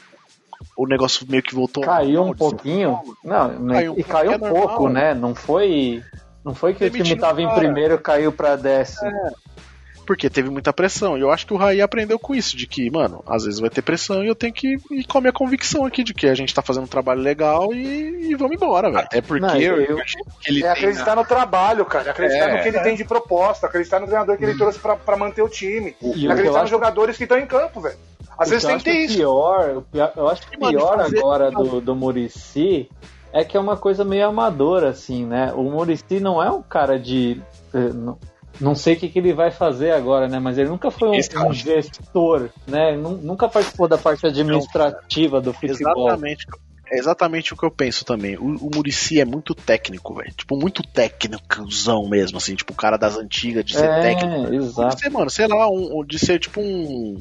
o 0.77 0.87
negócio 0.87 1.25
meio 1.29 1.43
que 1.43 1.55
voltou. 1.55 1.83
Caiu 1.83 2.23
um 2.23 2.33
pouquinho. 2.33 2.99
Não, 3.23 3.59
né, 3.59 3.73
Caiu 3.75 3.93
um 3.93 3.99
e 3.99 4.03
caiu 4.03 4.31
um 4.31 4.33
é 4.33 4.37
pouco, 4.39 4.83
normal. 4.83 4.89
né? 4.89 5.13
Não 5.13 5.35
foi. 5.35 6.03
Não 6.43 6.53
foi 6.53 6.73
que 6.73 6.83
o 6.83 6.89
time 6.89 7.03
Demitiram 7.03 7.21
tava 7.27 7.39
o 7.39 7.43
em 7.43 7.55
primeiro 7.55 7.99
caiu 7.99 8.31
pra 8.31 8.55
décimo. 8.55 9.11
Porque 10.05 10.29
teve 10.29 10.49
muita 10.49 10.71
pressão. 10.71 11.17
E 11.17 11.21
eu 11.21 11.31
acho 11.31 11.47
que 11.47 11.53
o 11.53 11.57
Raí 11.57 11.81
aprendeu 11.81 12.19
com 12.19 12.35
isso, 12.35 12.55
de 12.55 12.67
que, 12.67 12.89
mano, 12.91 13.23
às 13.27 13.43
vezes 13.43 13.59
vai 13.59 13.69
ter 13.69 13.81
pressão 13.81 14.23
e 14.23 14.27
eu 14.27 14.35
tenho 14.35 14.53
que 14.53 14.77
ir 14.91 15.05
com 15.07 15.17
a 15.17 15.21
minha 15.21 15.33
convicção 15.33 15.83
aqui 15.85 16.03
de 16.03 16.13
que 16.13 16.27
a 16.27 16.35
gente 16.35 16.53
tá 16.53 16.61
fazendo 16.61 16.83
um 16.83 16.87
trabalho 16.87 17.21
legal 17.21 17.73
e, 17.73 18.31
e 18.31 18.35
vamos 18.35 18.55
embora, 18.55 18.89
velho. 18.91 19.03
Até 19.05 19.21
porque 19.21 19.45
Não, 19.45 19.55
eu, 19.57 19.81
eu- 19.81 19.97
que 19.97 20.03
ele 20.51 20.59
É 20.59 20.61
tem 20.61 20.71
acreditar 20.71 21.15
no 21.15 21.25
trabalho, 21.25 21.83
cara. 21.85 22.11
Acreditar 22.11 22.49
É, 22.49 22.57
no 22.57 22.61
que 22.61 22.67
ele 22.67 22.77
é. 22.77 22.83
tem 22.83 22.95
de 22.95 23.03
proposta, 23.03 23.65
acreditar 23.67 23.99
no 23.99 24.05
treinador 24.05 24.37
que 24.37 24.43
ele 24.43 24.57
trouxe 24.57 24.77
pra, 24.79 24.95
pra 24.95 25.17
manter 25.17 25.41
o 25.41 25.49
time. 25.49 25.95
E 26.01 26.07
o 26.09 26.13
que 26.13 26.25
acreditar 26.27 26.49
nos 26.51 26.55
acho- 26.63 26.69
jogadores 26.69 27.17
que 27.17 27.23
estão 27.23 27.37
em 27.39 27.45
campo, 27.47 27.81
velho. 27.81 27.97
Às 28.37 28.47
O 28.47 28.51
vezes 28.51 28.65
que 28.65 28.71
eu 28.71 28.75
tem 28.77 28.83
que 28.83 28.89
acho 28.89 28.99
ter 28.99 29.05
isso. 29.05 29.17
Pior, 29.17 29.77
o 29.77 29.81
pior- 29.81 30.11
eu 30.15 30.27
acho 30.27 30.47
que 30.49 30.59
Mano, 30.59 30.77
pior 30.77 30.97
fazer- 30.97 31.17
agora 31.19 31.49
do, 31.51 31.79
do 31.81 31.95
Murici 31.95 32.89
é 33.33 33.43
que 33.43 33.55
é 33.57 33.59
uma 33.59 33.77
coisa 33.77 34.03
meio 34.05 34.27
amadora, 34.27 34.89
assim, 34.89 35.25
né? 35.25 35.51
O 35.55 35.63
Murici 35.63 36.19
não 36.19 36.43
é 36.43 36.49
um 36.51 36.61
cara 36.61 36.99
de. 36.99 37.41
Não, 38.59 38.75
sei 38.75 38.93
o 38.93 38.97
que, 38.97 39.09
que 39.09 39.19
ele 39.19 39.33
vai 39.33 39.51
fazer 39.51 39.91
agora, 39.91 40.27
né? 40.27 40.39
Mas 40.39 40.57
ele 40.57 40.69
nunca 40.69 40.89
foi 40.91 41.09
um, 41.09 41.47
um 41.47 41.53
gestor, 41.53 42.49
né? 42.67 42.95
Nu- 42.95 43.17
Nunca 43.17 43.47
participou 43.49 43.87
da 43.87 43.97
parte 43.97 44.25
administrativa 44.25 45.41
do 45.41 45.53
futebol. 45.53 46.07
Exatamente. 46.07 46.45
É 46.87 46.99
exatamente 46.99 47.51
o 47.51 47.57
que 47.57 47.65
eu 47.65 47.71
penso 47.71 48.05
também. 48.05 48.37
O, 48.37 48.43
o 48.43 48.69
Murici 48.73 49.19
é 49.19 49.25
muito 49.25 49.55
técnico, 49.55 50.13
velho. 50.13 50.31
Tipo, 50.35 50.55
muito 50.55 50.83
técnicozão 50.83 52.07
mesmo, 52.07 52.37
assim. 52.37 52.53
Tipo, 52.55 52.73
o 52.73 52.75
cara 52.75 52.95
das 52.95 53.17
antigas 53.17 53.65
de 53.65 53.73
ser 53.75 53.85
É, 53.89 54.01
técnico. 54.01 54.53
exato. 54.53 54.95
De 54.95 55.01
ser, 55.01 55.09
mano, 55.09 55.29
sei 55.29 55.47
lá, 55.47 55.67
um, 55.67 56.05
de 56.05 56.19
ser 56.19 56.37
tipo 56.39 56.61
um. 56.61 57.17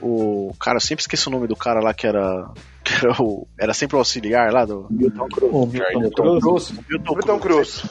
O. 0.00 0.54
Cara, 0.58 0.76
eu 0.76 0.80
sempre 0.80 1.02
esqueço 1.02 1.28
o 1.28 1.32
nome 1.32 1.46
do 1.46 1.54
cara 1.56 1.80
lá 1.80 1.92
que 1.94 2.06
era. 2.06 2.50
Que 2.82 2.94
era, 3.06 3.22
o, 3.22 3.46
era 3.60 3.74
sempre 3.74 3.94
o 3.96 3.98
auxiliar 3.98 4.50
lá 4.50 4.64
do. 4.64 4.86
Milton 4.90 5.28
Cruz. 5.28 5.52
O 5.52 5.66
Milton 5.66 6.40
Cruz. 6.40 6.70
Milton, 6.88 7.14
Milton 7.14 7.38
Cruz. 7.38 7.82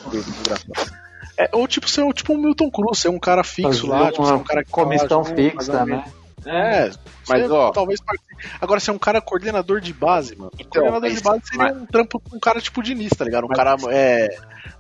É, 1.40 1.50
ou 1.54 1.66
tipo, 1.68 1.90
ser 1.90 2.06
tipo 2.14 2.34
um 2.34 2.38
Milton 2.38 2.70
Cruz, 2.70 3.00
ser 3.00 3.08
um 3.10 3.18
cara 3.20 3.44
fixo 3.46 3.88
Fazer 3.88 3.88
lá, 3.88 4.12
tipo, 4.12 4.26
ser 4.26 4.32
uma 4.34 4.38
um 4.40 4.44
cara 4.44 4.64
que 4.64 4.72
comissão 4.72 5.24
junto, 5.24 5.36
fixa, 5.36 5.86
né? 5.86 6.04
É, 6.46 6.92
Mas, 7.28 7.50
ó. 7.52 7.72
talvez. 7.72 8.00
Agora, 8.62 8.80
ser 8.80 8.92
um 8.92 8.98
cara 8.98 9.20
coordenador 9.22 9.82
de 9.82 9.94
base, 9.94 10.36
mano. 10.38 10.52
Então, 10.56 10.70
coordenador 10.82 11.10
mas- 11.10 11.18
de 11.18 11.24
base 11.24 11.42
seria 11.50 11.74
um 11.74 11.86
trampo 11.86 12.20
com 12.20 12.36
um 12.36 12.40
cara 12.40 12.62
tipo 12.62 12.82
Diniz, 12.82 13.10
tá 13.12 13.26
ligado? 13.26 13.46
Um 13.46 13.50
cara 13.50 13.76
é, 13.90 14.28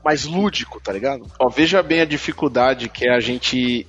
mais 0.04 0.26
lúdico, 0.26 0.80
tá 0.82 0.92
ligado? 0.94 1.26
Ó, 1.40 1.50
veja 1.50 1.82
bem 1.84 2.02
a 2.02 2.06
dificuldade 2.06 2.88
que 2.90 3.08
é 3.08 3.14
a 3.16 3.20
gente 3.20 3.86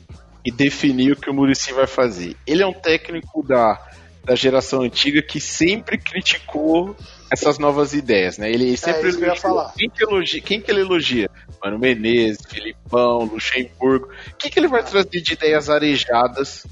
definir 0.56 1.12
o 1.12 1.16
que 1.16 1.30
o 1.30 1.34
Murici 1.34 1.72
vai 1.72 1.86
fazer. 1.86 2.36
Ele 2.46 2.62
é 2.62 2.66
um 2.66 2.72
técnico 2.72 3.42
da, 3.46 3.80
da 4.24 4.34
geração 4.34 4.82
antiga 4.82 5.22
que 5.22 5.40
sempre 5.40 5.96
criticou 5.98 6.96
essas 7.32 7.58
novas 7.58 7.92
ideias, 7.94 8.36
né? 8.38 8.50
Ele 8.50 8.76
sempre 8.76 9.06
É 9.06 9.08
isso 9.10 9.18
que 9.18 9.24
eu 9.24 9.28
ia 9.28 9.32
elogiou- 9.34 9.54
falar. 9.56 9.72
Quem 9.76 9.88
que, 9.88 10.02
elogia, 10.02 10.40
quem 10.40 10.60
que 10.60 10.70
ele 10.70 10.80
elogia? 10.80 11.30
Mano 11.62 11.78
Menezes, 11.78 12.40
Filipão, 12.48 13.24
Luxemburgo. 13.24 14.08
O 14.32 14.36
que, 14.36 14.50
que 14.50 14.58
ele 14.58 14.68
vai 14.68 14.82
trazer 14.82 15.20
de 15.20 15.32
ideias 15.32 15.68
arejadas 15.68 16.66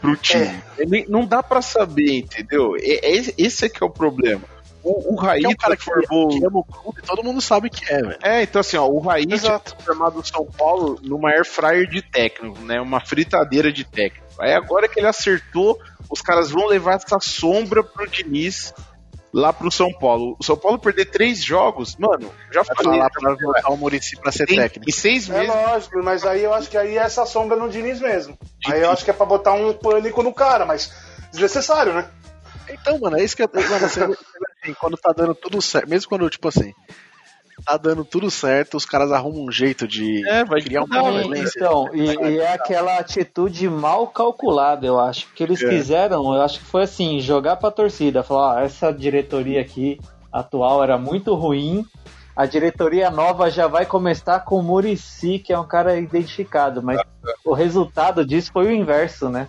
pro 0.00 0.16
time? 0.16 0.62
Ele- 0.78 1.06
não 1.08 1.26
dá 1.26 1.42
pra 1.42 1.60
saber, 1.60 2.18
entendeu? 2.18 2.74
É- 2.80 3.16
é- 3.18 3.34
esse 3.36 3.66
é 3.66 3.68
que 3.68 3.82
é 3.82 3.86
o 3.86 3.90
problema. 3.90 4.42
O, 4.82 5.12
o 5.12 5.16
Raí 5.16 5.40
Que 5.40 5.46
é 5.46 5.48
um 5.50 5.54
cara 5.54 5.76
que, 5.76 5.84
transformou... 5.84 6.28
que 6.28 6.44
ama 6.46 6.58
o 6.60 6.64
clube, 6.64 7.02
todo 7.02 7.22
mundo 7.22 7.40
sabe 7.42 7.68
que 7.68 7.84
é, 7.92 8.00
velho. 8.00 8.18
É, 8.22 8.42
então 8.42 8.60
assim, 8.60 8.78
ó, 8.78 8.86
o 8.86 8.98
Raí 8.98 9.24
tinha 9.26 9.34
Exato. 9.36 9.74
transformado 9.74 10.18
o 10.18 10.24
São 10.26 10.46
Paulo 10.46 10.98
numa 11.02 11.28
air 11.30 11.44
fryer 11.44 11.86
de 11.86 12.00
técnico, 12.00 12.58
né? 12.60 12.80
Uma 12.80 12.98
fritadeira 12.98 13.70
de 13.70 13.84
técnico. 13.84 14.26
Aí 14.40 14.54
agora 14.54 14.88
que 14.88 14.98
ele 14.98 15.06
acertou, 15.06 15.78
os 16.08 16.22
caras 16.22 16.50
vão 16.50 16.66
levar 16.66 16.94
essa 16.94 17.18
sombra 17.20 17.84
pro 17.84 18.08
Diniz 18.08 18.72
lá 19.32 19.52
pro 19.52 19.70
São 19.70 19.92
Paulo. 19.92 20.36
O 20.40 20.44
São 20.44 20.56
Paulo 20.56 20.78
perder 20.78 21.06
três 21.06 21.42
jogos, 21.42 21.96
mano, 21.96 22.32
já 22.52 22.62
Vai 22.62 22.76
falei. 22.76 22.98
falar 22.98 23.10
pra 23.10 23.34
voltar 23.34 23.70
o 23.70 23.76
Murici 23.76 24.16
pra 24.20 24.32
ser 24.32 24.46
Tem, 24.46 24.56
técnico. 24.58 24.88
em 24.88 24.92
seis 24.92 25.28
É 25.30 25.32
meses. 25.40 25.48
lógico, 25.54 26.02
mas 26.02 26.24
aí 26.24 26.42
eu 26.42 26.52
acho 26.54 26.68
que 26.68 26.76
aí 26.76 26.96
é 26.98 27.02
essa 27.02 27.24
sombra 27.26 27.56
no 27.56 27.68
Diniz 27.68 28.00
mesmo. 28.00 28.36
Aí 28.66 28.80
eu 28.82 28.90
acho 28.90 29.04
que 29.04 29.10
é 29.10 29.14
pra 29.14 29.26
botar 29.26 29.52
um 29.52 29.72
pânico 29.72 30.22
no 30.22 30.32
cara, 30.34 30.64
mas 30.66 30.92
desnecessário, 31.32 31.92
né? 31.94 32.10
Então, 32.68 32.98
mano, 33.00 33.18
é 33.18 33.24
isso 33.24 33.36
que 33.36 33.42
eu. 33.42 33.50
Mano, 33.52 33.88
você, 33.88 34.02
assim, 34.04 34.74
quando 34.80 34.96
tá 34.96 35.12
dando 35.12 35.34
tudo 35.34 35.60
certo, 35.60 35.88
mesmo 35.88 36.08
quando, 36.08 36.28
tipo 36.30 36.46
assim, 36.48 36.72
tá 37.70 37.76
dando 37.76 38.04
tudo 38.04 38.30
certo, 38.30 38.76
os 38.76 38.84
caras 38.84 39.12
arrumam 39.12 39.44
um 39.44 39.52
jeito 39.52 39.86
de 39.86 40.26
É, 40.26 40.44
vai 40.44 40.60
criar 40.60 40.84
uma 40.84 40.98
mudar, 41.02 41.20
violência. 41.20 41.52
Então, 41.56 41.90
e, 41.94 42.04
e 42.04 42.38
é 42.38 42.52
aquela 42.52 42.98
atitude 42.98 43.68
mal 43.68 44.06
calculada, 44.08 44.86
eu 44.86 44.98
acho. 44.98 45.26
Que 45.34 45.42
eles 45.42 45.62
É. 45.62 45.68
quiseram, 45.68 46.34
eu 46.34 46.42
acho 46.42 46.58
que 46.58 46.66
foi 46.66 46.82
assim, 46.82 47.20
jogar 47.20 47.56
pra 47.56 47.70
torcida, 47.70 48.22
falar, 48.22 48.56
ó, 48.56 48.58
essa 48.60 48.92
diretoria 48.92 49.60
aqui 49.60 50.00
atual 50.32 50.82
era 50.82 50.98
muito 50.98 51.34
ruim. 51.34 51.84
A 52.34 52.46
diretoria 52.46 53.10
nova 53.10 53.50
já 53.50 53.66
vai 53.66 53.84
começar 53.84 54.40
com 54.40 54.58
o 54.58 54.62
Murici, 54.62 55.38
que 55.38 55.52
é 55.52 55.58
um 55.58 55.66
cara 55.66 55.98
identificado, 55.98 56.82
mas 56.82 57.00
o 57.44 57.52
resultado 57.52 58.24
disso 58.24 58.50
foi 58.52 58.66
o 58.66 58.72
inverso, 58.72 59.28
né? 59.28 59.48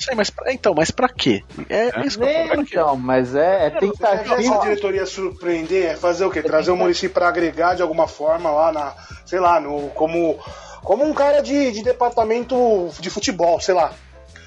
Sei, 0.00 0.14
mas 0.14 0.30
pra- 0.30 0.52
então, 0.52 0.74
mas 0.76 0.92
pra 0.92 1.08
quê? 1.08 1.42
É, 1.68 2.00
é 2.00 2.06
isso 2.06 2.18
que 2.18 2.24
eu 2.24 2.28
É, 2.28 2.46
pra 2.46 2.56
quê? 2.58 2.62
então, 2.72 2.96
mas 2.96 3.34
é, 3.34 3.40
é 3.40 3.66
É 3.66 3.66
essa 3.66 3.78
tentativa. 3.80 4.58
diretoria 4.60 5.04
surpreender, 5.06 5.86
é 5.90 5.96
fazer 5.96 6.24
o 6.24 6.30
quê? 6.30 6.40
Trazer 6.40 6.70
o 6.70 6.76
Murici 6.76 7.08
pra 7.08 7.26
agregar 7.28 7.74
de 7.74 7.82
alguma 7.82 8.06
forma 8.06 8.48
lá 8.50 8.70
na, 8.70 8.94
sei 9.26 9.40
lá, 9.40 9.58
no, 9.60 9.88
como, 9.90 10.38
como 10.84 11.04
um 11.04 11.12
cara 11.12 11.40
de, 11.42 11.72
de 11.72 11.82
departamento 11.82 12.90
de 13.00 13.10
futebol, 13.10 13.60
sei 13.60 13.74
lá. 13.74 13.92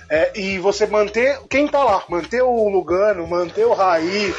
É, 0.10 0.32
e 0.40 0.58
você 0.60 0.86
manter 0.88 1.38
quem 1.50 1.68
tá 1.68 1.84
lá, 1.84 2.04
manter 2.08 2.42
o 2.42 2.70
Lugano, 2.70 3.28
manter 3.28 3.66
o 3.66 3.74
Raí, 3.74 4.34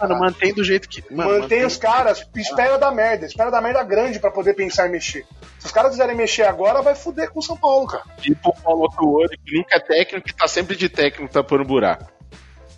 Mano, 0.00 0.18
mantém 0.18 0.52
do 0.54 0.62
jeito 0.64 0.88
que. 0.88 1.02
Mano, 1.10 1.30
mantém, 1.30 1.40
mantém- 1.42 1.64
os 1.64 1.76
caras, 1.76 2.26
espera 2.36 2.78
da 2.78 2.90
merda, 2.90 3.26
espera 3.26 3.50
da 3.50 3.60
merda 3.60 3.82
grande 3.82 4.18
pra 4.20 4.30
poder 4.30 4.54
pensar 4.54 4.86
em 4.88 4.90
mexer. 4.92 5.24
Se 5.58 5.66
os 5.66 5.72
caras 5.72 5.92
quiserem 5.92 6.14
mexer 6.16 6.42
agora, 6.42 6.82
vai 6.82 6.94
foder 6.94 7.30
com 7.30 7.40
o 7.40 7.42
São 7.42 7.56
Paulo, 7.56 7.86
cara. 7.86 8.04
Tipo 8.20 8.50
o 8.50 8.54
Paulo 8.62 8.88
Tuori, 8.96 9.38
que 9.44 9.56
nunca 9.56 9.76
é 9.76 9.80
técnico 9.80 10.28
e 10.28 10.32
tá 10.32 10.46
sempre 10.46 10.76
de 10.76 10.88
técnico 10.88 11.32
tapando 11.32 11.64
buraco. 11.64 12.10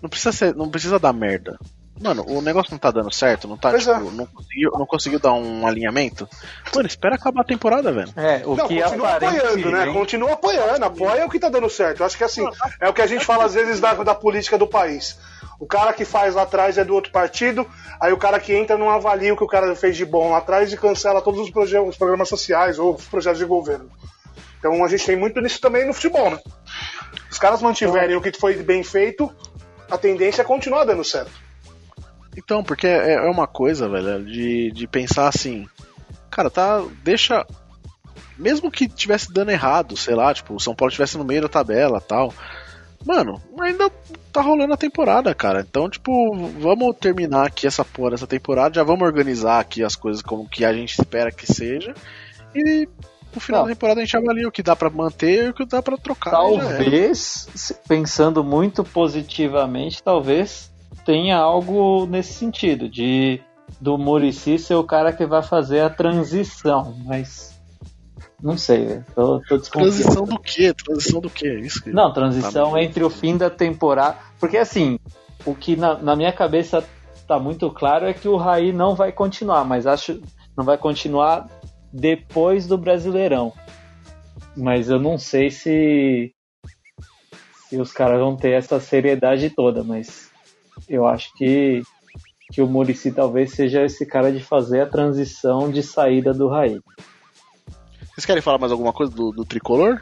Não 0.00 0.08
precisa, 0.08 0.32
ser, 0.32 0.54
não 0.54 0.70
precisa 0.70 0.98
dar 0.98 1.12
merda. 1.12 1.58
Mano, 2.00 2.24
o 2.28 2.40
negócio 2.40 2.70
não 2.70 2.78
tá 2.78 2.92
dando 2.92 3.12
certo, 3.12 3.48
não 3.48 3.56
tá, 3.56 3.70
Pois 3.70 3.82
tipo, 3.82 3.96
é. 3.96 3.98
não, 4.12 4.24
conseguiu, 4.26 4.70
não 4.78 4.86
conseguiu 4.86 5.18
dar 5.18 5.32
um 5.32 5.66
alinhamento. 5.66 6.28
Mano, 6.72 6.86
espera 6.86 7.16
acabar 7.16 7.40
a 7.40 7.44
temporada, 7.44 7.90
velho. 7.90 8.12
É, 8.14 8.40
o 8.46 8.54
não, 8.54 8.68
que 8.68 8.80
continua 8.80 9.16
apoiando, 9.16 9.42
né? 9.42 9.48
aparentemente- 9.48 9.92
Continua 9.98 10.32
apoiando, 10.34 10.84
apoia 10.84 11.26
o 11.26 11.28
que 11.28 11.40
tá 11.40 11.48
dando 11.48 11.68
certo. 11.68 11.98
Eu 11.98 12.06
acho 12.06 12.16
que 12.16 12.22
assim, 12.22 12.48
é 12.80 12.88
o 12.88 12.92
que 12.94 13.02
a 13.02 13.06
gente 13.08 13.24
fala 13.24 13.46
às 13.46 13.54
vezes 13.54 13.80
da, 13.80 13.94
da 13.94 14.14
política 14.14 14.56
do 14.56 14.68
país. 14.68 15.18
O 15.58 15.66
cara 15.66 15.92
que 15.92 16.04
faz 16.04 16.34
lá 16.34 16.42
atrás 16.42 16.78
é 16.78 16.84
do 16.84 16.94
outro 16.94 17.10
partido, 17.10 17.66
aí 18.00 18.12
o 18.12 18.16
cara 18.16 18.38
que 18.38 18.54
entra 18.54 18.78
não 18.78 18.90
avalia 18.90 19.34
o 19.34 19.36
que 19.36 19.42
o 19.42 19.48
cara 19.48 19.74
fez 19.74 19.96
de 19.96 20.04
bom 20.04 20.30
lá 20.30 20.38
atrás 20.38 20.72
e 20.72 20.76
cancela 20.76 21.20
todos 21.20 21.40
os, 21.40 21.72
os 21.88 21.96
programas 21.96 22.28
sociais 22.28 22.78
ou 22.78 22.94
os 22.94 23.06
projetos 23.06 23.38
de 23.38 23.44
governo. 23.44 23.90
Então 24.58 24.84
a 24.84 24.88
gente 24.88 25.04
tem 25.04 25.16
muito 25.16 25.40
nisso 25.40 25.60
também 25.60 25.86
no 25.86 25.92
futebol, 25.92 26.30
né? 26.30 26.38
Se 27.26 27.32
os 27.32 27.38
caras 27.38 27.60
mantiverem 27.60 28.16
o 28.16 28.20
que 28.20 28.32
foi 28.38 28.54
bem 28.62 28.84
feito, 28.84 29.32
a 29.90 29.98
tendência 29.98 30.42
é 30.42 30.44
continuar 30.44 30.84
dando 30.84 31.04
certo. 31.04 31.32
Então, 32.36 32.62
porque 32.62 32.86
é, 32.86 33.14
é 33.14 33.30
uma 33.30 33.48
coisa, 33.48 33.88
velho, 33.88 34.24
de, 34.24 34.70
de 34.70 34.86
pensar 34.86 35.26
assim, 35.26 35.68
cara, 36.30 36.48
tá, 36.48 36.84
deixa, 37.02 37.44
mesmo 38.38 38.70
que 38.70 38.88
tivesse 38.88 39.32
dando 39.32 39.50
errado, 39.50 39.96
sei 39.96 40.14
lá, 40.14 40.32
tipo, 40.32 40.54
o 40.54 40.60
São 40.60 40.74
Paulo 40.74 40.90
estivesse 40.90 41.18
no 41.18 41.24
meio 41.24 41.42
da 41.42 41.48
tabela 41.48 42.00
tal, 42.00 42.32
mano, 43.04 43.40
ainda 43.60 43.90
tá 44.32 44.40
rolando 44.40 44.74
a 44.74 44.76
temporada, 44.76 45.34
cara, 45.34 45.64
então, 45.68 45.88
tipo, 45.88 46.12
vamos 46.58 46.96
terminar 46.96 47.46
aqui 47.46 47.66
essa 47.66 47.84
porra 47.84 48.10
dessa 48.12 48.26
temporada, 48.26 48.74
já 48.74 48.82
vamos 48.82 49.06
organizar 49.06 49.60
aqui 49.60 49.82
as 49.82 49.96
coisas 49.96 50.22
como 50.22 50.48
que 50.48 50.64
a 50.64 50.72
gente 50.72 50.98
espera 50.98 51.30
que 51.30 51.46
seja, 51.46 51.94
e 52.54 52.88
no 53.34 53.40
final 53.40 53.62
Não. 53.62 53.68
da 53.68 53.74
temporada 53.74 54.00
a 54.00 54.04
gente 54.04 54.16
avalia 54.16 54.48
o 54.48 54.52
que 54.52 54.62
dá 54.62 54.74
pra 54.74 54.90
manter 54.90 55.44
e 55.44 55.48
o 55.50 55.54
que 55.54 55.64
dá 55.64 55.82
pra 55.82 55.96
trocar. 55.96 56.30
Talvez, 56.30 57.46
pensando 57.86 58.42
muito 58.42 58.82
positivamente, 58.82 60.02
talvez 60.02 60.70
tenha 61.04 61.36
algo 61.36 62.06
nesse 62.06 62.32
sentido, 62.32 62.88
de 62.88 63.40
do 63.80 63.98
Murici 63.98 64.58
ser 64.58 64.74
o 64.74 64.84
cara 64.84 65.12
que 65.12 65.26
vai 65.26 65.42
fazer 65.42 65.80
a 65.80 65.90
transição, 65.90 66.96
mas 67.04 67.57
não 68.42 68.56
sei, 68.56 68.84
velho. 68.84 69.04
Tô. 69.14 69.40
Transição 69.40 70.24
do 70.24 70.38
quê? 70.38 70.72
Transição 70.72 71.20
do 71.20 71.30
quê? 71.30 71.58
Isso 71.60 71.82
que... 71.82 71.90
Não, 71.90 72.12
transição 72.12 72.72
Tá 72.72 72.82
entre 72.82 73.02
o 73.02 73.10
fim 73.10 73.36
da 73.36 73.50
temporada. 73.50 74.16
Porque 74.38 74.56
assim, 74.56 74.98
o 75.44 75.54
que 75.54 75.76
na, 75.76 75.98
na 75.98 76.14
minha 76.14 76.32
cabeça 76.32 76.84
tá 77.26 77.38
muito 77.38 77.70
claro 77.70 78.06
é 78.06 78.14
que 78.14 78.28
o 78.28 78.36
Raí 78.36 78.72
não 78.72 78.94
vai 78.94 79.12
continuar, 79.12 79.64
mas 79.64 79.86
acho 79.86 80.20
não 80.56 80.64
vai 80.64 80.78
continuar 80.78 81.48
depois 81.92 82.66
do 82.66 82.78
Brasileirão. 82.78 83.52
Mas 84.56 84.88
eu 84.88 84.98
não 84.98 85.18
sei 85.18 85.50
se 85.50 86.32
se 87.68 87.76
os 87.76 87.92
caras 87.92 88.18
vão 88.18 88.34
ter 88.34 88.52
essa 88.52 88.80
seriedade 88.80 89.50
toda, 89.50 89.84
mas 89.84 90.30
eu 90.88 91.06
acho 91.06 91.32
que 91.36 91.82
que 92.50 92.62
o 92.62 92.66
Murici 92.66 93.12
talvez 93.12 93.52
seja 93.52 93.84
esse 93.84 94.06
cara 94.06 94.32
de 94.32 94.42
fazer 94.42 94.80
a 94.80 94.86
transição 94.86 95.70
de 95.70 95.82
saída 95.82 96.32
do 96.32 96.48
Raí. 96.48 96.80
Vocês 98.18 98.26
querem 98.26 98.42
falar 98.42 98.58
mais 98.58 98.72
alguma 98.72 98.92
coisa 98.92 99.12
do, 99.14 99.30
do 99.30 99.44
tricolor? 99.44 100.00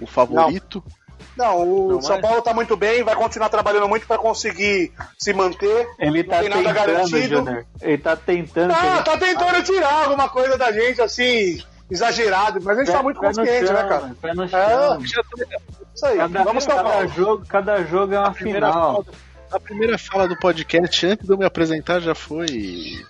O 0.00 0.06
favorito? 0.06 0.82
Não, 1.36 1.62
o 1.62 1.92
Não 1.92 2.00
São 2.00 2.12
mais? 2.12 2.22
Paulo 2.22 2.40
tá 2.40 2.54
muito 2.54 2.78
bem, 2.78 3.02
vai 3.04 3.14
continuar 3.14 3.50
trabalhando 3.50 3.86
muito 3.86 4.06
pra 4.06 4.16
conseguir 4.16 4.90
se 5.18 5.34
manter. 5.34 5.86
Ele 5.98 6.22
não 6.22 6.30
tá 6.30 6.38
tem 6.40 6.48
nada 6.48 6.62
tentando, 6.62 6.74
garantido. 6.74 7.36
Júnior. 7.36 7.66
Ele 7.82 7.98
tá 7.98 8.16
tentando. 8.16 8.72
Ah, 8.72 8.94
ele- 8.94 9.02
tá 9.04 9.18
tentando 9.18 9.62
tirar 9.64 10.04
alguma 10.04 10.30
coisa 10.30 10.56
da 10.56 10.72
gente, 10.72 11.02
assim, 11.02 11.62
exagerado, 11.90 12.58
mas 12.62 12.78
a 12.78 12.82
gente 12.82 12.94
tá 12.94 13.02
muito 13.02 13.20
Pé 13.20 13.28
no 13.28 13.34
consciente, 13.34 13.66
chão, 13.66 13.74
né, 13.76 13.84
cara? 13.86 14.16
Pé 14.22 14.34
no 14.34 14.42
É, 14.44 14.48
chão. 14.48 15.02
isso 15.94 16.06
aí, 16.06 16.16
Cada, 16.16 16.42
vamos 16.44 16.64
São 16.64 16.74
cada 16.74 16.88
Paulo. 16.88 17.08
jogo, 17.08 17.46
cada 17.46 17.84
jogo 17.84 18.14
é 18.14 18.18
uma 18.18 18.32
primeira 18.32 18.68
final. 18.72 18.92
fala, 19.04 19.04
a 19.52 19.60
primeira 19.60 19.98
fala 19.98 20.26
do 20.26 20.38
podcast, 20.38 21.06
antes 21.06 21.26
de 21.26 21.30
eu 21.34 21.36
me 21.36 21.44
apresentar, 21.44 22.00
já 22.00 22.14
foi 22.14 23.04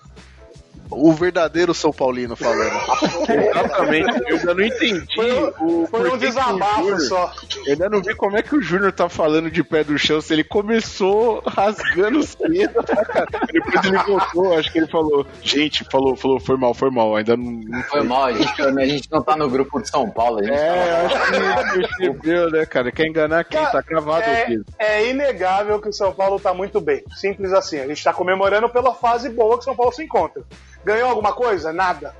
o 0.91 1.13
verdadeiro 1.13 1.75
São 1.75 1.93
Paulino 1.93 2.35
falando. 2.37 2.73
Exatamente, 3.29 4.23
eu 4.31 4.37
ainda 4.37 4.55
não 4.55 4.65
entendi. 4.65 5.21
o 5.61 5.87
Foi 5.87 6.11
um 6.11 6.19
desabafo 6.19 6.83
Júnior- 6.83 7.01
só. 7.01 7.33
Eu 7.67 7.73
ainda 7.73 7.89
não 7.89 8.03
vi 8.03 8.15
como 8.15 8.37
é 8.37 8.43
que 8.43 8.55
o 8.55 8.63
Júnior 8.63 8.93
tá 8.93 9.09
falando 9.09 9.51
de 9.51 9.63
pé 9.63 9.85
do 9.85 9.99
chão, 9.99 10.21
se 10.21 10.33
ele 10.33 10.45
começou 10.45 11.43
rasgando 11.47 12.19
os 12.19 12.35
dedos, 12.35 12.85
tá, 12.85 13.05
cara? 13.05 13.27
Depois 13.53 13.85
ele 13.85 13.99
voltou, 13.99 14.59
acho 14.59 14.73
que 14.73 14.79
ele 14.79 14.87
falou, 14.89 15.27
gente, 15.43 15.85
falou, 15.91 16.17
falou, 16.17 16.41
foi 16.41 16.57
mal, 16.57 16.75
foi 16.75 16.91
mal, 16.91 17.17
ainda 17.17 17.37
não, 17.37 17.45
não 17.45 17.83
Foi 17.85 18.03
mal, 18.03 18.25
a 18.25 18.33
gente, 18.33 18.63
a 18.63 18.87
gente 18.87 19.09
não 19.11 19.23
tá 19.23 19.37
no 19.37 19.49
grupo 19.49 19.81
de 19.81 19.89
São 19.89 20.09
Paulo. 20.11 20.39
A 20.41 20.43
gente 20.45 20.55
É, 20.55 21.09
tá... 21.09 21.17
acho 21.17 21.73
que 21.73 21.81
percebeu, 21.81 22.51
né, 22.51 22.67
cara? 22.67 22.91
Quer 22.93 23.07
enganar 23.07 23.45
quem? 23.45 23.61
Tá 23.67 23.83
cravado 23.83 24.23
É, 24.25 24.43
aqui. 24.43 24.61
é 24.79 25.11
inegável 25.11 25.81
que 25.81 25.89
o 25.89 25.93
São 25.93 26.13
Paulo 26.13 26.39
tá 26.41 26.55
muito 26.55 26.81
bem. 26.81 27.03
Simples 27.17 27.53
assim. 27.53 27.79
A 27.79 27.87
gente 27.87 28.03
tá 28.03 28.13
comemorando 28.13 28.69
pela 28.69 28.95
fase 28.95 29.29
boa 29.29 29.55
que 29.57 29.61
o 29.63 29.65
São 29.65 29.77
Paulo 29.77 29.93
se 29.93 30.03
encontra. 30.03 30.43
Ganhou 30.85 31.09
alguma 31.11 31.33
coisa? 31.33 31.73
Nada. 31.73 32.15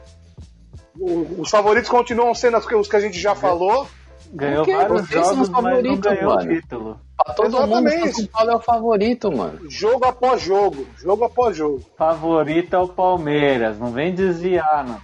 O- 0.99 1.41
os 1.43 1.51
favoritos 1.51 1.89
continuam 1.89 2.35
sendo 2.35 2.59
os 2.59 2.67
que- 2.67 2.75
os 2.75 2.89
que 2.89 2.97
a 2.97 3.01
gente 3.01 3.19
já 3.19 3.35
falou. 3.35 3.87
Ganhou 4.33 4.65
vários 4.67 5.09
jogos, 5.09 5.31
os 5.31 5.37
mas 5.39 5.49
não 5.49 5.63
favoritos, 5.63 6.01
ganhou 6.01 6.33
o 6.33 6.35
mano. 6.37 6.61
título. 6.61 7.01
Pra 7.25 7.35
todo 7.35 7.51
mundo, 7.67 7.89
Exatamente. 7.89 8.09
o 8.11 8.15
São 8.17 8.27
Paulo 8.27 8.51
é 8.51 8.57
o 8.57 8.61
favorito, 8.61 9.33
mano. 9.33 9.71
Jogo 9.71 10.05
após 10.05 10.43
jogo. 10.43 10.87
Jogo 10.99 11.25
após 11.25 11.57
jogo. 11.57 11.83
Favorito 11.97 12.75
é 12.75 12.79
o 12.79 12.89
Palmeiras, 12.89 13.79
não 13.79 13.91
vem 13.91 14.15
desviar, 14.15 14.85
não. 14.87 15.01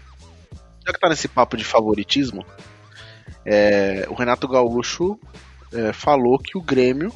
Já 0.86 0.92
que 0.92 1.00
tá 1.00 1.09
nesse 1.09 1.26
papo 1.28 1.57
de 1.57 1.64
favoritismo, 1.64 2.44
é, 3.46 4.07
o 4.11 4.14
Renato 4.14 4.46
Gaúcho 4.48 5.18
é, 5.72 5.92
falou 5.92 6.38
que 6.38 6.59
o 6.59 6.62
Grêmio 6.62 7.11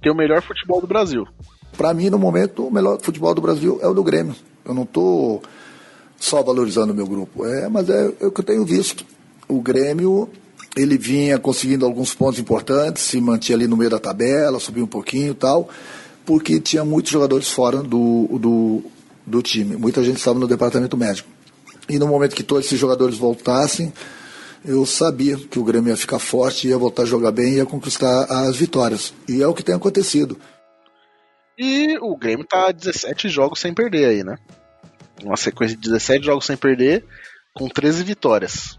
tem 0.00 0.12
o 0.12 0.14
melhor 0.14 0.42
futebol 0.42 0.80
do 0.80 0.86
Brasil. 0.86 1.26
Para 1.76 1.92
mim, 1.92 2.08
no 2.10 2.18
momento, 2.18 2.66
o 2.66 2.70
melhor 2.70 2.98
futebol 3.00 3.34
do 3.34 3.40
Brasil 3.40 3.78
é 3.82 3.86
o 3.88 3.94
do 3.94 4.02
Grêmio. 4.04 4.34
Eu 4.64 4.72
não 4.74 4.84
estou 4.84 5.42
só 6.20 6.42
valorizando 6.42 6.92
o 6.92 6.94
meu 6.94 7.06
grupo, 7.06 7.46
é, 7.46 7.66
mas 7.68 7.88
é, 7.88 8.12
é 8.20 8.26
o 8.26 8.30
que 8.30 8.40
eu 8.40 8.44
tenho 8.44 8.64
visto. 8.64 9.06
O 9.48 9.60
Grêmio, 9.62 10.28
ele 10.76 10.98
vinha 10.98 11.38
conseguindo 11.38 11.86
alguns 11.86 12.12
pontos 12.12 12.38
importantes, 12.38 13.02
se 13.02 13.18
mantinha 13.20 13.56
ali 13.56 13.66
no 13.66 13.76
meio 13.76 13.90
da 13.90 13.98
tabela, 13.98 14.60
subia 14.60 14.84
um 14.84 14.86
pouquinho 14.86 15.32
e 15.32 15.34
tal, 15.34 15.70
porque 16.26 16.60
tinha 16.60 16.84
muitos 16.84 17.10
jogadores 17.10 17.48
fora 17.48 17.82
do, 17.82 18.28
do, 18.38 18.82
do 19.26 19.42
time. 19.42 19.76
Muita 19.76 20.04
gente 20.04 20.18
estava 20.18 20.38
no 20.38 20.46
departamento 20.46 20.94
médico. 20.94 21.28
E 21.88 21.98
no 21.98 22.06
momento 22.06 22.36
que 22.36 22.42
todos 22.42 22.66
esses 22.66 22.78
jogadores 22.78 23.16
voltassem, 23.16 23.90
eu 24.62 24.84
sabia 24.84 25.38
que 25.38 25.58
o 25.58 25.64
Grêmio 25.64 25.88
ia 25.88 25.96
ficar 25.96 26.18
forte, 26.18 26.68
ia 26.68 26.76
voltar 26.76 27.04
a 27.04 27.06
jogar 27.06 27.32
bem 27.32 27.54
ia 27.54 27.64
conquistar 27.64 28.24
as 28.24 28.56
vitórias. 28.56 29.14
E 29.26 29.42
é 29.42 29.48
o 29.48 29.54
que 29.54 29.64
tem 29.64 29.74
acontecido. 29.74 30.38
E 31.58 31.98
o 31.98 32.14
Grêmio 32.14 32.46
tá 32.46 32.70
17 32.70 33.30
jogos 33.30 33.58
sem 33.58 33.72
perder 33.72 34.04
aí, 34.04 34.22
né? 34.22 34.36
Uma 35.22 35.36
sequência 35.36 35.76
de 35.76 35.82
17 35.82 36.24
jogos 36.24 36.46
sem 36.46 36.56
perder, 36.56 37.04
com 37.54 37.68
13 37.68 38.04
vitórias. 38.04 38.78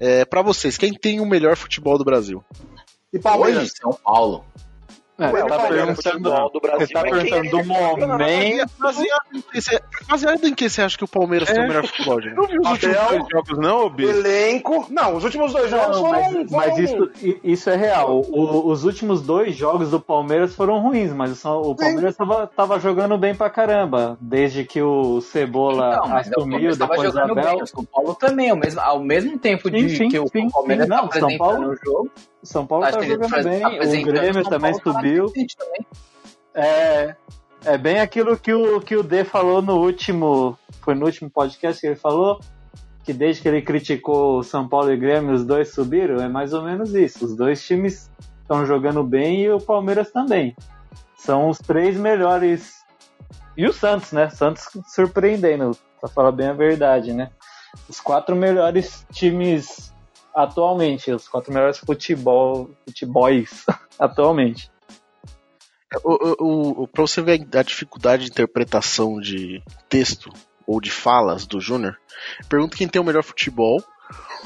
É, 0.00 0.24
para 0.24 0.42
vocês, 0.42 0.76
quem 0.76 0.92
tem 0.92 1.20
o 1.20 1.26
melhor 1.26 1.56
futebol 1.56 1.98
do 1.98 2.04
Brasil? 2.04 2.44
E 3.12 3.16
Hoje, 3.16 3.22
Palmeiras? 3.22 3.72
São 3.80 3.92
Paulo. 3.92 4.44
É, 5.20 5.26
Ué, 5.32 5.42
tá 5.46 5.58
perguntando, 5.66 6.50
do 6.52 6.60
Brasil, 6.60 6.86
ele 6.86 6.92
tá 6.92 7.00
mas 7.02 7.22
quem 7.24 7.30
perguntando 7.32 7.50
do 7.50 7.64
momento. 8.08 8.70
Baseado 8.78 9.20
em 9.34 9.40
que 9.40 9.60
você- 9.60 9.80
você 10.68 10.82
acha 10.82 10.96
que 10.96 11.02
o 11.02 11.08
Palmeiras 11.08 11.50
tem 11.50 11.64
o 11.64 11.66
melhor 11.66 11.84
futebol, 11.86 12.22
gente? 12.22 12.34
Não 12.36 12.46
viu 12.46 12.60
os 12.60 12.70
últimos 12.70 12.96
dois 13.08 13.24
jogos, 13.28 13.58
não, 13.58 13.90
Bi? 13.90 14.04
Elenco. 14.04 14.86
Não, 14.90 15.16
os 15.16 15.24
últimos 15.24 15.52
dois 15.52 15.68
jogos 15.70 15.96
Não, 15.96 16.06
foram. 16.06 16.20
mas, 16.32 16.50
mas 16.52 16.70
foram- 16.70 16.84
isso, 16.84 17.10
i- 17.20 17.40
isso 17.42 17.68
é 17.68 17.74
real. 17.74 18.20
O- 18.20 18.68
os 18.70 18.84
últimos 18.84 19.20
dois 19.20 19.56
jogos 19.56 19.90
do 19.90 19.98
Palmeiras 19.98 20.54
foram 20.54 20.78
ruins, 20.78 21.12
mas 21.12 21.44
o 21.44 21.74
Palmeiras 21.74 22.16
tava, 22.16 22.46
tava 22.46 22.78
jogando 22.78 23.18
bem 23.18 23.34
pra 23.34 23.50
caramba. 23.50 24.16
Desde 24.20 24.64
que 24.64 24.80
o 24.80 25.20
Cebola 25.20 25.96
Não, 25.96 26.08
mas 26.10 26.28
o 26.28 26.30
assumiu, 26.38 26.76
depois 26.76 27.12
o 27.14 27.18
Abel. 27.18 27.34
bem. 27.34 27.62
O 27.62 27.66
São 27.66 27.84
Paulo 27.84 28.14
também, 28.14 28.50
ao 28.50 28.56
mesmo, 28.56 28.80
ao 28.80 29.00
mesmo 29.00 29.36
tempo 29.36 29.68
de 29.68 29.88
Sim, 29.88 29.96
sim, 29.96 30.08
que 30.10 30.18
o 30.20 30.28
sim, 30.28 30.48
Palmeiras 30.48 30.84
sim. 30.86 30.90
tá 30.90 30.96
Não, 30.96 31.10
São 31.10 31.18
apresentando 31.24 31.38
Paulo- 31.38 31.70
o 31.72 31.76
jogo. 31.84 32.10
São 32.42 32.66
Paulo 32.66 32.84
Acho 32.84 32.98
tá 32.98 33.04
jogando 33.04 33.30
tá 33.30 33.42
bem, 33.42 33.64
o 33.64 34.06
Grêmio 34.06 34.44
também 34.44 34.74
subiu. 34.74 35.26
também. 35.26 35.86
É, 36.54 37.16
é 37.64 37.78
bem 37.78 38.00
aquilo 38.00 38.36
que 38.38 38.52
o, 38.52 38.80
que 38.80 38.96
o 38.96 39.02
D 39.02 39.24
falou 39.24 39.60
no 39.60 39.76
último. 39.76 40.56
Foi 40.80 40.94
no 40.94 41.06
último 41.06 41.30
podcast 41.30 41.80
que 41.80 41.86
ele 41.86 41.96
falou. 41.96 42.40
Que 43.04 43.12
desde 43.12 43.42
que 43.42 43.48
ele 43.48 43.62
criticou 43.62 44.38
o 44.38 44.42
São 44.42 44.68
Paulo 44.68 44.92
e 44.92 44.94
o 44.94 44.98
Grêmio, 44.98 45.34
os 45.34 45.44
dois 45.44 45.72
subiram. 45.72 46.22
É 46.22 46.28
mais 46.28 46.52
ou 46.52 46.62
menos 46.62 46.94
isso. 46.94 47.24
Os 47.24 47.34
dois 47.34 47.64
times 47.64 48.10
estão 48.40 48.64
jogando 48.64 49.02
bem 49.02 49.42
e 49.42 49.50
o 49.50 49.60
Palmeiras 49.60 50.10
também. 50.10 50.54
São 51.16 51.48
os 51.48 51.58
três 51.58 51.96
melhores. 51.96 52.78
E 53.56 53.66
o 53.66 53.72
Santos, 53.72 54.12
né? 54.12 54.30
Santos 54.30 54.68
surpreendendo, 54.86 55.76
pra 56.00 56.08
falar 56.08 56.32
bem 56.32 56.48
a 56.48 56.52
verdade, 56.52 57.12
né? 57.12 57.30
Os 57.88 58.00
quatro 58.00 58.36
melhores 58.36 59.04
times 59.12 59.92
atualmente, 60.42 61.10
os 61.10 61.28
quatro 61.28 61.52
melhores 61.52 61.78
futebol, 61.78 62.70
futebols 62.86 63.64
atualmente. 63.98 64.70
O, 66.04 66.44
o, 66.44 66.82
o, 66.82 66.88
pra 66.88 67.02
você 67.02 67.22
ver 67.22 67.46
a 67.56 67.62
dificuldade 67.62 68.24
de 68.26 68.30
interpretação 68.30 69.18
de 69.20 69.62
texto 69.88 70.30
ou 70.66 70.80
de 70.80 70.90
falas 70.90 71.46
do 71.46 71.60
Júnior, 71.60 71.96
pergunta 72.48 72.76
quem 72.76 72.86
tem 72.86 73.00
o 73.00 73.04
melhor 73.04 73.22
futebol. 73.22 73.82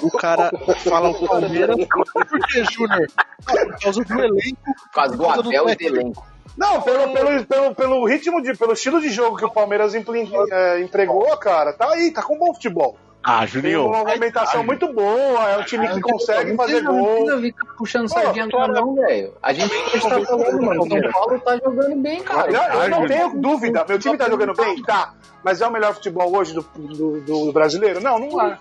O 0.00 0.10
cara 0.10 0.50
fala 0.88 1.10
o 1.10 1.26
Palmeiras. 1.26 1.76
Por 2.12 2.46
que, 2.46 2.64
Júnior? 2.64 3.08
Ah, 3.46 3.52
Por 3.54 3.80
causa 3.80 4.04
do 4.04 4.20
elenco. 4.20 4.58
Por 4.64 4.90
causa 4.92 5.16
do 5.16 5.26
Abel 5.26 5.68
e 5.68 5.76
do 5.76 5.82
elenco. 5.84 6.26
Não, 6.56 6.82
pelo, 6.82 7.12
pelo, 7.12 7.46
pelo, 7.46 7.74
pelo 7.74 8.06
ritmo, 8.06 8.42
de, 8.42 8.54
pelo 8.54 8.72
estilo 8.74 9.00
de 9.00 9.10
jogo 9.10 9.36
que 9.36 9.44
o 9.44 9.50
Palmeiras 9.50 9.94
impli- 9.94 10.28
é, 10.50 10.80
entregou, 10.80 11.36
cara, 11.38 11.72
tá 11.72 11.90
aí, 11.92 12.12
tá 12.12 12.22
com 12.22 12.38
bom 12.38 12.52
futebol. 12.54 12.96
Ah, 13.24 13.38
Tem 13.40 13.46
Juninho. 13.48 13.86
uma 13.86 13.98
movimentação 13.98 14.64
muito 14.64 14.92
boa, 14.92 15.48
é 15.48 15.58
um 15.58 15.62
time 15.64 15.88
que 15.88 16.00
consegue 16.00 16.56
fazer 16.56 16.80
Não 16.82 16.98
gol. 16.98 17.14
precisa 17.16 17.40
ficar 17.40 17.74
puxando 17.74 18.08
sardinha 18.08 18.48
pra 18.48 18.66
não, 18.68 18.94
velho. 18.96 19.32
A 19.42 19.52
gente 19.52 19.68
tá 20.00 20.20
falando, 20.20 20.62
mano. 20.62 20.86
São 20.88 21.12
Paulo 21.12 21.40
tá 21.40 21.56
jogando 21.56 21.96
bem, 21.96 22.22
cara. 22.22 22.50
Não, 22.50 22.82
eu 22.82 22.88
não 22.90 23.06
tenho 23.06 23.40
dúvida. 23.40 23.84
Meu 23.88 23.98
time 23.98 24.16
tá 24.18 24.28
jogando 24.28 24.54
bem? 24.54 24.82
Tá. 24.82 25.14
Mas 25.44 25.60
é 25.60 25.66
o 25.66 25.70
melhor 25.70 25.94
futebol 25.94 26.34
hoje 26.36 26.52
do, 26.54 26.62
do, 26.62 27.20
do 27.20 27.52
brasileiro? 27.52 28.00
Não, 28.00 28.18
não 28.18 28.40
é. 28.40 28.58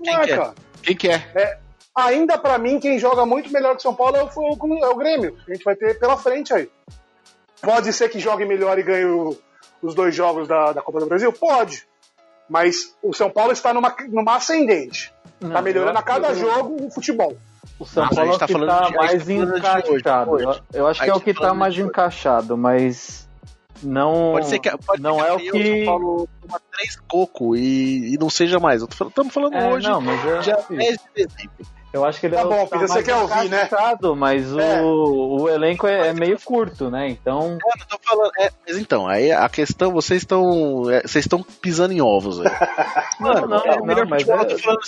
Não 0.00 0.04
Quem 0.04 0.14
é, 0.14 0.22
é? 0.22 0.36
cara. 0.36 0.54
Quem 0.82 0.96
que 0.96 1.08
é? 1.08 1.14
É, 1.34 1.58
ainda 1.94 2.38
pra 2.38 2.56
mim, 2.56 2.78
quem 2.78 2.98
joga 3.00 3.26
muito 3.26 3.50
melhor 3.52 3.74
que 3.74 3.82
São 3.82 3.94
Paulo 3.94 4.16
é 4.16 4.22
o, 4.22 4.28
é 4.28 4.88
o 4.88 4.96
Grêmio. 4.96 5.36
A 5.48 5.52
gente 5.52 5.64
vai 5.64 5.74
ter 5.74 5.98
pela 5.98 6.16
frente 6.16 6.54
aí. 6.54 6.70
Pode 7.60 7.92
ser 7.92 8.08
que 8.08 8.20
jogue 8.20 8.44
melhor 8.44 8.78
e 8.78 8.82
ganhe 8.84 9.04
o- 9.06 9.36
os 9.82 9.92
dois 9.94 10.14
jogos 10.14 10.46
da, 10.46 10.72
da 10.72 10.82
Copa 10.82 11.00
do 11.00 11.06
Brasil? 11.06 11.32
Pode. 11.32 11.87
Mas 12.48 12.94
o 13.02 13.12
São 13.12 13.30
Paulo 13.30 13.52
está 13.52 13.72
numa, 13.74 13.94
numa 14.08 14.36
ascendente. 14.36 15.12
Não, 15.40 15.50
tá 15.50 15.62
melhorando 15.62 15.98
a 15.98 16.02
cada 16.02 16.28
que- 16.28 16.34
jogo 16.40 16.86
o 16.86 16.90
futebol. 16.90 17.36
O 17.78 17.84
São 17.86 18.02
Nossa, 18.04 18.16
Paulo 18.16 18.30
é 18.32 18.34
o 18.34 18.38
tá 18.38 18.46
que 18.46 18.52
tá 18.54 18.58
gente 18.84 18.96
mais 18.96 19.12
tá 19.12 19.18
de 19.24 19.32
hoje, 19.90 19.98
encaixado. 19.98 20.30
hoje. 20.32 20.44
Eu, 20.44 20.80
eu 20.80 20.86
acho 20.88 21.02
que 21.02 21.10
é 21.10 21.14
o 21.14 21.20
que 21.20 21.32
tá 21.34 21.40
tá 21.40 21.46
falando 21.46 21.58
mais 21.60 21.78
encaixado, 21.78 22.56
mas 22.56 23.28
não, 23.82 24.32
Pode 24.32 24.48
ser 24.48 24.58
que, 24.58 24.76
pode 24.78 25.00
não 25.02 25.20
ser 25.20 25.26
é 25.26 25.32
o 25.32 25.38
que. 25.38 25.76
São 25.76 25.84
Paulo 25.86 26.28
toma 26.40 26.60
três 26.72 26.96
coco 27.06 27.54
e, 27.54 28.14
e 28.14 28.18
não 28.18 28.28
seja 28.28 28.58
mais. 28.58 28.82
Estamos 28.82 29.32
falando 29.32 29.54
É, 29.54 29.68
hoje, 29.72 29.88
não, 29.88 30.00
mas 30.00 30.24
é- 30.26 30.38
dia 30.40 30.58
10 30.68 30.98
de 30.98 31.26
dezembro. 31.26 31.77
Eu 31.92 32.04
acho 32.04 32.20
que 32.20 32.26
ele 32.26 32.34
Tá 32.36 32.42
é 32.42 32.44
o 32.44 32.48
bom, 32.48 32.64
que 32.64 32.70
tá 32.70 32.78
Pita, 32.78 32.86
você 32.92 33.02
quer 33.02 33.14
ouvir, 33.16 33.48
né? 33.48 33.68
Mas 34.16 34.52
o, 34.52 34.60
É. 34.60 34.82
o 34.82 35.48
elenco 35.48 35.86
é, 35.86 36.08
é 36.08 36.12
meio 36.12 36.38
curto, 36.38 36.90
né? 36.90 37.08
Então. 37.08 37.56
É, 37.64 37.78
não 37.80 37.86
tô 37.88 37.98
falando, 38.04 38.30
é, 38.38 38.50
mas 38.66 38.76
então, 38.76 39.08
aí 39.08 39.32
a 39.32 39.48
questão, 39.48 39.90
vocês 39.92 40.22
estão. 40.22 40.90
é, 40.90 41.00
vocês 41.00 41.24
estão 41.24 41.42
pisando 41.42 41.92
em 41.94 42.00
ovos, 42.00 42.38
velho. 42.38 42.50
Não, 43.20 43.46
não, 43.46 43.56
é 43.64 43.80
o 43.80 43.84
melhor 43.84 44.04
não, 44.04 44.10
mas 44.10 44.22
futebol, 44.22 44.38
é- 44.40 44.44
eu 44.44 44.48
tô 44.56 44.58
falando 44.62 44.78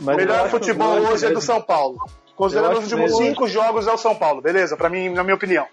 mas 0.00 0.08
eu 0.08 0.16
melhor 0.16 0.48
futebol 0.48 0.98
hoje 1.00 1.26
é 1.26 1.30
do. 1.30 1.40
São 1.40 1.60
Paulo. 1.60 1.98
Considerando 2.36 2.72
Eu 2.72 2.78
os 2.78 2.84
últimos 2.84 3.10
mesmo. 3.12 3.26
cinco 3.26 3.46
jogos 3.48 3.86
é 3.86 3.92
o 3.92 3.98
São 3.98 4.14
Paulo, 4.14 4.40
beleza? 4.40 4.76
Pra 4.76 4.88
mim, 4.88 5.10
na 5.10 5.22
minha 5.22 5.34
opinião. 5.34 5.66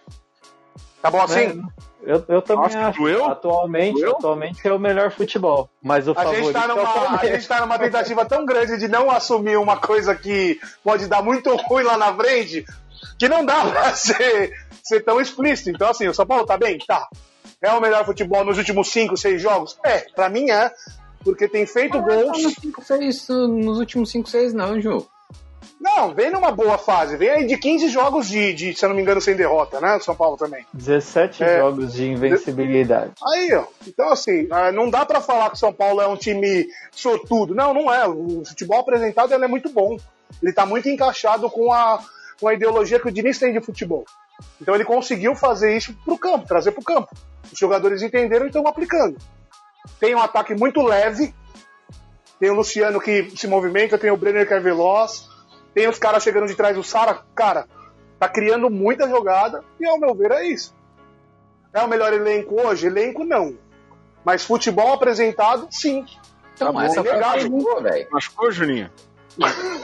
Tá 1.02 1.12
bom 1.12 1.22
assim? 1.22 1.48
Né? 1.48 1.64
Eu, 2.04 2.24
eu 2.30 2.42
também 2.42 2.64
Nossa, 2.64 2.88
acho. 2.88 3.00
doeu? 3.00 3.26
Atualmente, 3.26 4.00
Doeu? 4.00 4.12
atualmente 4.14 4.66
é 4.66 4.72
o 4.72 4.80
melhor 4.80 5.12
futebol. 5.12 5.70
Mas 5.82 6.08
o 6.08 6.12
A 6.12 6.16
favorito 6.16 6.44
gente, 6.46 6.54
tá 6.54 6.62
é 6.62 6.66
o 6.66 6.68
numa, 6.70 6.82
a 6.84 6.94
Palmeiras. 6.94 7.30
gente 7.30 7.48
tá 7.48 7.60
numa 7.60 7.78
tentativa 7.80 8.26
tão 8.26 8.46
grande 8.46 8.78
de 8.78 8.88
não 8.88 9.12
assumir 9.12 9.58
uma 9.58 9.76
coisa 9.78 10.16
que 10.16 10.58
pode 10.84 11.08
dar 11.08 11.22
muito 11.22 11.54
ruim 11.56 11.84
lá 11.84 11.98
na 11.98 12.14
frente, 12.14 12.66
que 13.20 13.28
não 13.28 13.46
dá 13.46 13.66
pra 13.70 13.94
ser, 13.94 14.54
ser 14.82 15.02
tão 15.02 15.20
explícito. 15.20 15.70
Então, 15.70 15.90
assim, 15.90 16.08
o 16.08 16.14
São 16.14 16.26
Paulo 16.26 16.46
tá 16.46 16.58
bem? 16.58 16.78
Tá. 16.80 17.08
É 17.62 17.72
o 17.74 17.82
melhor 17.82 18.06
futebol 18.06 18.46
nos 18.46 18.58
últimos 18.58 18.88
5, 18.90 19.18
6 19.18 19.42
jogos? 19.42 19.78
É, 19.84 20.00
pra 20.16 20.30
mim 20.30 20.50
é. 20.50 20.72
Porque 21.24 21.48
tem 21.48 21.66
feito 21.66 21.98
é 21.98 22.02
gols. 22.02 22.42
nos, 22.42 22.54
cinco, 22.54 22.82
seis, 22.86 23.28
nos 23.28 23.80
últimos 23.80 24.10
5, 24.12 24.30
6, 24.30 24.54
não, 24.54 24.80
Ju. 24.80 25.06
Não, 25.80 26.14
vem 26.14 26.32
numa 26.32 26.52
boa 26.52 26.78
fase. 26.78 27.16
Vem 27.18 27.30
aí 27.30 27.46
de 27.46 27.56
15 27.58 27.90
jogos 27.90 28.28
de, 28.28 28.52
de, 28.54 28.74
se 28.74 28.84
eu 28.84 28.90
não 28.90 28.96
me 28.96 29.02
engano, 29.02 29.22
sem 29.22 29.36
derrota, 29.36 29.80
né? 29.80 30.00
São 30.00 30.16
Paulo 30.16 30.36
também. 30.36 30.66
17 30.74 31.44
É. 31.44 31.60
jogos 31.60 31.94
de 31.94 32.08
invencibilidade. 32.10 33.12
Aí, 33.24 33.54
ó. 33.54 33.64
Então, 33.88 34.10
assim, 34.10 34.48
ah, 34.50 34.72
não 34.72 34.90
dá 34.90 35.06
pra 35.06 35.22
falar 35.22 35.50
que 35.50 35.56
o 35.56 35.60
São 35.60 35.72
Paulo 35.72 36.02
é 36.02 36.08
um 36.08 36.16
time 36.18 36.68
sortudo. 36.92 37.54
Não, 37.54 37.74
não 37.74 37.94
é. 37.94 38.08
O 38.08 38.44
futebol 38.46 38.80
apresentado 38.80 39.34
é 39.34 39.48
muito 39.48 39.70
bom. 39.70 39.98
Ele 40.42 40.52
tá 40.52 40.66
muito 40.66 40.90
encaixado 40.90 41.50
com 41.50 41.72
a, 41.72 42.00
com 42.40 42.48
a 42.48 42.54
ideologia 42.54 43.00
que 43.00 43.08
o 43.08 43.12
Diniz 43.12 43.38
tem 43.38 43.54
de 43.54 43.62
futebol. 43.62 44.04
Então 44.62 44.74
ele 44.76 44.84
conseguiu 44.86 45.36
fazer 45.36 45.76
isso 45.78 45.96
pro 46.04 46.18
campo, 46.18 46.48
trazer 46.48 46.72
pro 46.72 46.84
campo. 46.84 47.10
Os 47.52 47.58
jogadores 47.58 48.02
entenderam 48.02 48.46
e 48.46 48.50
estão 48.50 48.66
aplicando. 48.68 49.18
Tem 50.00 50.14
um 50.16 50.22
ataque 50.22 50.54
muito 50.56 50.82
leve. 50.82 51.34
Tem 52.40 52.50
o 52.50 52.56
Luciano 52.56 53.00
que 53.00 53.32
se 53.36 53.48
movimenta, 53.48 53.98
tem 53.98 54.12
o 54.12 54.18
Brenner 54.18 54.48
que 54.48 54.54
é 54.54 54.60
veloz. 54.60 55.28
Tem 55.74 55.88
os 55.88 55.98
caras 56.00 56.24
chegando 56.24 56.48
de 56.48 56.56
trás 56.56 56.76
do 56.76 56.84
Sara. 56.84 57.20
Cara, 57.36 57.68
tá 58.20 58.28
criando 58.28 58.70
muita 58.70 59.08
jogada. 59.08 59.64
E 59.80 59.86
ao 59.86 60.00
meu 60.00 60.14
ver 60.16 60.32
é 60.32 60.48
isso. 60.48 60.76
É 61.74 61.82
o 61.82 61.88
melhor 61.88 62.12
elenco 62.14 62.60
hoje? 62.60 62.88
Elenco 62.88 63.24
não. 63.24 63.58
Mas 64.26 64.44
futebol 64.44 64.94
apresentado, 64.94 65.68
sim. 65.72 66.06
Então, 66.56 66.74
Tá 66.74 66.86
essa 66.86 67.04
bom, 67.04 67.10
foi 67.10 67.12
a 67.12 67.16
legal. 67.16 67.34
pergunta, 67.34 67.82
velho. 67.82 68.08
Machucou, 68.12 68.52
Juninho? 68.52 68.90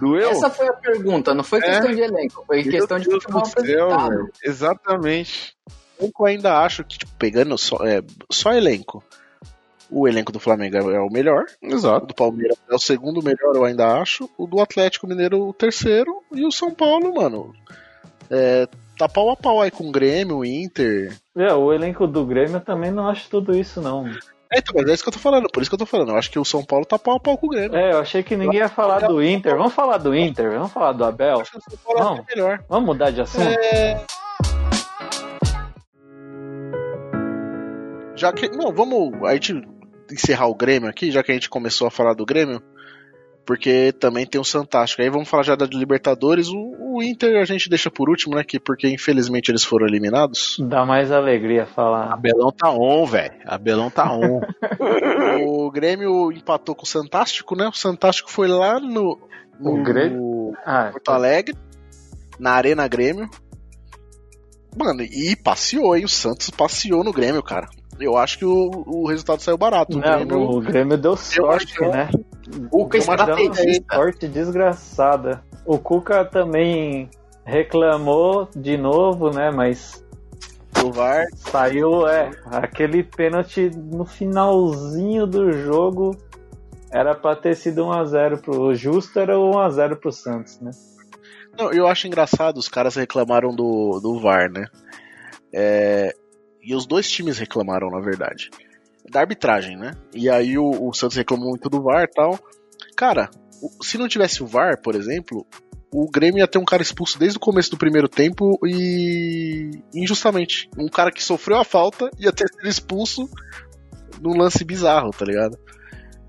Doeu? 0.00 0.30
Essa 0.30 0.48
foi 0.48 0.66
a 0.68 0.72
pergunta, 0.72 1.34
não 1.34 1.44
foi 1.44 1.58
É? 1.58 1.62
questão 1.62 1.90
de 1.94 2.00
elenco, 2.00 2.44
foi 2.46 2.62
Meu 2.62 2.70
questão 2.72 2.98
de 2.98 3.08
Deus 3.08 3.22
futebol 3.22 3.42
do 3.42 3.48
céu, 3.48 3.60
apresentado. 3.90 4.08
velho. 4.16 4.32
Exatamente. 4.42 5.54
Eu 6.00 6.26
ainda 6.26 6.58
acho 6.62 6.82
que, 6.82 6.98
tipo, 6.98 7.12
pegando 7.18 7.56
só, 7.58 7.76
é, 7.86 8.02
só 8.30 8.52
elenco. 8.54 9.04
O 9.92 10.08
elenco 10.08 10.32
do 10.32 10.40
Flamengo 10.40 10.90
é 10.90 11.00
o 11.00 11.10
melhor. 11.10 11.44
Exato. 11.60 12.04
O 12.04 12.08
do 12.08 12.14
Palmeiras 12.14 12.56
é 12.68 12.74
o 12.74 12.78
segundo 12.78 13.22
melhor, 13.22 13.54
eu 13.54 13.64
ainda 13.64 14.00
acho. 14.00 14.28
O 14.38 14.46
do 14.46 14.58
Atlético 14.60 15.06
Mineiro, 15.06 15.48
o 15.48 15.52
terceiro. 15.52 16.22
E 16.32 16.46
o 16.46 16.50
São 16.50 16.72
Paulo, 16.74 17.14
mano. 17.14 17.54
É, 18.30 18.66
tá 18.98 19.06
pau 19.06 19.30
a 19.30 19.36
pau 19.36 19.60
aí 19.60 19.70
com 19.70 19.88
o 19.88 19.92
Grêmio, 19.92 20.38
o 20.38 20.44
Inter. 20.44 21.14
É, 21.36 21.52
o 21.52 21.70
elenco 21.70 22.06
do 22.06 22.24
Grêmio 22.24 22.56
eu 22.56 22.60
também 22.60 22.90
não 22.90 23.06
acho 23.06 23.28
tudo 23.28 23.54
isso, 23.54 23.82
não. 23.82 24.06
É, 24.50 24.58
então, 24.58 24.74
mas 24.74 24.88
é 24.88 24.94
isso 24.94 25.02
que 25.02 25.10
eu 25.10 25.12
tô 25.12 25.18
falando, 25.18 25.48
por 25.50 25.60
isso 25.60 25.70
que 25.70 25.74
eu 25.74 25.78
tô 25.78 25.86
falando. 25.86 26.08
Eu 26.08 26.16
acho 26.16 26.30
que 26.30 26.38
o 26.38 26.44
São 26.44 26.64
Paulo 26.64 26.86
tá 26.86 26.98
pau 26.98 27.16
a 27.16 27.20
pau 27.20 27.36
com 27.36 27.46
o 27.46 27.50
Grêmio. 27.50 27.76
É, 27.76 27.92
eu 27.92 27.98
achei 27.98 28.22
que 28.22 28.34
ninguém 28.34 28.60
ia 28.60 28.70
falar 28.70 29.00
do 29.00 29.22
Inter. 29.22 29.56
Vamos 29.56 29.74
falar 29.74 29.98
do 29.98 30.16
Inter, 30.16 30.50
vamos 30.52 30.72
falar 30.72 30.92
do 30.92 31.04
Abel. 31.04 31.40
O 31.40 31.44
São 31.44 31.60
Paulo 31.84 31.98
é 31.98 32.02
Não. 32.02 32.26
melhor. 32.28 32.64
Vamos 32.66 32.86
mudar 32.86 33.10
de 33.10 33.20
assunto? 33.20 33.46
É... 33.46 34.02
Já 38.14 38.32
que. 38.32 38.48
Não, 38.48 38.72
vamos. 38.72 39.22
A 39.24 39.34
gente 39.34 39.71
encerrar 40.12 40.46
o 40.46 40.54
Grêmio 40.54 40.88
aqui, 40.88 41.10
já 41.10 41.22
que 41.22 41.30
a 41.30 41.34
gente 41.34 41.48
começou 41.48 41.86
a 41.86 41.90
falar 41.90 42.14
do 42.14 42.26
Grêmio. 42.26 42.62
Porque 43.44 43.92
também 43.92 44.24
tem 44.24 44.40
o 44.40 44.44
Santástico. 44.44 45.02
Aí 45.02 45.10
vamos 45.10 45.28
falar 45.28 45.42
já 45.42 45.56
da 45.56 45.66
Libertadores. 45.66 46.48
O, 46.48 46.96
o 46.96 47.02
Inter 47.02 47.40
a 47.40 47.44
gente 47.44 47.68
deixa 47.68 47.90
por 47.90 48.08
último, 48.08 48.36
né? 48.36 48.44
Que, 48.44 48.60
porque 48.60 48.88
infelizmente 48.88 49.50
eles 49.50 49.64
foram 49.64 49.86
eliminados. 49.86 50.56
Dá 50.60 50.86
mais 50.86 51.10
alegria 51.10 51.66
falar. 51.66 52.12
Abelão 52.12 52.52
tá 52.52 52.70
on, 52.70 53.04
velho. 53.04 53.34
Abelão 53.44 53.90
tá 53.90 54.12
on. 54.12 54.40
o 55.44 55.70
Grêmio 55.72 56.30
empatou 56.30 56.76
com 56.76 56.84
o 56.84 56.88
Santástico, 56.88 57.56
né? 57.56 57.66
O 57.66 57.72
Santástico 57.72 58.30
foi 58.30 58.46
lá 58.46 58.78
no. 58.78 59.18
no 59.58 59.80
O 59.80 59.82
Grêmio? 59.82 60.52
Ah, 60.64 60.90
Porto 60.92 61.08
Alegre, 61.08 61.56
na 62.38 62.52
Arena 62.52 62.86
Grêmio. 62.86 63.28
Mano, 64.76 65.02
e 65.02 65.36
passeou, 65.36 65.96
hein? 65.96 66.04
O 66.04 66.08
Santos 66.08 66.48
passeou 66.48 67.04
no 67.04 67.12
Grêmio, 67.12 67.42
cara. 67.42 67.68
Eu 68.04 68.16
acho 68.16 68.38
que 68.38 68.44
o, 68.44 68.70
o 68.86 69.06
resultado 69.08 69.40
saiu 69.40 69.56
barato. 69.56 69.96
O 69.96 70.00
Não, 70.00 70.24
Grêmio, 70.26 70.50
o 70.50 70.60
Grêmio 70.60 70.98
deu 70.98 71.16
sorte, 71.16 71.72
acho- 71.82 71.90
né? 71.90 72.08
Cuca 72.70 72.98
Deu 72.98 73.06
uma 73.06 73.14
estrategista. 73.14 73.94
sorte 73.96 74.28
desgraçada. 74.28 75.42
O 75.64 75.78
Cuca 75.78 76.24
também 76.24 77.08
reclamou 77.44 78.48
de 78.54 78.76
novo, 78.76 79.30
né? 79.30 79.50
Mas 79.50 80.04
o 80.84 80.90
VAR. 80.90 81.24
saiu, 81.36 82.06
é, 82.08 82.30
aquele 82.46 83.02
pênalti 83.04 83.70
no 83.74 84.04
finalzinho 84.04 85.26
do 85.26 85.52
jogo. 85.52 86.16
Era 86.90 87.14
pra 87.14 87.34
ter 87.34 87.54
sido 87.56 87.84
1x0 87.86 88.42
pro 88.42 88.74
Justo, 88.74 89.18
era 89.18 89.34
1x0 89.36 89.96
pro 89.96 90.12
Santos, 90.12 90.60
né? 90.60 90.70
Não, 91.58 91.72
eu 91.72 91.86
acho 91.86 92.06
engraçado, 92.06 92.58
os 92.58 92.68
caras 92.68 92.96
reclamaram 92.96 93.54
do, 93.54 93.98
do 94.00 94.20
VAR, 94.20 94.50
né? 94.50 94.66
É, 95.54 96.14
e 96.62 96.74
os 96.74 96.86
dois 96.86 97.10
times 97.10 97.38
reclamaram, 97.38 97.90
na 97.90 98.00
verdade. 98.00 98.50
Da 99.10 99.20
arbitragem, 99.20 99.76
né? 99.76 99.92
E 100.14 100.30
aí 100.30 100.56
o, 100.56 100.88
o 100.88 100.92
Santos 100.94 101.16
reclamou 101.16 101.48
muito 101.48 101.68
do 101.68 101.82
VAR 101.82 102.04
e 102.04 102.12
tal. 102.12 102.38
Cara, 102.96 103.28
se 103.82 103.98
não 103.98 104.08
tivesse 104.08 104.42
o 104.42 104.46
VAR, 104.46 104.80
por 104.80 104.94
exemplo, 104.94 105.46
o 105.92 106.10
Grêmio 106.10 106.38
ia 106.38 106.48
ter 106.48 106.58
um 106.58 106.64
cara 106.64 106.82
expulso 106.82 107.18
desde 107.18 107.36
o 107.36 107.40
começo 107.40 107.70
do 107.70 107.76
primeiro 107.76 108.08
tempo 108.08 108.58
e. 108.64 109.70
injustamente. 109.94 110.70
Um 110.78 110.88
cara 110.88 111.10
que 111.10 111.22
sofreu 111.22 111.58
a 111.58 111.64
falta 111.64 112.10
ia 112.18 112.32
ter 112.32 112.48
sido 112.48 112.68
expulso 112.68 113.28
num 114.20 114.38
lance 114.38 114.64
bizarro, 114.64 115.10
tá 115.10 115.24
ligado? 115.24 115.58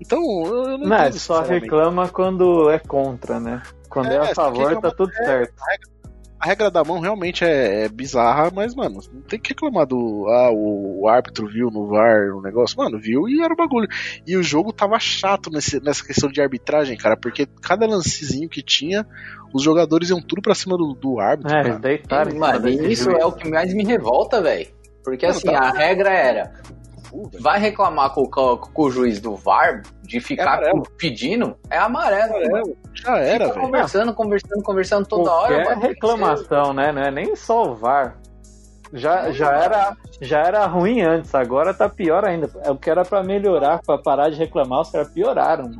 Então, 0.00 0.20
eu, 0.44 0.78
não 0.78 0.88
Não, 0.88 0.96
entendo, 0.98 1.18
só 1.18 1.40
reclama 1.42 2.08
quando 2.08 2.68
é 2.68 2.78
contra, 2.78 3.40
né? 3.40 3.62
Quando 3.88 4.10
é, 4.10 4.16
É, 4.16 4.30
a 4.30 4.34
favor, 4.34 4.78
tá 4.80 4.90
tudo 4.90 5.12
é, 5.12 5.24
certo. 5.24 5.54
A 5.62 5.70
regra 5.70 5.93
da 6.72 6.84
mão 6.84 7.00
realmente 7.00 7.44
é, 7.44 7.84
é 7.84 7.88
bizarra, 7.88 8.50
mas, 8.54 8.74
mano, 8.74 9.00
não 9.12 9.22
tem 9.22 9.38
que 9.38 9.50
reclamar 9.50 9.86
do. 9.86 10.26
Ah, 10.28 10.50
o, 10.52 11.02
o 11.02 11.08
árbitro 11.08 11.46
viu 11.46 11.70
no 11.70 11.88
VAR 11.88 12.34
o 12.36 12.42
negócio. 12.42 12.76
Mano, 12.76 12.98
viu 12.98 13.28
e 13.28 13.42
era 13.42 13.52
o 13.52 13.56
bagulho. 13.56 13.88
E 14.26 14.36
o 14.36 14.42
jogo 14.42 14.72
tava 14.72 14.98
chato 14.98 15.50
nesse, 15.50 15.80
nessa 15.80 16.04
questão 16.04 16.30
de 16.30 16.40
arbitragem, 16.40 16.96
cara, 16.96 17.16
porque 17.16 17.46
cada 17.62 17.86
lancezinho 17.86 18.48
que 18.48 18.62
tinha, 18.62 19.06
os 19.52 19.62
jogadores 19.62 20.10
iam 20.10 20.20
tudo 20.20 20.42
pra 20.42 20.54
cima 20.54 20.76
do, 20.76 20.94
do 20.94 21.18
árbitro. 21.18 21.56
É, 21.56 21.78
deitaram. 21.78 22.36
Mano, 22.36 22.68
isso 22.68 23.10
é 23.10 23.24
o 23.24 23.32
que 23.32 23.48
mais 23.48 23.72
me 23.72 23.84
revolta, 23.84 24.42
velho. 24.42 24.68
Porque 25.02 25.26
Não, 25.26 25.34
assim, 25.34 25.46
tá- 25.48 25.58
a 25.58 25.70
regra 25.70 26.10
era. 26.10 26.52
Vai 27.40 27.58
reclamar 27.60 28.10
com, 28.12 28.22
o- 28.22 28.28
com 28.58 28.82
o 28.82 28.90
juiz 28.90 29.20
do 29.20 29.36
VAR 29.36 29.82
de 30.02 30.20
ficar 30.20 30.54
amarelo. 30.58 30.82
pedindo, 30.98 31.56
é 31.70 31.78
amarelo. 31.78 32.32
mano. 32.50 32.76
Já 32.94 33.18
era, 33.18 33.44
Fica 33.46 33.54
velho. 33.54 33.66
conversando, 33.66 34.14
conversando, 34.14 34.62
conversando 34.62 35.06
toda 35.06 35.30
hora. 35.32 35.48
Qualquer 35.54 35.64
mano. 35.68 35.80
Tem 35.80 35.80
que 35.80 35.94
reclamação, 35.94 36.72
né? 36.72 36.92
Não 36.92 37.02
é 37.02 37.10
nem 37.10 37.34
só 37.36 37.64
o 37.70 37.74
VAR. 37.74 38.16
Já, 38.92 39.32
já, 39.32 39.50
era, 39.52 39.96
já 40.20 40.38
era 40.40 40.66
ruim 40.66 41.00
antes, 41.00 41.34
agora 41.34 41.74
tá 41.74 41.88
pior 41.88 42.24
ainda. 42.24 42.48
É 42.62 42.70
o 42.70 42.76
que 42.76 42.88
era 42.88 43.04
pra 43.04 43.24
melhorar, 43.24 43.80
pra 43.84 43.98
parar 43.98 44.30
de 44.30 44.36
reclamar, 44.36 44.82
os 44.82 44.90
caras 44.90 45.08
pioraram. 45.08 45.70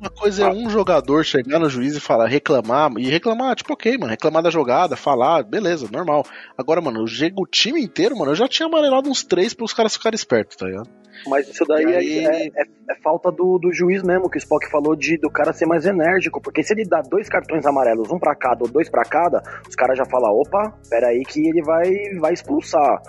Uma 0.00 0.10
coisa 0.10 0.44
é 0.44 0.50
um 0.50 0.68
jogador 0.68 1.24
chegar 1.24 1.58
no 1.58 1.68
juiz 1.70 1.94
e 1.96 2.00
falar, 2.00 2.26
reclamar, 2.26 2.90
e 2.98 3.08
reclamar, 3.08 3.54
tipo, 3.56 3.72
ok, 3.72 3.96
mano, 3.96 4.10
reclamar 4.10 4.42
da 4.42 4.50
jogada, 4.50 4.96
falar, 4.96 5.42
beleza, 5.42 5.88
normal. 5.90 6.24
Agora, 6.58 6.80
mano, 6.80 7.00
eu 7.02 7.06
chego 7.06 7.42
o 7.42 7.46
time 7.46 7.80
inteiro, 7.82 8.16
mano, 8.16 8.32
eu 8.32 8.36
já 8.36 8.46
tinha 8.48 8.66
amarelado 8.66 9.08
uns 9.08 9.22
três 9.24 9.54
pros 9.54 9.72
caras 9.72 9.94
ficarem 9.96 10.16
espertos, 10.16 10.56
tá 10.56 10.66
ligado? 10.66 10.88
Mas 11.28 11.48
isso 11.48 11.64
daí 11.64 11.84
E 11.84 11.94
aí- 11.94 12.18
é, 12.26 12.46
é- 12.48 12.64
é 12.90 12.94
falta 13.02 13.30
do, 13.30 13.56
do 13.58 13.72
juiz 13.72 14.02
mesmo, 14.02 14.28
que 14.28 14.36
o 14.36 14.38
Spock 14.40 14.68
falou 14.68 14.94
de 14.96 15.16
do 15.16 15.30
cara 15.30 15.52
ser 15.54 15.64
mais 15.64 15.86
enérgico. 15.86 16.40
Porque 16.42 16.62
se 16.62 16.74
ele 16.74 16.84
dá 16.84 17.00
dois 17.00 17.28
cartões 17.28 17.64
amarelos, 17.64 18.10
um 18.10 18.18
pra 18.18 18.34
cada 18.34 18.64
ou 18.64 18.68
dois 18.68 18.90
pra 18.90 19.04
cada, 19.04 19.40
os 19.66 19.74
caras 19.76 19.96
já 19.96 20.04
falam, 20.04 20.32
opa, 20.32 20.76
peraí 20.90 21.22
que 21.22 21.46
ele 21.48 21.62
vai, 21.62 21.88
vai 22.20 22.32
expulsar. 22.34 23.00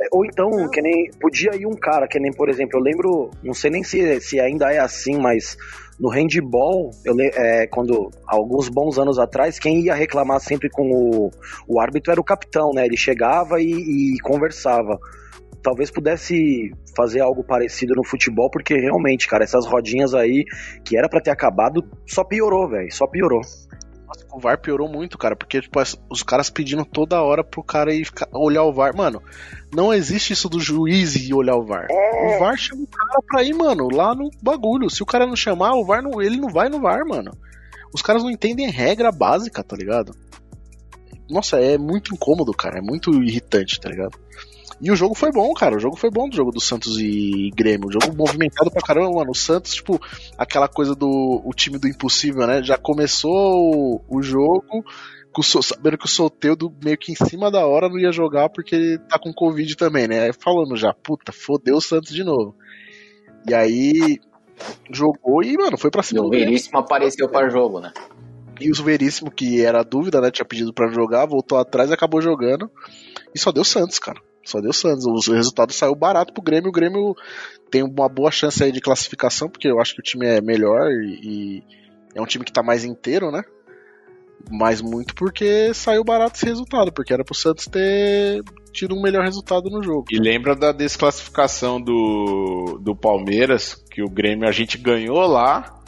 É, 0.00 0.06
Ou 0.12 0.26
então, 0.26 0.68
que 0.70 0.82
nem. 0.82 1.10
Podia 1.20 1.54
ir 1.54 1.64
um 1.66 1.74
cara, 1.76 2.06
que 2.08 2.18
nem, 2.18 2.32
por 2.32 2.50
exemplo, 2.50 2.78
eu 2.78 2.82
lembro, 2.82 3.30
não 3.42 3.54
sei 3.54 3.70
nem 3.70 3.82
se, 3.84 4.20
se 4.20 4.38
ainda 4.40 4.70
é 4.72 4.80
assim, 4.80 5.16
mas 5.16 5.56
no 6.02 6.08
handball, 6.08 6.90
eu, 7.04 7.14
é, 7.20 7.68
quando 7.68 8.10
alguns 8.26 8.68
bons 8.68 8.98
anos 8.98 9.20
atrás, 9.20 9.60
quem 9.60 9.82
ia 9.82 9.94
reclamar 9.94 10.40
sempre 10.40 10.68
com 10.68 10.90
o, 10.90 11.30
o 11.68 11.80
árbitro 11.80 12.10
era 12.10 12.20
o 12.20 12.24
capitão, 12.24 12.72
né? 12.74 12.84
Ele 12.84 12.96
chegava 12.96 13.60
e, 13.60 13.70
e 14.16 14.18
conversava. 14.20 14.98
Talvez 15.62 15.92
pudesse 15.92 16.72
fazer 16.96 17.20
algo 17.20 17.44
parecido 17.44 17.94
no 17.94 18.04
futebol, 18.04 18.50
porque 18.50 18.74
realmente, 18.74 19.28
cara, 19.28 19.44
essas 19.44 19.64
rodinhas 19.64 20.12
aí 20.12 20.44
que 20.84 20.98
era 20.98 21.08
pra 21.08 21.20
ter 21.20 21.30
acabado, 21.30 21.88
só 22.04 22.24
piorou, 22.24 22.68
velho, 22.68 22.92
só 22.92 23.06
piorou. 23.06 23.42
Nossa, 24.14 24.26
o 24.32 24.38
VAR 24.40 24.58
piorou 24.60 24.88
muito, 24.88 25.16
cara, 25.16 25.34
porque 25.34 25.60
tipo, 25.60 25.80
os 26.10 26.22
caras 26.22 26.50
pedindo 26.50 26.84
toda 26.84 27.22
hora 27.22 27.42
pro 27.42 27.62
cara 27.62 27.94
ir 27.94 28.04
ficar- 28.04 28.28
olhar 28.32 28.62
o 28.64 28.72
VAR. 28.72 28.94
Mano, 28.96 29.22
não 29.74 29.92
existe 29.92 30.32
isso 30.32 30.48
do 30.48 30.60
juiz 30.60 31.16
ir 31.16 31.32
olhar 31.34 31.56
o 31.56 31.64
VAR. 31.64 31.86
O 31.90 32.38
VAR 32.38 32.56
chama 32.58 32.82
o 32.82 32.86
cara 32.86 33.20
pra 33.26 33.42
ir, 33.42 33.54
mano, 33.54 33.88
lá 33.90 34.14
no 34.14 34.30
bagulho. 34.42 34.90
Se 34.90 35.02
o 35.02 35.06
cara 35.06 35.26
não 35.26 35.36
chamar, 35.36 35.74
o 35.74 35.84
VAR 35.84 36.02
não, 36.02 36.20
ele 36.20 36.36
não 36.36 36.48
vai 36.48 36.68
no 36.68 36.80
VAR, 36.80 37.06
mano. 37.06 37.32
Os 37.94 38.02
caras 38.02 38.22
não 38.22 38.30
entendem 38.30 38.70
regra 38.70 39.10
básica, 39.10 39.62
tá 39.62 39.76
ligado? 39.76 40.14
Nossa, 41.30 41.58
é 41.58 41.78
muito 41.78 42.12
incômodo, 42.14 42.52
cara. 42.52 42.78
É 42.78 42.82
muito 42.82 43.12
irritante, 43.22 43.80
tá 43.80 43.88
ligado? 43.88 44.18
E 44.82 44.90
o 44.90 44.96
jogo 44.96 45.14
foi 45.14 45.30
bom, 45.30 45.54
cara. 45.54 45.76
O 45.76 45.80
jogo 45.80 45.96
foi 45.96 46.10
bom 46.10 46.28
do 46.28 46.34
jogo 46.34 46.50
do 46.50 46.60
Santos 46.60 46.98
e 46.98 47.50
Grêmio. 47.54 47.88
O 47.88 47.92
jogo 47.92 48.16
movimentado 48.16 48.68
pra 48.68 48.82
caramba, 48.82 49.12
mano. 49.12 49.30
O 49.30 49.34
Santos, 49.34 49.74
tipo, 49.74 50.00
aquela 50.36 50.66
coisa 50.66 50.92
do 50.94 51.40
o 51.44 51.54
time 51.54 51.78
do 51.78 51.86
impossível, 51.86 52.46
né? 52.48 52.62
Já 52.64 52.76
começou 52.76 53.30
o, 53.30 54.04
o 54.08 54.20
jogo 54.20 54.84
o 55.34 55.42
sabendo 55.42 55.96
que 55.96 56.04
o 56.04 56.08
Soteudo 56.08 56.74
meio 56.84 56.98
que 56.98 57.12
em 57.12 57.14
cima 57.14 57.50
da 57.50 57.64
hora 57.64 57.88
não 57.88 57.98
ia 57.98 58.12
jogar 58.12 58.50
porque 58.50 58.74
ele 58.74 58.98
tá 58.98 59.18
com 59.18 59.32
Covid 59.32 59.76
também, 59.76 60.06
né? 60.06 60.24
Aí 60.24 60.32
Falando 60.32 60.76
já, 60.76 60.92
puta, 60.92 61.32
fodeu 61.32 61.76
o 61.76 61.80
Santos 61.80 62.12
de 62.12 62.22
novo. 62.22 62.54
E 63.48 63.54
aí 63.54 64.18
jogou 64.90 65.42
e, 65.42 65.56
mano, 65.56 65.78
foi 65.78 65.90
pra 65.90 66.02
E 66.02 66.04
cima 66.04 66.20
o 66.20 66.24
do 66.24 66.30
Grêmio. 66.30 66.48
Veríssimo 66.48 66.78
apareceu 66.78 67.28
para 67.28 67.48
jogo, 67.48 67.80
né? 67.80 67.92
E 68.60 68.70
o 68.70 68.74
Veríssimo, 68.74 69.30
que 69.30 69.64
era 69.64 69.82
dúvida, 69.82 70.20
né? 70.20 70.30
Tinha 70.30 70.44
pedido 70.44 70.72
pra 70.72 70.92
jogar, 70.92 71.24
voltou 71.24 71.58
atrás 71.58 71.90
e 71.90 71.94
acabou 71.94 72.20
jogando. 72.20 72.70
E 73.34 73.38
só 73.38 73.50
deu 73.50 73.64
Santos, 73.64 73.98
cara. 73.98 74.20
Só 74.44 74.60
deu 74.60 74.72
Santos. 74.72 75.04
O 75.28 75.34
resultado 75.34 75.72
saiu 75.72 75.94
barato 75.94 76.32
pro 76.32 76.42
Grêmio. 76.42 76.68
O 76.68 76.72
Grêmio 76.72 77.14
tem 77.70 77.82
uma 77.82 78.08
boa 78.08 78.30
chance 78.30 78.62
aí 78.62 78.72
de 78.72 78.80
classificação, 78.80 79.48
porque 79.48 79.68
eu 79.68 79.80
acho 79.80 79.94
que 79.94 80.00
o 80.00 80.04
time 80.04 80.26
é 80.26 80.40
melhor 80.40 80.90
e, 80.90 81.62
é 82.14 82.20
um 82.20 82.26
time 82.26 82.44
que 82.44 82.52
tá 82.52 82.62
mais 82.62 82.84
inteiro, 82.84 83.30
né? 83.30 83.42
Mas 84.50 84.82
muito 84.82 85.14
porque 85.14 85.72
saiu 85.72 86.04
barato 86.04 86.36
esse 86.36 86.46
resultado, 86.46 86.92
porque 86.92 87.12
era 87.12 87.24
pro 87.24 87.34
Santos 87.34 87.66
ter 87.66 88.42
tido 88.72 88.94
um 88.94 89.00
melhor 89.00 89.24
resultado 89.24 89.70
no 89.70 89.82
jogo. 89.82 90.06
E 90.10 90.18
lembra 90.18 90.56
da 90.56 90.72
desclassificação 90.72 91.80
do, 91.80 92.78
do 92.82 92.94
Palmeiras, 92.96 93.74
que 93.90 94.02
o 94.02 94.10
Grêmio 94.10 94.48
a 94.48 94.52
gente 94.52 94.76
ganhou 94.76 95.26
lá. 95.26 95.81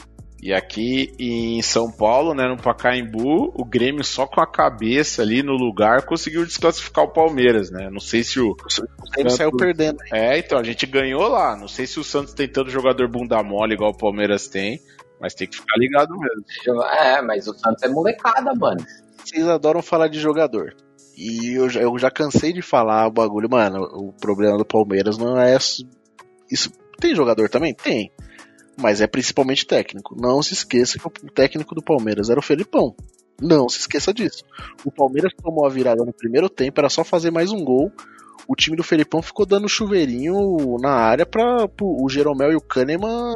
E 0.45 0.53
aqui 0.53 1.11
em 1.19 1.63
São 1.63 1.91
Paulo, 1.91 2.35
né, 2.35 2.47
no 2.47 2.59
Pacaembu, 2.61 3.51
o 3.55 3.65
Grêmio 3.65 4.05
só 4.05 4.27
com 4.27 4.43
a 4.43 4.47
cabeça 4.47 5.23
ali 5.23 5.43
no 5.43 5.55
lugar 5.55 6.03
conseguiu 6.05 6.45
desclassificar 6.45 7.03
o 7.05 7.13
Palmeiras, 7.15 7.71
né? 7.71 7.89
Não 7.91 7.99
sei 7.99 8.23
se 8.23 8.39
o. 8.39 8.51
O 8.51 9.11
Grêmio 9.11 9.31
saiu 9.31 9.51
perdendo. 9.57 9.97
É, 10.13 10.37
então, 10.39 10.59
a 10.59 10.63
gente 10.63 10.85
ganhou 10.85 11.27
lá. 11.29 11.57
Não 11.57 11.67
sei 11.67 11.87
se 11.87 11.99
o 11.99 12.05
Santos 12.05 12.35
tem 12.35 12.47
tanto 12.47 12.69
jogador 12.69 13.09
bunda 13.09 13.43
mole 13.43 13.73
igual 13.73 13.93
o 13.93 13.97
Palmeiras 13.97 14.47
tem, 14.47 14.79
mas 15.19 15.33
tem 15.33 15.49
que 15.49 15.57
ficar 15.57 15.79
ligado 15.79 16.11
mesmo. 16.11 16.83
É, 16.93 17.23
mas 17.23 17.49
o 17.49 17.55
Santos 17.55 17.83
é 17.83 17.89
molecada, 17.89 18.53
mano. 18.55 18.85
Vocês 19.25 19.49
adoram 19.49 19.81
falar 19.81 20.09
de 20.09 20.21
jogador. 20.21 20.77
E 21.17 21.55
eu 21.57 21.71
já, 21.71 21.81
eu 21.81 21.99
já 21.99 22.11
cansei 22.11 22.53
de 22.53 22.61
falar 22.61 23.07
o 23.07 23.11
bagulho, 23.13 23.49
mano. 23.49 23.79
O 23.95 24.13
problema 24.13 24.59
do 24.59 24.65
Palmeiras 24.67 25.17
não 25.17 25.41
é 25.41 25.57
isso. 25.57 25.89
isso- 26.53 26.71
Tem 27.01 27.15
jogador 27.15 27.49
também? 27.49 27.73
Tem. 27.73 28.13
Mas 28.77 29.01
é 29.01 29.07
principalmente 29.07 29.67
técnico. 29.67 30.15
Não 30.19 30.43
se 30.43 30.55
esqueça 30.55 30.99
que 30.99 31.07
o 31.07 31.31
técnico 31.31 31.75
do 31.75 31.83
Palmeiras 31.83 32.29
era 32.31 32.39
o 32.39 32.43
Felipão. 32.43 32.95
Não 33.41 33.69
se 33.69 33.81
esqueça 33.81 34.13
disso. 34.13 34.45
O 34.85 34.91
Palmeiras 34.91 35.33
tomou 35.43 35.67
a 35.67 35.71
virada 35.71 36.05
no 36.05 36.13
primeiro 36.13 36.49
tempo, 36.49 36.81
era 36.81 36.89
só 36.89 37.03
fazer 37.05 37.31
mais 37.31 37.51
um 37.51 37.65
gol. 37.65 37.91
O 38.47 38.55
time 38.55 38.77
do 38.77 38.83
Felipão 38.83 39.23
ficou 39.23 39.47
dando 39.47 39.69
chuveirinho 39.69 40.77
na 40.81 40.91
área 40.91 41.25
para 41.25 41.67
o 41.81 42.09
Jeromel 42.11 42.53
e 42.53 42.57
o 42.57 42.61
Kahneman 42.61 43.35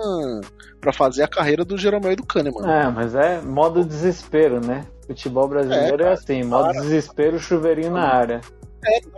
para 0.81 0.93
fazer 0.93 1.23
a 1.23 1.29
carreira 1.29 1.65
do 1.65 1.79
Jeromel 1.79 2.13
e 2.13 2.17
do 2.17 2.27
Kahneman. 2.27 2.69
É, 2.69 2.91
mas 2.91 3.15
é 3.15 3.41
modo 3.41 3.85
desespero, 3.85 4.61
né? 4.65 4.85
Futebol 5.07 5.49
brasileiro 5.49 6.05
é, 6.05 6.13
assim, 6.13 6.43
modo 6.45 6.73
desespero, 6.73 7.39
chuveirinho 7.39 7.93
na 7.93 8.03
área. 8.03 8.41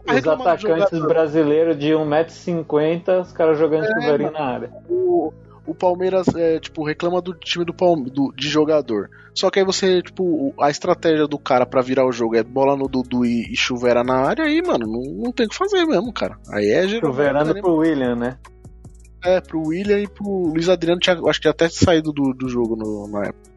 pra 0.05 0.15
Os 0.15 0.27
atacantes 0.27 1.01
brasileiros 1.01 1.77
de 1.77 1.89
1,50m, 1.89 3.23
os 3.23 3.33
caras 3.33 3.59
jogando 3.59 3.85
É, 3.85 3.89
chuveirinho 3.89 4.31
na 4.31 4.45
área. 4.45 4.71
o, 4.89 5.33
o 5.67 5.75
Palmeiras 5.75 6.27
é, 6.35 6.59
tipo, 6.59 6.85
reclama 6.85 7.21
do 7.21 7.33
time 7.35 7.65
do, 7.65 7.73
Palme- 7.75 8.11
do 8.11 8.33
de 8.37 8.49
jogador. 8.49 9.09
Só 9.35 9.51
que 9.51 9.59
aí 9.61 9.65
você, 9.65 10.03
tipo, 10.03 10.53
a 10.61 10.71
estratégia 10.71 11.27
do 11.27 11.39
cara 11.39 11.65
pra 11.65 11.81
virar 11.83 12.07
o 12.07 12.13
jogo 12.13 12.37
é 12.37 12.43
bola 12.43 12.77
no 12.77 12.89
Dudu 12.89 13.25
e, 13.25 13.53
e 13.53 13.57
chuveira 13.57 14.03
na 14.03 14.17
área, 14.17 14.45
aí, 14.45 14.61
mano, 14.63 14.87
não, 14.87 15.25
não 15.25 15.33
tem 15.33 15.47
o 15.47 15.49
que 15.49 15.57
fazer 15.57 15.85
mesmo, 15.87 16.13
cara. 16.13 16.37
Aí 16.53 16.69
é 16.71 16.87
Jeromel, 16.89 17.13
Chuveirando 17.13 17.55
pro 17.61 17.77
William, 17.77 18.17
né? 18.17 18.39
É, 19.25 19.41
pro 19.41 19.61
William 19.69 19.99
e 20.01 20.09
pro 20.09 20.25
Luiz 20.47 20.69
Adriano, 20.69 20.99
tinha, 21.01 21.19
acho 21.29 21.41
que 21.41 21.47
até 21.49 21.69
saído 21.69 22.13
do, 22.13 22.33
do 22.33 22.49
jogo 22.49 22.75
no- 22.75 23.07
na 23.09 23.27
época. 23.27 23.51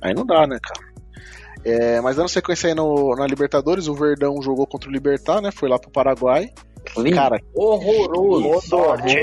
Aí 0.00 0.14
não 0.14 0.24
dá, 0.26 0.46
né, 0.46 0.58
cara? 0.62 0.92
É, 1.64 2.00
mas 2.00 2.16
dando 2.16 2.28
sequência 2.28 2.68
aí 2.68 2.74
no, 2.74 3.14
na 3.14 3.24
Libertadores, 3.26 3.86
o 3.86 3.94
Verdão 3.94 4.42
jogou 4.42 4.66
contra 4.66 4.88
o 4.88 4.92
Libertar, 4.92 5.40
né? 5.40 5.50
Foi 5.52 5.68
lá 5.68 5.78
pro 5.78 5.90
Paraguai. 5.92 6.50
Lindo. 6.96 7.14
Cara, 7.14 7.40
Horroroso. 7.54 8.66
Sorte? 8.68 9.16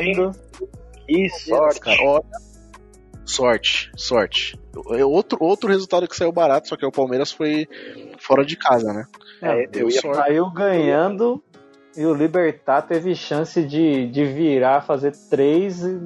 Que 1.14 1.30
sorte. 1.30 1.80
cara, 1.80 2.02
olha, 2.04 2.24
sorte, 3.26 3.92
sorte. 3.96 4.60
É 4.92 5.04
Outro, 5.06 5.38
outro 5.42 5.70
resultado 5.70 6.08
que 6.08 6.16
saiu 6.16 6.32
barato, 6.32 6.70
só 6.70 6.78
que 6.78 6.86
o 6.86 6.92
Palmeiras 6.92 7.32
foi 7.32 7.68
fora 8.20 8.46
de 8.46 8.56
casa, 8.56 8.94
né? 8.94 9.06
É, 9.42 9.68
eu 9.74 9.90
ia 9.90 10.02
sorte. 10.02 10.18
Saiu 10.18 10.50
ganhando 10.52 11.44
e 11.96 12.06
o 12.06 12.14
Libertar 12.14 12.82
teve 12.84 13.16
chance 13.16 13.62
de, 13.64 14.08
de 14.08 14.26
virar, 14.26 14.82
fazer 14.86 15.14
três 15.30 15.82
e 15.84 16.00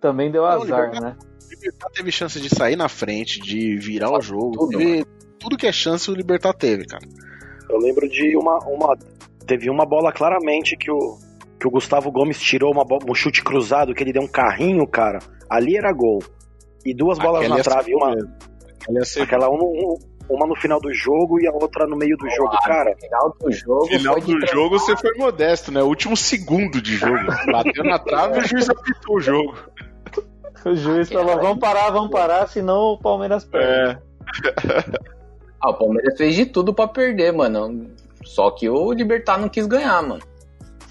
também 0.00 0.30
deu 0.30 0.42
Não, 0.42 0.48
azar, 0.62 0.86
Libertar- 0.86 1.00
né? 1.00 1.16
O 1.44 1.48
Libertar 1.50 1.90
teve 1.90 2.10
chance 2.12 2.40
de 2.40 2.48
sair 2.54 2.76
na 2.76 2.88
frente, 2.88 3.40
de 3.40 3.76
virar 3.78 4.10
o 4.10 4.20
jogo. 4.20 4.52
tudo, 4.58 4.78
teve- 4.78 5.04
tudo 5.38 5.56
que 5.56 5.66
é 5.66 5.72
chance 5.72 6.10
o 6.10 6.14
Libertar 6.14 6.52
teve, 6.54 6.84
cara. 6.86 7.06
Eu 7.68 7.78
lembro 7.78 8.08
de 8.08 8.36
uma, 8.36 8.58
uma. 8.66 8.96
Teve 9.46 9.70
uma 9.70 9.84
bola 9.86 10.12
claramente 10.12 10.76
que 10.76 10.90
o, 10.90 11.18
que 11.58 11.66
o 11.66 11.70
Gustavo 11.70 12.10
Gomes 12.10 12.40
tirou 12.40 12.72
uma 12.72 12.84
um 13.08 13.14
chute 13.14 13.42
cruzado, 13.42 13.94
que 13.94 14.02
ele 14.02 14.12
deu 14.12 14.22
um 14.22 14.28
carrinho, 14.28 14.86
cara. 14.86 15.18
Ali 15.48 15.76
era 15.76 15.92
gol. 15.92 16.22
E 16.84 16.94
duas 16.94 17.18
bolas 17.18 17.40
Aquela 17.40 17.56
na 17.56 17.62
trave, 17.64 17.94
uma, 17.94 18.10
Aquela 18.12 19.24
aquela 19.24 19.50
um, 19.50 19.54
um- 19.62 19.98
uma 20.28 20.44
no 20.46 20.56
final 20.56 20.80
do 20.80 20.92
jogo 20.92 21.40
e 21.40 21.46
a 21.46 21.52
outra 21.52 21.86
no 21.86 21.96
meio 21.96 22.16
do 22.16 22.28
jogo, 22.30 22.50
cara. 22.64 22.90
No 22.90 23.00
final 23.00 23.36
do 23.40 23.52
jogo. 23.52 23.86
final 23.86 24.20
do 24.20 24.46
jogo 24.46 24.78
você 24.78 24.96
foi 24.96 25.14
modesto, 25.14 25.70
né? 25.70 25.82
Último 25.82 26.16
segundo 26.16 26.82
de 26.82 26.96
jogo. 26.96 27.16
Bateu 27.50 27.84
na 27.84 27.98
trave 27.98 28.40
e 28.40 28.42
o 28.42 28.48
juiz 28.48 28.68
apitou 28.68 29.16
o 29.16 29.20
jogo. 29.20 29.54
O 30.64 30.74
juiz 30.74 31.08
falou: 31.08 31.36
vamos 31.40 31.58
parar, 31.60 31.90
vamos 31.90 32.10
parar, 32.10 32.48
senão 32.48 32.94
o 32.94 32.98
Palmeiras 32.98 33.44
perde. 33.44 33.98
É. 33.98 33.98
Ah, 35.62 35.70
o 35.70 35.74
Palmeiras 35.74 36.16
fez 36.18 36.34
de 36.34 36.44
tudo 36.46 36.74
pra 36.74 36.88
perder, 36.88 37.32
mano. 37.32 37.88
Só 38.24 38.50
que 38.50 38.68
o 38.68 38.92
Libertar 38.92 39.38
não 39.38 39.48
quis 39.48 39.66
ganhar, 39.66 40.02
mano. 40.02 40.22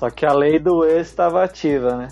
Só 0.06 0.10
que 0.12 0.24
a 0.24 0.34
lei 0.34 0.60
do 0.60 0.86
ex 0.86 1.08
estava 1.08 1.44
ativa, 1.44 1.96
né? 1.98 2.10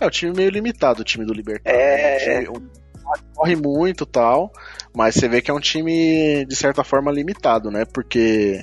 É 0.00 0.06
o 0.06 0.10
time 0.10 0.32
meio 0.36 0.50
limitado, 0.50 1.02
o 1.02 1.04
time 1.04 1.24
do 1.24 1.32
Libertar. 1.32 1.70
É. 1.70 2.16
O 2.48 2.52
time- 2.54 2.58
o- 2.58 2.80
corre 3.34 3.54
muito 3.54 4.02
e 4.02 4.06
tal, 4.06 4.50
mas 4.94 5.14
você 5.14 5.28
vê 5.28 5.40
que 5.40 5.50
é 5.52 5.54
um 5.54 5.60
time, 5.60 6.44
de 6.46 6.56
certa 6.56 6.82
forma, 6.82 7.12
limitado, 7.12 7.70
né? 7.70 7.84
Porque 7.84 8.60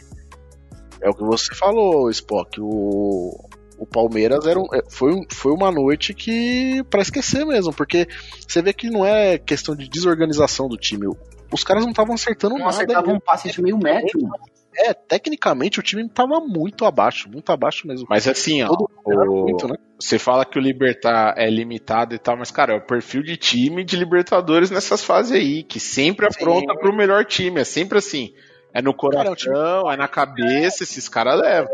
é 1.02 1.10
o 1.10 1.14
que 1.14 1.24
você 1.24 1.56
falou, 1.56 2.10
Spock. 2.10 2.60
O, 2.60 3.46
o 3.78 3.86
Palmeiras 3.86 4.46
era 4.46 4.60
um- 4.60 4.68
é, 4.74 4.82
foi, 4.90 5.14
um- 5.14 5.26
foi 5.32 5.54
uma 5.54 5.72
noite 5.72 6.14
que. 6.14 6.84
pra 6.90 7.02
esquecer 7.02 7.46
mesmo, 7.46 7.72
porque 7.74 8.08
você 8.46 8.62
vê 8.62 8.74
que 8.74 8.90
não 8.90 9.06
é 9.06 9.38
questão 9.38 9.74
de 9.74 9.88
desorganização 9.88 10.68
do 10.68 10.76
time. 10.76 11.08
Os 11.52 11.64
caras 11.64 11.84
não 11.84 11.92
estavam 11.92 12.16
acertando 12.16 12.56
Não 12.56 12.66
nada. 12.66 12.72
acertava 12.76 13.10
um 13.10 13.20
passe 13.22 13.50
de 13.52 13.62
meio 13.62 13.78
metro, 13.78 14.22
mano. 14.22 14.44
É, 14.78 14.94
tecnicamente 14.94 15.80
o 15.80 15.84
time 15.84 16.08
tava 16.08 16.40
muito 16.40 16.86
abaixo, 16.86 17.28
muito 17.30 17.52
abaixo 17.52 17.88
mesmo. 17.88 18.06
Mas 18.10 18.28
assim, 18.28 18.62
ó, 18.64 18.70
o- 18.72 19.44
muito, 19.46 19.68
né? 19.68 19.76
você 20.00 20.20
fala 20.20 20.46
que 20.46 20.60
o 20.60 20.62
Libertar 20.62 21.34
é 21.36 21.50
limitado 21.50 22.14
e 22.14 22.20
tal, 22.20 22.38
mas, 22.38 22.52
cara, 22.52 22.74
é 22.74 22.78
o 22.78 22.82
perfil 22.86 23.24
de 23.24 23.36
time 23.38 23.84
de 23.84 23.96
Libertadores 23.96 24.70
nessas 24.70 25.04
fases 25.04 25.32
aí, 25.32 25.64
que 25.64 25.80
sempre 25.80 26.28
apronta 26.28 26.76
pro 26.76 26.96
melhor 26.96 27.26
time. 27.26 27.62
É 27.62 27.64
sempre 27.64 27.98
assim. 27.98 28.34
É 28.74 28.82
no 28.82 28.94
coração, 28.94 29.92
é, 29.92 29.98
na 29.98 30.08
cabeça, 30.08 30.84
esses 30.84 31.10
caras 31.10 31.40
levam. 31.42 31.72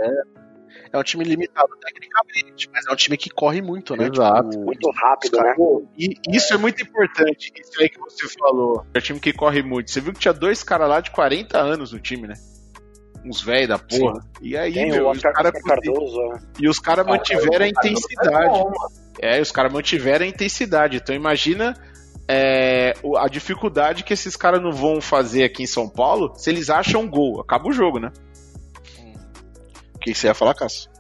É 0.94 0.98
um 0.98 1.04
time 1.04 1.24
limitado 1.26 1.70
tecnicamente, 1.82 2.70
mas 2.72 2.86
é 2.86 2.92
um 2.94 2.96
time 2.96 3.18
que 3.18 3.30
corre 3.30 3.62
muito, 3.64 3.96
né? 3.98 4.08
Exato. 4.14 4.52
Tipo, 4.52 4.64
Muito 4.64 4.92
rápido, 4.92 5.38
né? 5.42 5.56
E 5.98 6.14
isso 6.30 6.54
é 6.54 6.58
muito 6.58 6.84
importante, 6.84 7.52
isso 7.60 7.82
aí 7.82 7.90
que 7.90 7.98
você 8.00 8.30
falou. 8.38 8.86
É 8.94 9.00
um 9.00 9.02
time 9.02 9.20
que 9.20 9.34
corre 9.34 9.64
muito. 9.64 9.90
Você 9.92 10.00
viu 10.00 10.14
que 10.14 10.20
tinha 10.20 10.34
dois 10.34 10.64
caras 10.64 10.88
lá 10.88 11.02
de 11.02 11.10
40 11.12 11.58
anos 11.60 11.92
no 11.92 12.00
time, 12.00 12.28
né? 12.28 12.36
Uns 13.26 13.42
velhos 13.42 13.70
da 13.70 13.80
porra. 13.80 14.22
E 14.42 14.58
aí, 14.58 14.74
Tem 14.74 14.92
meu, 14.92 15.08
o 15.08 15.12
os 15.12 15.22
cara 15.22 15.52
Cardoso. 15.52 16.20
E 16.60 16.68
os 16.68 16.80
caras 16.80 17.06
mantiveram 17.06 17.64
a 17.64 17.68
é 17.68 17.70
intensidade. 17.70 18.64
É, 19.22 19.42
os 19.42 19.52
caras 19.52 19.72
mantiveram 19.72 20.26
a 20.26 20.28
intensidade. 20.28 20.98
Então 20.98 21.16
imagina 21.16 21.74
é, 22.28 22.94
a 23.18 23.28
dificuldade 23.28 24.04
que 24.04 24.14
esses 24.14 24.36
caras 24.36 24.62
não 24.62 24.72
vão 24.72 25.00
fazer 25.00 25.44
aqui 25.44 25.64
em 25.64 25.68
São 25.68 25.90
Paulo 25.90 26.34
se 26.36 26.50
eles 26.50 26.70
acham 26.70 27.02
um 27.02 27.10
gol. 27.10 27.40
Acaba 27.40 27.70
o 27.70 27.74
jogo, 27.74 28.00
né? 28.00 28.12
O 29.96 30.00
que 30.00 30.14
você 30.14 30.28
ia 30.28 30.34
falar, 30.34 30.54
Cássio? 30.54 30.93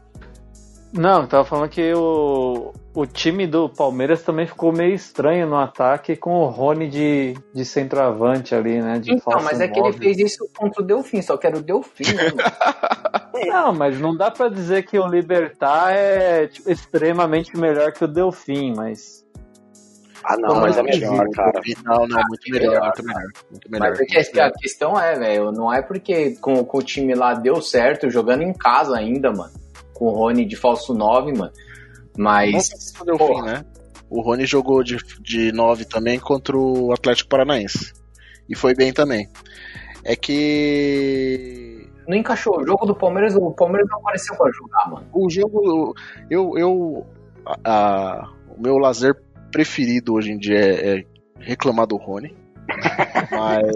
Não, 0.93 1.21
eu 1.21 1.27
tava 1.27 1.43
falando 1.43 1.69
que 1.69 1.91
o, 1.93 2.71
o 2.93 3.05
time 3.07 3.47
do 3.47 3.67
Palmeiras 3.67 4.21
também 4.21 4.45
ficou 4.45 4.71
meio 4.71 4.93
estranho 4.93 5.47
no 5.47 5.57
ataque 5.57 6.15
com 6.15 6.35
o 6.41 6.45
Rony 6.47 6.87
de, 6.87 7.33
de 7.53 7.65
centroavante 7.65 8.53
ali, 8.53 8.79
né? 8.79 8.99
De 8.99 9.11
Então, 9.11 9.41
mas 9.41 9.59
é 9.59 9.67
que 9.67 9.79
ele 9.79 9.91
fez 9.93 10.19
isso 10.19 10.47
contra 10.55 10.83
o 10.83 10.85
Delfim, 10.85 11.21
só 11.23 11.35
que 11.35 11.47
era 11.47 11.57
o 11.57 11.61
Delfim, 11.63 12.13
né, 12.13 12.23
mano? 12.29 12.51
Não, 13.47 13.73
mas 13.73 13.99
não 13.99 14.15
dá 14.15 14.29
pra 14.31 14.47
dizer 14.47 14.83
que 14.83 14.97
o 14.97 15.07
Libertar 15.07 15.91
é 15.91 16.47
tipo, 16.47 16.69
extremamente 16.71 17.57
melhor 17.57 17.91
que 17.91 18.03
o 18.03 18.07
Delfim, 18.07 18.73
mas. 18.75 19.25
Ah, 20.23 20.37
não, 20.37 20.61
mas 20.61 20.77
é 20.77 20.83
melhor, 20.83 21.27
cara. 21.31 21.59
Não, 21.83 22.07
não, 22.07 22.21
muito 22.27 22.49
melhor, 22.49 22.81
muito 22.83 23.03
melhor. 23.05 23.23
Muito 23.51 23.71
melhor. 23.71 23.89
Mas 23.89 23.99
é 23.99 24.05
que 24.05 24.39
a- 24.39 24.45
a 24.45 24.51
questão 24.51 24.97
é, 24.99 25.17
velho, 25.19 25.51
não 25.51 25.73
é 25.73 25.81
porque 25.81 26.35
com, 26.39 26.63
com 26.63 26.77
o 26.77 26.81
time 26.83 27.13
lá 27.15 27.33
deu 27.33 27.61
certo, 27.61 28.09
jogando 28.09 28.43
em 28.43 28.53
casa 28.53 28.95
ainda, 28.97 29.31
mano. 29.31 29.51
Com 29.93 30.05
o 30.05 30.11
Rony 30.11 30.45
de 30.45 30.55
falso 30.55 30.93
9, 30.93 31.33
mano. 31.37 31.51
Mas. 32.17 32.69
Não 32.99 33.05
deu 33.05 33.17
fim, 33.17 33.41
né? 33.41 33.63
O 34.09 34.21
Rony 34.21 34.45
jogou 34.45 34.83
de, 34.83 34.97
de 35.21 35.51
9 35.51 35.85
também 35.85 36.19
contra 36.19 36.55
o 36.57 36.91
Atlético 36.93 37.29
Paranaense. 37.29 37.93
E 38.49 38.55
foi 38.55 38.75
bem 38.75 38.91
também. 38.93 39.27
É 40.03 40.15
que. 40.15 41.87
Não 42.07 42.17
encaixou. 42.17 42.59
O 42.61 42.65
jogo 42.67 42.85
do 42.85 42.95
Palmeiras, 42.95 43.35
o 43.35 43.51
Palmeiras 43.51 43.87
não 43.89 43.99
apareceu 43.99 44.35
pra 44.35 44.51
jogar, 44.51 44.89
mano. 44.89 45.07
O 45.13 45.29
jogo. 45.29 45.95
Eu. 46.29 46.57
eu 46.57 47.05
a- 47.45 47.57
a- 47.65 48.29
o 48.55 48.61
meu 48.61 48.77
lazer 48.77 49.15
preferido 49.51 50.13
hoje 50.13 50.31
em 50.31 50.37
dia 50.37 50.57
é, 50.59 50.99
é 50.99 51.03
reclamar 51.39 51.87
do 51.87 51.95
Rony. 51.97 52.35
Mas. 53.31 53.71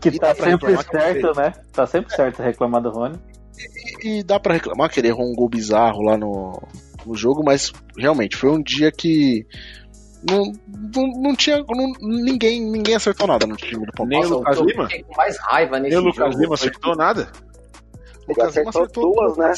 Que 0.00 0.18
tá 0.18 0.34
sempre 0.34 0.72
reclamar 0.74 0.84
certo, 0.90 1.36
né? 1.38 1.52
Tá 1.72 1.86
sempre 1.86 2.14
certo 2.14 2.42
reclamar 2.42 2.80
do 2.82 2.90
Rony. 2.90 3.18
E, 4.02 4.18
e 4.18 4.22
dá 4.22 4.38
pra 4.40 4.54
reclamar 4.54 4.90
que 4.90 5.00
ele 5.00 5.08
errou 5.08 5.26
um 5.30 5.34
gol 5.34 5.48
bizarro 5.48 6.02
lá 6.02 6.16
no, 6.16 6.60
no 7.06 7.14
jogo, 7.16 7.42
mas 7.44 7.72
realmente 7.96 8.36
foi 8.36 8.50
um 8.50 8.62
dia 8.62 8.90
que. 8.92 9.46
Não, 10.28 10.52
não, 10.94 11.06
não 11.20 11.36
tinha. 11.36 11.58
não- 11.68 11.92
ninguém, 12.00 12.60
ninguém 12.60 12.94
acertou 12.94 13.26
nada 13.26 13.46
no 13.46 13.56
time 13.56 13.80
do 13.84 13.86
Nem 13.86 13.92
Palmeiras. 14.20 14.30
o 14.30 14.34
Lucas 14.38 14.56
eu 14.58 14.64
Lima? 14.64 14.84
fiquei 14.88 15.02
com 15.02 15.16
mais 15.16 15.36
raiva 15.40 15.80
nesse 15.80 15.96
Nem 15.96 16.04
o 16.04 16.08
Lucas. 16.08 16.36
Lima 16.36 16.54
acertou 16.54 16.94
nada? 16.96 17.32
O 18.26 18.30
Lucas 18.30 18.54
Lima 18.56 18.70
acertou 18.70 19.12
duas, 19.12 19.36
né? 19.36 19.52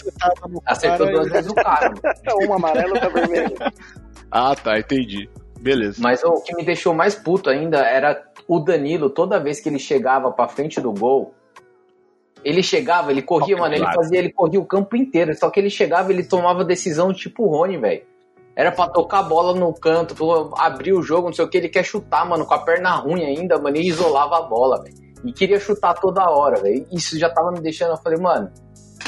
Acertou 0.65 1.07
duas 1.11 1.27
e- 1.27 1.31
vezes 1.31 1.51
o 1.51 1.55
cara. 1.55 1.93
Uma 2.47 2.57
amarela 2.57 2.89
e 2.89 2.93
outra 2.93 3.11
vermelha. 3.11 3.55
Ah, 4.37 4.57
tá, 4.57 4.77
entendi. 4.81 5.29
Beleza. 5.61 5.99
Mas 6.03 6.25
o 6.25 6.43
que 6.43 6.57
me 6.57 6.65
deixou 6.65 6.93
mais 6.93 7.15
puto 7.15 7.49
ainda 7.49 7.79
era 7.79 8.21
o 8.49 8.59
Danilo, 8.59 9.09
toda 9.09 9.39
vez 9.39 9.61
que 9.61 9.69
ele 9.69 9.79
chegava 9.79 10.33
pra 10.33 10.49
frente 10.49 10.81
do 10.81 10.93
gol, 10.93 11.33
ele 12.45 12.63
chegava, 12.63 13.11
ele 13.11 13.23
corria, 13.23 13.57
mano, 13.57 13.75
ele 13.75 13.87
fazia, 13.87 14.19
ele 14.19 14.31
corria 14.31 14.61
o 14.61 14.67
campo 14.67 14.97
inteiro, 14.97 15.35
só 15.35 15.51
que 15.51 15.59
ele 15.59 15.71
chegava, 15.71 16.13
ele 16.13 16.23
tomava 16.23 16.65
decisão 16.65 17.13
tipo 17.13 17.45
o 17.45 17.49
Rony, 17.49 17.79
velho. 17.79 18.03
Era 18.57 18.71
pra 18.71 18.87
tocar 18.87 19.21
a 19.21 19.23
bola 19.23 19.59
no 19.59 19.73
canto, 19.73 20.15
abrir 20.57 20.93
o 20.93 21.03
jogo, 21.03 21.27
não 21.27 21.35
sei 21.35 21.45
o 21.45 21.49
que, 21.49 21.57
ele 21.57 21.69
quer 21.69 21.83
chutar, 21.83 22.29
mano, 22.29 22.47
com 22.47 22.55
a 22.55 22.59
perna 22.59 22.91
ruim 22.97 23.25
ainda, 23.25 23.59
mano, 23.59 23.77
e 23.77 23.89
isolava 23.89 24.39
a 24.39 24.43
bola, 24.43 24.83
velho. 24.83 24.95
E 25.25 25.33
queria 25.33 25.59
chutar 25.59 25.95
toda 25.95 26.31
hora, 26.31 26.61
velho. 26.61 26.87
Isso 26.93 27.19
já 27.19 27.31
tava 27.31 27.51
me 27.51 27.61
deixando, 27.61 27.93
eu 27.93 27.97
falei, 27.97 28.19
mano, 28.19 28.53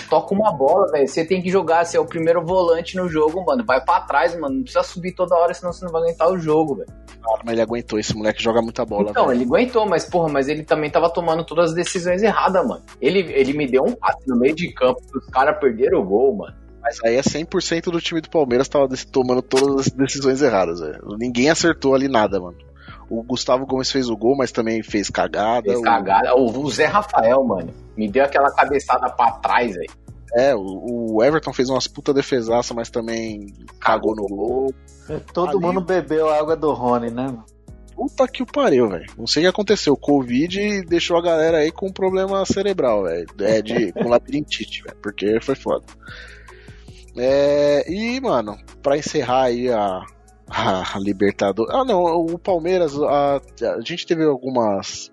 toca 0.08 0.34
uma 0.34 0.52
bola, 0.52 0.90
velho. 0.90 1.06
Você 1.06 1.24
tem 1.24 1.42
que 1.42 1.50
jogar, 1.50 1.84
você 1.84 1.96
é 1.96 2.00
o 2.00 2.06
primeiro 2.06 2.44
volante 2.44 2.96
no 2.96 3.08
jogo, 3.08 3.44
mano. 3.44 3.64
Vai 3.64 3.84
pra 3.84 4.00
trás, 4.00 4.38
mano. 4.38 4.56
Não 4.56 4.62
precisa 4.62 4.82
subir 4.82 5.12
toda 5.12 5.36
hora, 5.36 5.52
senão 5.54 5.72
você 5.72 5.84
não 5.84 5.92
vai 5.92 6.02
aguentar 6.02 6.30
o 6.30 6.38
jogo, 6.38 6.76
velho. 6.76 6.88
Cara, 7.22 7.40
mas 7.44 7.52
ele 7.52 7.62
aguentou, 7.62 7.98
esse 7.98 8.16
moleque 8.16 8.42
joga 8.42 8.62
muita 8.62 8.84
bola. 8.84 9.10
Então, 9.10 9.26
velho. 9.26 9.38
ele 9.38 9.44
aguentou, 9.44 9.86
mas 9.86 10.04
porra, 10.04 10.28
mas 10.28 10.48
ele 10.48 10.62
também 10.62 10.90
tava 10.90 11.10
tomando 11.10 11.44
todas 11.44 11.70
as 11.70 11.74
decisões 11.74 12.22
erradas, 12.22 12.66
mano. 12.66 12.82
Ele, 13.00 13.20
ele 13.32 13.52
me 13.52 13.66
deu 13.66 13.82
um 13.82 13.92
passe 13.92 14.26
no 14.26 14.36
meio 14.36 14.54
de 14.54 14.72
campo 14.72 15.00
os 15.14 15.26
caras 15.26 15.58
perderam 15.58 16.00
o 16.00 16.04
gol, 16.04 16.36
mano. 16.36 16.54
Mas 16.82 16.98
aí 17.04 17.16
é 17.16 17.20
100% 17.20 17.90
do 17.90 18.00
time 18.00 18.20
do 18.20 18.30
Palmeiras 18.30 18.68
tava 18.68 18.88
tomando 19.10 19.42
todas 19.42 19.86
as 19.86 19.92
decisões 19.92 20.40
erradas, 20.40 20.78
velho. 20.78 21.00
Ninguém 21.18 21.50
acertou 21.50 21.96
ali 21.96 22.06
nada, 22.06 22.38
mano. 22.38 22.56
O 23.08 23.22
Gustavo 23.22 23.64
Gomes 23.66 23.90
fez 23.90 24.08
o 24.08 24.16
gol, 24.16 24.36
mas 24.36 24.50
também 24.50 24.82
fez 24.82 25.08
cagada. 25.10 25.62
Fez 25.62 25.78
o- 25.78 25.82
cagada. 25.82 26.34
O, 26.34 26.60
o 26.60 26.70
Zé 26.70 26.86
Rafael, 26.86 27.42
mano, 27.44 27.72
me 27.96 28.08
deu 28.08 28.24
aquela 28.24 28.50
cabeçada 28.52 29.08
pra 29.10 29.32
trás, 29.32 29.74
velho. 29.74 29.90
É, 30.34 30.54
o, 30.56 31.22
Everton 31.22 31.52
fez 31.52 31.70
umas 31.70 31.86
puta 31.86 32.12
defesaça, 32.12 32.74
mas 32.74 32.90
também 32.90 33.46
cagou 33.80 34.14
no 34.14 34.26
gol. 34.26 34.74
Todo 35.32 35.50
Ali- 35.50 35.60
mundo 35.60 35.80
bebeu 35.80 36.28
a 36.28 36.36
água 36.38 36.56
do 36.56 36.72
Rony, 36.72 37.10
né? 37.10 37.26
mano? 37.26 37.44
Puta 37.94 38.26
que 38.28 38.42
o 38.42 38.46
pariu, 38.46 38.88
velho. 38.90 39.06
Não 39.16 39.26
sei 39.26 39.42
o 39.42 39.44
que 39.46 39.50
aconteceu. 39.50 39.94
O 39.94 39.96
Covid 39.96 40.82
deixou 40.82 41.16
a 41.16 41.22
galera 41.22 41.58
aí 41.58 41.70
com 41.72 41.90
problema 41.90 42.44
cerebral, 42.44 43.04
velho. 43.04 43.26
É, 43.40 43.62
de, 43.62 43.90
com 43.94 44.08
labirintite, 44.08 44.82
velho. 44.82 44.96
Porque 45.00 45.40
foi 45.40 45.54
foda. 45.54 45.84
É, 47.16 47.90
e, 47.90 48.20
mano, 48.20 48.58
pra 48.82 48.98
encerrar 48.98 49.44
aí 49.44 49.70
a, 49.70 50.02
a 50.94 50.98
Libertadores. 50.98 51.74
Ah, 51.74 51.84
não, 51.84 52.02
o 52.02 52.38
Palmeiras, 52.38 52.96
a, 52.98 53.36
a 53.76 53.80
gente 53.80 54.06
teve 54.06 54.24
algumas. 54.24 55.12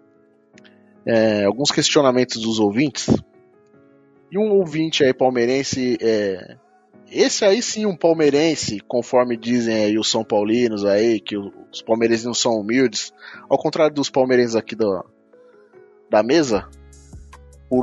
é, 1.06 1.46
alguns 1.46 1.72
questionamentos 1.72 2.42
dos 2.42 2.60
ouvintes. 2.60 3.08
E 4.32 4.38
um 4.38 4.52
ouvinte 4.52 5.04
aí 5.04 5.14
palmeirense. 5.14 5.98
é, 6.02 6.58
esse 7.12 7.46
aí 7.46 7.62
sim, 7.62 7.86
um 7.86 7.96
palmeirense, 7.96 8.80
conforme 8.88 9.38
dizem 9.38 9.76
aí 9.86 10.00
os 10.00 10.10
São 10.10 10.24
Paulinos 10.24 10.84
aí, 10.84 11.20
que 11.20 11.38
os 11.38 11.82
palmeirenses 11.86 12.26
não 12.26 12.34
são 12.34 12.60
humildes. 12.60 13.14
Ao 13.48 13.58
contrário 13.58 13.94
dos 13.94 14.10
palmeirenses 14.10 14.56
aqui 14.56 14.76
da, 14.76 15.04
da 16.10 16.24
mesa, 16.24 16.68
o- 17.70 17.82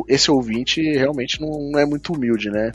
o- 0.00 0.04
esse 0.08 0.28
ouvinte 0.30 0.80
realmente 0.82 1.40
não, 1.40 1.70
não 1.70 1.78
é 1.78 1.86
muito 1.86 2.12
humilde, 2.12 2.50
né? 2.50 2.72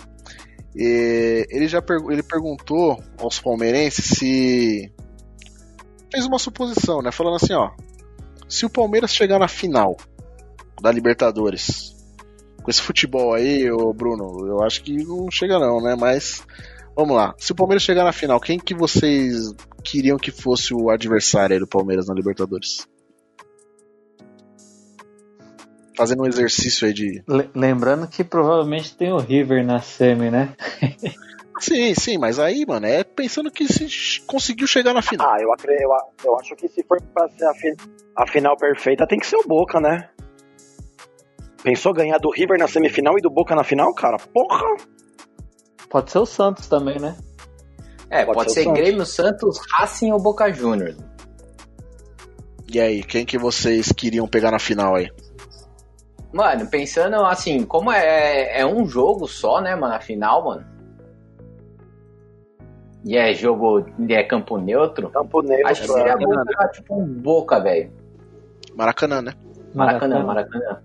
E 0.76 1.47
ele 1.49 1.67
já 1.67 1.82
pergu- 1.82 2.11
ele 2.11 2.24
perguntou 2.24 3.01
aos 3.17 3.39
palmeirenses 3.39 4.17
se. 4.17 4.91
Fez 6.11 6.26
uma 6.26 6.39
suposição, 6.39 7.01
né? 7.01 7.11
Falando 7.11 7.36
assim, 7.36 7.53
ó. 7.53 7.72
Se 8.47 8.65
o 8.65 8.70
Palmeiras 8.70 9.13
chegar 9.13 9.38
na 9.38 9.47
final 9.47 9.95
da 10.82 10.91
Libertadores, 10.91 11.95
com 12.63 12.72
esse 12.72 12.82
futebol 12.82 13.34
aí, 13.34 13.70
ô 13.72 13.93
Bruno, 13.93 14.47
eu 14.47 14.63
acho 14.63 14.84
que 14.84 15.03
não 15.03 15.30
chega 15.30 15.59
não, 15.59 15.82
né? 15.82 15.95
Mas 15.95 16.41
vamos 16.95 17.15
lá. 17.15 17.36
Se 17.38 17.51
o 17.51 17.55
Palmeiras 17.55 17.84
chegar 17.84 18.03
na 18.03 18.11
final, 18.11 18.39
quem 18.39 18.57
que 18.57 18.74
vocês 18.74 19.53
queriam 19.84 20.17
que 20.17 20.32
fosse 20.32 20.74
o 20.74 20.89
adversário 20.89 21.53
aí 21.53 21.59
do 21.59 21.67
Palmeiras 21.67 22.07
na 22.07 22.13
Libertadores? 22.15 22.88
Fazendo 26.00 26.24
um 26.24 26.26
exercício 26.26 26.88
aí 26.88 26.93
de. 26.93 27.22
Le- 27.28 27.50
lembrando 27.54 28.08
que 28.08 28.24
provavelmente 28.24 28.95
tem 28.95 29.12
o 29.12 29.18
River 29.18 29.66
na 29.66 29.82
semi, 29.82 30.32
né? 30.32 30.56
Sim, 31.60 31.93
sim, 31.93 32.18
mas 32.18 32.39
aí, 32.39 32.66
mano, 32.66 32.86
é 32.86 33.04
pensando 33.04 33.52
que 33.52 33.68
se 33.68 34.22
conseguiu 34.22 34.66
chegar 34.66 34.93
na 34.93 35.02
final. 35.02 35.30
Ah, 35.30 35.41
eu, 35.41 35.52
acre- 35.52 35.76
eu, 35.78 35.89
eu 36.24 36.39
acho 36.39 36.56
que 36.56 36.70
se 36.70 36.82
for 36.86 37.02
pra 37.14 37.28
ser 37.28 37.43
a, 37.45 37.54
fi- 37.54 37.76
a 38.16 38.26
final 38.26 38.56
perfeita, 38.56 39.06
tem 39.06 39.20
que 39.20 39.28
ser 39.28 39.36
o 39.36 39.45
Boca, 39.45 39.78
né? 39.82 40.08
Pensou 41.62 41.93
ganhar 41.93 42.18
do 42.18 42.30
River 42.32 42.58
na 42.58 42.66
semifinal 42.70 43.18
e 43.20 43.22
do 43.22 43.30
Boca 43.30 43.54
na 43.56 43.66
final, 43.66 43.93
cara? 43.93 44.16
Porra! 44.18 44.78
Pode 45.89 46.10
ser 46.12 46.20
o 46.20 46.26
Santos 46.26 46.66
também, 46.68 46.97
né? 46.97 47.18
É, 48.10 48.24
pode, 48.24 48.38
Pode 48.38 48.54
ser 48.54 48.64
ser. 48.64 48.72
Grêmio, 48.72 49.06
Santos, 49.06 49.60
Racing 49.70 50.14
ou 50.14 50.22
Boca 50.24 50.50
Juniors. 50.54 50.95
E 52.72 52.80
aí, 52.80 53.04
quem 53.04 53.26
que 53.26 53.38
vocês 53.38 53.91
queriam 53.91 54.30
pegar 54.30 54.52
na 54.52 54.60
final 54.60 54.95
aí? 54.95 55.10
Mano, 56.32 56.68
pensando 56.68 57.16
assim, 57.26 57.66
como 57.66 57.92
é, 57.92 58.60
é 58.60 58.66
um 58.66 58.86
jogo 58.86 59.28
só, 59.28 59.62
né, 59.62 59.76
mano, 59.76 59.96
a 59.96 60.00
final, 60.00 60.46
mano. 60.46 60.66
E 63.04 63.18
é 63.18 63.34
jogo, 63.34 63.86
é 64.10 64.24
campo 64.24 64.58
neutro. 64.58 65.10
Campo 65.10 65.42
neutro. 65.42 65.68
Acho 65.68 65.82
que 65.82 65.88
seria 65.88 66.18
bom 66.18 66.28
Maracanã, 66.28 66.46
pegar 66.46 66.68
tipo 66.70 67.02
um 67.02 67.06
Boca, 67.06 67.60
velho. 67.60 67.92
Maracanã, 68.76 69.22
né? 69.22 69.34
Maracanã, 69.74 70.24
Maracanã. 70.24 70.82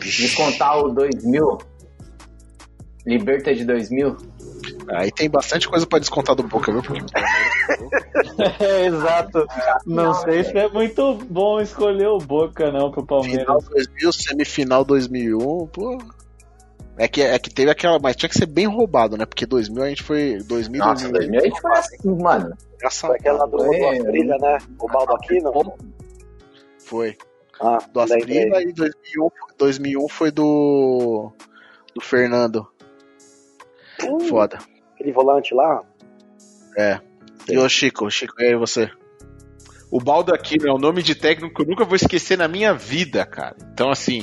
Descontar 0.00 0.78
o 0.78 0.88
2000. 0.88 1.58
Liberta 3.06 3.54
de 3.54 3.64
2000. 3.64 4.16
Aí 4.92 5.10
tem 5.12 5.30
bastante 5.30 5.68
coisa 5.68 5.86
pra 5.86 5.98
descontar 5.98 6.34
do 6.34 6.42
Boca, 6.42 6.72
viu? 6.72 6.82
Porque 6.82 7.02
É, 8.58 8.86
exato. 8.86 9.46
Não 9.86 10.12
sei 10.14 10.44
se 10.44 10.56
é 10.58 10.68
muito 10.68 11.14
bom 11.28 11.60
escolher 11.60 12.08
o 12.08 12.18
Boca, 12.18 12.70
não, 12.72 12.90
pro 12.90 13.04
Palmeiras. 13.06 13.42
final 13.42 13.60
2000, 13.62 14.12
semifinal 14.12 14.84
2001, 14.84 15.66
pô. 15.68 15.98
É 16.96 17.08
que, 17.08 17.22
é 17.22 17.38
que 17.38 17.48
teve 17.48 17.70
aquela. 17.70 17.98
Mas 17.98 18.16
tinha 18.16 18.28
que 18.28 18.36
ser 18.36 18.46
bem 18.46 18.66
roubado, 18.66 19.16
né? 19.16 19.24
Porque 19.24 19.46
2000 19.46 19.82
a 19.82 19.88
gente 19.88 20.02
foi. 20.02 20.38
2000, 20.44 20.84
Nossa, 20.84 21.08
2000 21.08 21.40
a 21.40 21.44
gente 21.44 21.60
foi 21.60 21.72
assim, 21.72 21.96
mano. 22.20 22.56
Foi 22.90 23.16
aquela 23.16 23.46
do, 23.46 23.56
do 23.56 23.86
Astrilha, 23.88 24.36
né? 24.40 24.58
O 24.78 24.86
baldo 24.86 25.14
aqui, 25.14 25.40
não? 25.40 25.52
Foi. 26.78 27.16
Ah, 27.60 27.78
Do. 27.92 28.00
Astrilha 28.00 28.62
e 28.62 28.72
2001, 28.72 29.28
2001 29.58 30.08
foi 30.08 30.30
do. 30.30 31.32
Do 31.94 32.00
Fernando. 32.00 32.66
Hum, 34.04 34.20
Foda. 34.20 34.58
Aquele 35.00 35.12
volante 35.12 35.54
lá. 35.54 35.82
É. 36.76 37.00
E 37.48 37.56
o 37.56 37.66
Chico, 37.70 38.10
Chico, 38.10 38.34
e 38.38 38.44
aí 38.48 38.54
você? 38.54 38.90
O 39.90 39.98
Baldaquino 39.98 40.68
é 40.68 40.72
o 40.72 40.78
nome 40.78 41.02
de 41.02 41.14
técnico 41.14 41.54
que 41.54 41.62
eu 41.62 41.66
nunca 41.66 41.86
vou 41.86 41.96
esquecer 41.96 42.36
na 42.36 42.46
minha 42.46 42.74
vida, 42.74 43.24
cara. 43.24 43.56
Então, 43.72 43.90
assim, 43.90 44.22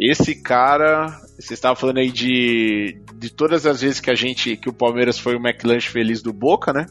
esse 0.00 0.34
cara. 0.34 1.08
Você 1.38 1.52
estava 1.54 1.76
falando 1.76 1.98
aí 1.98 2.10
de, 2.10 3.00
de 3.14 3.30
todas 3.30 3.66
as 3.66 3.82
vezes 3.82 4.00
que 4.00 4.10
a 4.10 4.14
gente. 4.14 4.56
que 4.56 4.70
o 4.70 4.72
Palmeiras 4.72 5.18
foi 5.18 5.36
o 5.36 5.38
McLanche 5.38 5.90
feliz 5.90 6.22
do 6.22 6.32
Boca, 6.32 6.72
né? 6.72 6.86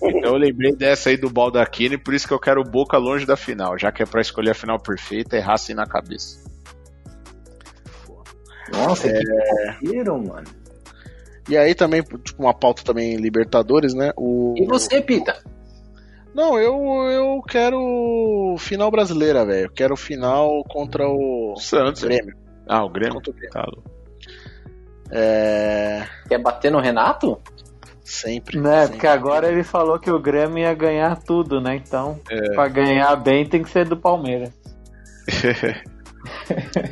Então 0.00 0.32
eu 0.34 0.36
lembrei 0.36 0.72
dessa 0.72 1.10
aí 1.10 1.16
do 1.16 1.28
Baldaquino 1.28 1.94
e 1.94 1.98
por 1.98 2.14
isso 2.14 2.28
que 2.28 2.32
eu 2.32 2.38
quero 2.38 2.60
o 2.60 2.64
Boca 2.64 2.96
longe 2.96 3.26
da 3.26 3.36
final, 3.36 3.76
já 3.76 3.90
que 3.90 4.02
é 4.02 4.06
pra 4.06 4.20
escolher 4.20 4.50
a 4.50 4.54
final 4.54 4.78
perfeita, 4.78 5.36
é 5.36 5.40
Racing 5.40 5.74
na 5.74 5.86
cabeça. 5.86 6.38
Nossa, 8.72 9.08
É. 9.08 9.20
que 9.20 9.88
viram, 9.88 10.22
mano. 10.22 10.46
E 11.48 11.56
aí 11.56 11.74
também, 11.74 12.02
tipo, 12.02 12.42
uma 12.42 12.52
pauta 12.54 12.82
também 12.82 13.16
Libertadores, 13.16 13.94
né? 13.94 14.12
O... 14.16 14.54
E 14.56 14.64
você, 14.66 15.00
Pita? 15.00 15.36
Não, 16.34 16.58
eu, 16.58 16.74
eu 17.10 17.42
quero 17.48 18.56
final 18.58 18.90
brasileira, 18.90 19.44
velho. 19.46 19.66
Eu 19.66 19.70
quero 19.72 19.96
final 19.96 20.62
contra 20.68 21.08
o 21.08 21.54
Santos. 21.56 22.02
Grêmio. 22.02 22.36
Ah, 22.68 22.84
o 22.84 22.90
Grêmio? 22.90 23.14
Contra 23.14 23.30
o 23.30 23.34
Grêmio. 23.34 23.52
Tá. 23.52 23.66
É. 25.10 26.06
Quer 26.28 26.38
bater 26.38 26.70
no 26.70 26.80
Renato? 26.80 27.38
Sempre. 28.04 28.58
Né, 28.60 28.82
sempre. 28.82 28.92
porque 28.92 29.06
agora 29.06 29.50
ele 29.50 29.64
falou 29.64 29.98
que 29.98 30.10
o 30.10 30.20
Grêmio 30.20 30.58
ia 30.58 30.74
ganhar 30.74 31.16
tudo, 31.22 31.60
né? 31.60 31.76
Então, 31.76 32.20
É. 32.30 32.54
pra 32.54 32.68
ganhar 32.68 33.14
bem 33.16 33.46
tem 33.48 33.62
que 33.62 33.70
ser 33.70 33.86
do 33.88 33.96
Palmeiras. 33.96 34.50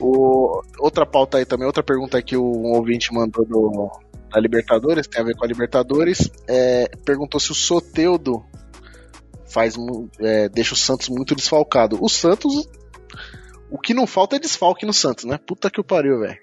O- 0.01 0.63
Outra 0.79 1.05
pauta 1.05 1.39
aí 1.39 1.45
também, 1.45 1.67
outra 1.67 1.83
pergunta 1.83 2.23
que 2.23 2.37
o 2.37 2.43
um 2.45 2.73
ouvinte 2.77 3.13
mandou 3.13 3.45
do, 3.45 3.91
da 4.35 4.41
Libertadores, 4.41 5.07
tem 5.07 5.23
a 5.23 5.25
ver 5.25 5.37
com 5.37 5.45
a 5.45 5.49
Libertadores. 5.49 6.31
É, 6.49 6.91
perguntou 7.05 7.39
se 7.39 7.53
o 7.53 7.55
Soteudo 7.55 8.45
faz, 9.47 9.77
é, 10.19 10.49
deixa 10.49 10.75
o 10.75 10.77
Santos 10.77 11.09
muito 11.09 11.35
desfalcado. 11.35 11.99
O 12.03 12.09
Santos. 12.09 12.69
O 13.71 13.79
que 13.79 13.95
não 13.95 14.07
falta 14.07 14.37
é 14.37 14.39
desfalque 14.39 14.85
no 14.85 14.93
Santos, 14.93 15.25
né? 15.25 15.39
Puta 15.39 15.71
que 15.71 15.81
o 15.81 15.85
pariu, 15.85 16.21
velho. 16.21 16.39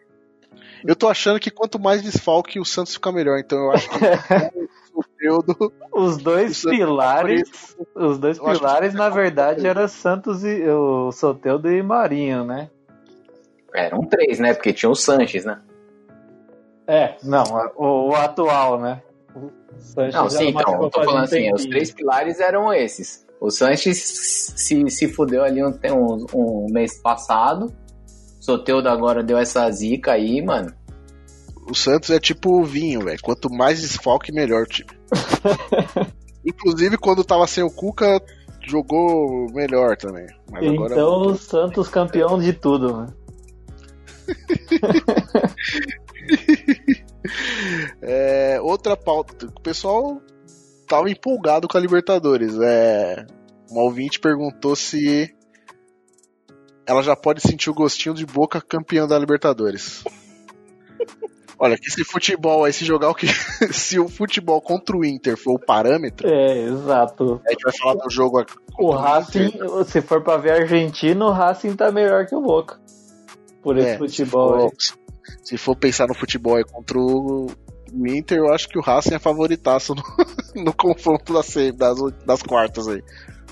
Eu 0.86 0.96
tô 0.96 1.08
achando 1.08 1.40
que 1.40 1.52
quanto 1.52 1.80
mais 1.80 2.02
desfalque, 2.02 2.60
o 2.60 2.66
Santos 2.66 2.94
fica 2.94 3.12
melhor. 3.12 3.38
Então 3.38 3.58
eu 3.60 3.72
acho 3.72 3.90
que 3.90 3.96
o 4.96 5.04
Soteudo. 5.04 5.74
Os 5.94 6.18
dois 6.18 6.66
é 6.66 6.70
pilares, 6.70 7.76
os 7.94 8.18
dois 8.18 8.40
pilares 8.40 8.94
na 8.94 9.10
verdade 9.10 9.68
era 9.68 9.88
Santos 9.88 10.44
e 10.44 10.64
o 10.68 11.12
Soteudo 11.12 11.70
e 11.70 11.84
Marinho, 11.84 12.46
né? 12.46 12.70
Eram 13.74 14.06
três, 14.06 14.40
né? 14.40 14.54
Porque 14.54 14.74
tinha 14.74 14.90
o 14.90 14.96
Sanches, 14.96 15.46
né? 15.46 15.62
É, 16.88 17.16
não, 17.24 17.44
o, 17.76 18.10
o 18.10 18.16
atual, 18.16 18.80
né? 18.80 19.02
O 19.36 19.52
Sanches 19.80 20.14
Não, 20.14 20.30
sim, 20.30 20.50
então, 20.50 20.84
eu 20.84 20.90
tô 20.90 21.02
um 21.02 21.04
falando 21.04 21.24
assim, 21.24 21.54
os 21.54 21.66
três 21.66 21.92
pilares 21.92 22.40
eram 22.40 22.74
esses. 22.74 23.26
O 23.40 23.50
Sanches 23.50 23.98
se, 23.98 24.90
se 24.90 25.08
fudeu 25.08 25.44
ali 25.44 25.64
um, 25.64 25.72
tem 25.72 25.92
um, 25.92 26.26
um 26.34 26.68
mês 26.72 27.02
passado. 27.02 27.74
Soteudo 28.40 28.90
agora 28.90 29.24
deu 29.24 29.38
essa 29.38 29.70
zica 29.72 30.14
aí, 30.14 30.42
mano. 30.44 30.74
O 31.70 31.76
Santos 31.76 32.10
é 32.10 32.20
tipo 32.20 32.60
o 32.60 32.64
vinho, 32.64 33.02
velho. 33.02 33.20
Quanto 33.22 33.50
mais 33.50 33.82
desfalque, 33.82 34.32
melhor 34.32 34.64
o 34.64 34.68
time. 34.68 34.90
Inclusive, 36.46 36.98
quando 36.98 37.24
tava 37.24 37.48
sem 37.48 37.64
o 37.64 37.72
Cuca, 37.72 38.22
jogou 38.68 39.48
melhor 39.54 39.96
também. 39.96 40.26
Mas 40.52 40.68
agora 40.68 40.94
Então 40.94 41.22
o 41.22 41.36
Santos 41.36 41.88
campeão 41.88 42.40
de 42.40 42.54
tudo, 42.54 42.98
né? 42.98 43.08
É, 48.02 48.60
outra 48.62 48.98
pauta. 48.98 49.46
O 49.46 49.62
pessoal 49.62 50.20
tava 50.88 51.10
empolgado 51.10 51.68
com 51.68 51.78
a 51.78 51.80
Libertadores. 51.82 52.58
É, 52.60 53.26
um 53.72 53.80
ouvinte 53.80 54.20
perguntou 54.20 54.76
se 54.76 55.34
ela 56.86 57.04
já 57.04 57.16
pode 57.16 57.42
sentir 57.42 57.70
o 57.70 57.74
gostinho 57.76 58.16
de 58.16 58.26
boca 58.26 58.60
campeã 58.60 59.08
da 59.08 59.18
Libertadores. 59.20 60.04
Olha, 61.60 61.78
que 61.78 61.88
esse 61.90 62.04
futebol 62.04 62.66
aí, 62.66 62.74
se 62.74 62.84
jogar 62.84 63.10
o 63.12 63.14
que. 63.16 63.28
se 63.72 64.00
o 64.00 64.10
futebol 64.10 64.60
contra 64.60 64.98
o 64.98 65.06
Inter 65.06 65.38
for 65.38 65.54
o 65.54 65.60
parâmetro, 65.60 66.28
É, 66.28 66.64
exato. 66.64 67.40
a 67.46 67.52
gente 67.52 67.64
vai 67.64 67.74
falar 67.78 67.94
do 68.04 68.10
jogo. 68.10 68.44
O 68.80 68.90
Racing, 68.90 69.52
se 69.86 70.02
for 70.02 70.24
pra 70.24 70.38
ver 70.38 70.54
argentino, 70.54 71.26
o 71.28 71.32
Racing 71.32 71.76
tá 71.76 71.92
melhor 71.92 72.26
que 72.26 72.36
o 72.36 72.42
Boca. 72.42 72.80
Por 73.62 73.78
esse 73.78 73.90
É, 73.90 73.98
futebol 74.00 74.56
aí. 74.56 74.70
Se 74.80 74.94
for, 74.94 75.00
se 75.44 75.58
for 75.58 75.76
pensar 75.76 76.08
no 76.08 76.14
futebol 76.14 76.56
aí 76.56 76.64
contra 76.64 76.98
o, 76.98 77.48
o 77.94 78.08
Inter, 78.08 78.38
eu 78.40 78.54
acho 78.54 78.68
que 78.70 78.78
o 78.78 78.82
Racing 78.82 79.16
é 79.16 79.20
favoritaço 79.20 79.94
no, 79.96 80.04
no 80.64 80.74
confronto 80.74 81.34
das, 81.34 81.54
das, 81.76 81.98
das 82.26 82.42
quartas 82.42 82.88
aí. 82.88 83.04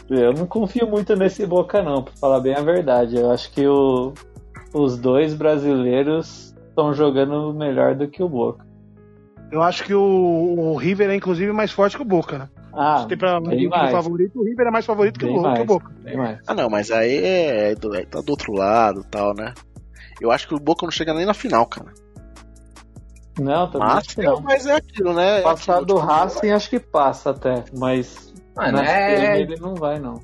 Eu 0.09 0.33
não 0.33 0.47
confio 0.47 0.87
muito 0.87 1.15
nesse 1.15 1.45
Boca, 1.45 1.83
não, 1.83 2.01
pra 2.03 2.13
falar 2.19 2.39
bem 2.39 2.55
a 2.55 2.61
verdade. 2.61 3.15
Eu 3.17 3.29
acho 3.31 3.51
que 3.51 3.67
o- 3.67 4.13
os 4.73 4.97
dois 4.97 5.33
brasileiros 5.35 6.55
estão 6.69 6.93
jogando 6.93 7.53
melhor 7.53 7.95
do 7.95 8.07
que 8.07 8.21
o 8.23 8.29
Boca. 8.29 8.65
Eu 9.51 9.61
acho 9.63 9.83
que 9.83 9.93
o, 9.93 10.01
o 10.01 10.75
River 10.77 11.09
é 11.09 11.15
inclusive 11.15 11.51
mais 11.51 11.71
forte 11.71 11.95
que 11.95 12.01
o 12.01 12.05
Boca, 12.05 12.37
né? 12.37 12.49
Ah, 12.71 12.99
Se 13.01 13.07
tem 13.07 13.17
pra 13.17 13.39
bem 13.41 13.57
time 13.57 13.67
mais. 13.69 13.91
favorito, 13.91 14.39
o 14.39 14.43
River 14.43 14.67
é 14.67 14.71
mais 14.71 14.85
favorito 14.85 15.19
que 15.19 15.25
o, 15.25 15.33
que 15.33 15.39
mais. 15.41 15.59
o 15.59 15.65
Boca. 15.65 15.91
Ah, 16.47 16.53
não, 16.53 16.69
mas 16.69 16.91
aí 16.91 17.17
é, 17.17 17.75
do- 17.75 17.95
é- 17.95 18.05
tá 18.05 18.21
do 18.21 18.29
outro 18.29 18.53
lado 18.53 19.03
tal, 19.09 19.33
né? 19.35 19.53
Eu 20.19 20.31
acho 20.31 20.47
que 20.47 20.53
o 20.55 20.59
Boca 20.59 20.85
não 20.85 20.91
chega 20.91 21.13
nem 21.13 21.25
na 21.25 21.33
final, 21.33 21.65
cara. 21.65 21.93
Não, 23.39 23.69
também 23.71 23.87
Mas, 23.87 23.97
acho 23.99 24.15
que 24.15 24.21
não. 24.21 24.41
mas 24.41 24.65
é 24.65 24.75
aquilo, 24.75 25.13
né? 25.13 25.39
É 25.39 25.41
Passar 25.41 25.73
aquilo, 25.73 25.85
do 25.85 25.93
tipo, 25.95 26.05
Racing 26.05 26.51
acho 26.51 26.69
que 26.69 26.79
passa 26.79 27.29
até, 27.29 27.63
mas 27.77 28.33
Mano, 28.55 28.73
na 28.73 28.85
é- 28.85 29.39
ele 29.41 29.55
não 29.57 29.75
vai, 29.75 29.97
não. 29.99 30.21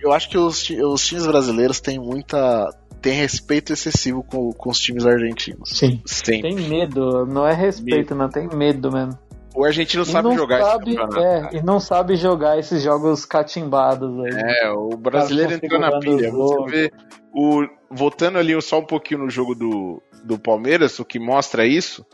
Eu 0.00 0.12
acho 0.12 0.28
que 0.28 0.38
os, 0.38 0.68
os 0.70 1.04
times 1.06 1.26
brasileiros 1.26 1.80
têm 1.80 1.98
muita. 1.98 2.70
tem 3.02 3.14
respeito 3.14 3.72
excessivo 3.72 4.22
com, 4.22 4.52
com 4.52 4.70
os 4.70 4.78
times 4.78 5.04
argentinos. 5.04 5.70
Sim. 5.70 6.00
Sempre. 6.06 6.54
Tem 6.54 6.68
medo, 6.68 7.26
não 7.26 7.46
é 7.46 7.52
respeito, 7.54 8.14
não, 8.14 8.28
tem 8.28 8.46
medo 8.48 8.92
mesmo. 8.92 9.18
O 9.54 9.64
argentino 9.64 10.02
E 10.02 10.06
sabe 10.06 10.28
não 10.28 10.36
jogar 10.36 10.60
sabe, 10.62 10.90
esse 10.90 10.98
campeonato. 10.98 11.54
é, 11.54 11.58
e 11.58 11.62
não 11.62 11.78
sabe 11.80 12.16
jogar 12.16 12.58
esses 12.58 12.82
jogos 12.82 13.24
catimbados 13.24 14.10
aí. 14.24 14.32
É, 14.62 14.70
o 14.70 14.90
brasileiro 14.90 15.54
entrou 15.54 15.80
na 15.80 15.98
pilha. 16.00 16.30
Você 16.30 16.64
vê, 16.70 16.92
o, 17.34 17.68
voltando 17.90 18.38
ali 18.38 18.60
só 18.62 18.78
um 18.78 18.86
pouquinho 18.86 19.24
no 19.24 19.30
jogo 19.30 19.54
do, 19.54 20.00
do 20.22 20.38
Palmeiras, 20.38 20.98
o 21.00 21.04
que 21.04 21.18
mostra 21.18 21.66
isso, 21.66 22.06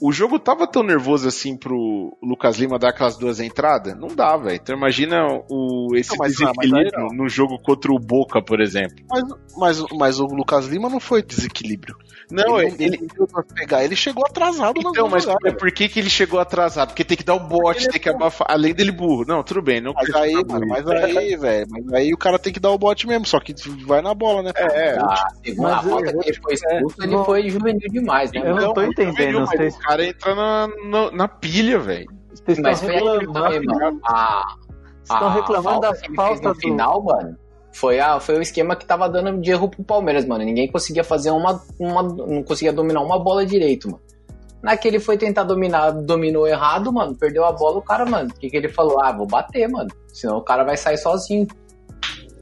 o 0.00 0.10
jogo 0.10 0.36
tava 0.38 0.66
tão 0.66 0.82
nervoso 0.82 1.28
assim 1.28 1.56
pro 1.56 2.16
Lucas 2.20 2.58
Lima 2.58 2.76
dar 2.78 2.88
aquelas 2.88 3.16
duas 3.16 3.38
entradas? 3.38 3.96
Não 3.96 4.08
dá, 4.08 4.36
velho. 4.36 4.56
Então 4.56 4.76
imagina 4.76 5.24
o, 5.48 5.94
esse 5.94 6.10
Não, 6.10 6.16
não, 6.18 6.26
desequilíbrio 6.26 6.80
aí 6.84 6.90
não. 6.92 7.08
no 7.16 7.28
jogo 7.28 7.56
contra 7.62 7.92
o 7.92 7.98
Boca, 7.98 8.42
por 8.42 8.60
exemplo. 8.60 8.96
Mas, 9.08 9.22
mas, 9.56 9.84
mas 9.96 10.20
o 10.20 10.26
Lucas 10.26 10.66
Lima 10.66 10.88
não 10.88 10.98
foi 10.98 11.22
desequilíbrio. 11.22 11.96
Não, 12.30 12.60
ele, 12.60 12.74
ele- 12.82 12.96
ele, 12.96 13.08
pegar, 13.54 13.84
ele 13.84 13.94
chegou 13.94 14.24
atrasado 14.26 14.80
nas 14.82 14.92
Então, 14.92 15.08
mas 15.08 15.26
é 15.44 15.52
por 15.52 15.70
que, 15.70 15.88
que 15.88 16.00
ele 16.00 16.08
chegou 16.10 16.40
atrasado? 16.40 16.88
Porque 16.88 17.04
tem 17.04 17.16
que 17.16 17.22
dar 17.24 17.34
o 17.34 17.40
bote, 17.40 17.88
tem 17.88 18.00
que 18.00 18.08
abafar. 18.08 18.46
Além 18.50 18.74
dele 18.74 18.90
burro. 18.90 19.24
Não, 19.26 19.42
tudo 19.44 19.60
bem. 19.62 19.80
Não 19.80 19.92
Mas 19.92 20.12
aí, 20.14 20.32
mano, 20.32 20.66
mas 20.66 20.86
aí, 20.88 21.36
velho, 21.36 21.66
mas 21.70 21.92
aí 21.92 22.12
o 22.12 22.16
cara 22.18 22.38
tem 22.38 22.52
que 22.52 22.58
dar 22.60 22.70
o 22.70 22.78
bote 22.78 23.06
mesmo, 23.06 23.26
só 23.26 23.38
que 23.38 23.54
vai 23.86 24.00
na 24.02 24.14
bola, 24.14 24.42
né? 24.42 24.52
É, 24.56 24.98
A 24.98 25.26
segunda 25.44 25.68
Mas 25.76 25.84
falta 25.86 26.10
eu- 26.10 26.18
que 26.20 26.28
ele 26.30 26.38
foi 26.42 26.54
expulso, 26.54 26.96
ele 27.02 27.12
não- 27.12 27.24
foi 27.24 27.48
juvenil 27.50 27.88
demais, 27.90 28.32
né? 28.32 28.40
Eu 28.44 28.56
não 28.56 28.72
tô 28.74 28.80
muito 28.80 29.00
entendendo, 29.02 29.40
vocês- 29.46 29.71
O 29.76 29.78
cara 29.78 30.04
entra 30.06 30.34
na, 30.34 30.68
na, 30.84 31.10
na 31.10 31.28
pilha, 31.28 31.78
velho. 31.78 32.06
Vocês 32.32 32.58
Mas 32.58 32.82
estão 32.82 32.98
foi 32.98 33.08
aquilo 33.08 33.32
também, 33.32 33.60
reclamando, 33.60 33.80
mano. 33.80 34.00
A, 34.04 34.56
estão 35.02 35.30
reclamando 35.30 35.80
da 35.80 35.94
falta 36.14 36.48
no 36.48 36.54
do... 36.54 36.60
final, 36.60 37.02
mano. 37.02 37.38
Foi, 37.72 37.98
a, 37.98 38.20
foi 38.20 38.36
o 38.36 38.42
esquema 38.42 38.76
que 38.76 38.84
tava 38.84 39.08
dando 39.08 39.40
de 39.40 39.50
erro 39.50 39.68
pro 39.68 39.82
Palmeiras, 39.82 40.26
mano. 40.26 40.44
Ninguém 40.44 40.70
conseguia 40.70 41.02
fazer 41.02 41.30
uma, 41.30 41.62
uma. 41.78 42.02
Não 42.02 42.42
conseguia 42.42 42.72
dominar 42.72 43.00
uma 43.00 43.18
bola 43.18 43.46
direito, 43.46 43.88
mano. 43.90 44.02
Naquele 44.62 45.00
foi 45.00 45.18
tentar 45.18 45.42
dominar, 45.42 45.90
dominou 45.90 46.46
errado, 46.46 46.92
mano. 46.92 47.16
Perdeu 47.16 47.44
a 47.44 47.52
bola, 47.52 47.78
o 47.78 47.82
cara, 47.82 48.04
mano. 48.04 48.30
O 48.30 48.38
que, 48.38 48.48
que 48.48 48.56
ele 48.56 48.68
falou? 48.68 49.00
Ah, 49.00 49.10
vou 49.10 49.26
bater, 49.26 49.68
mano. 49.68 49.90
Senão 50.12 50.38
o 50.38 50.42
cara 50.42 50.62
vai 50.62 50.76
sair 50.76 50.98
sozinho. 50.98 51.48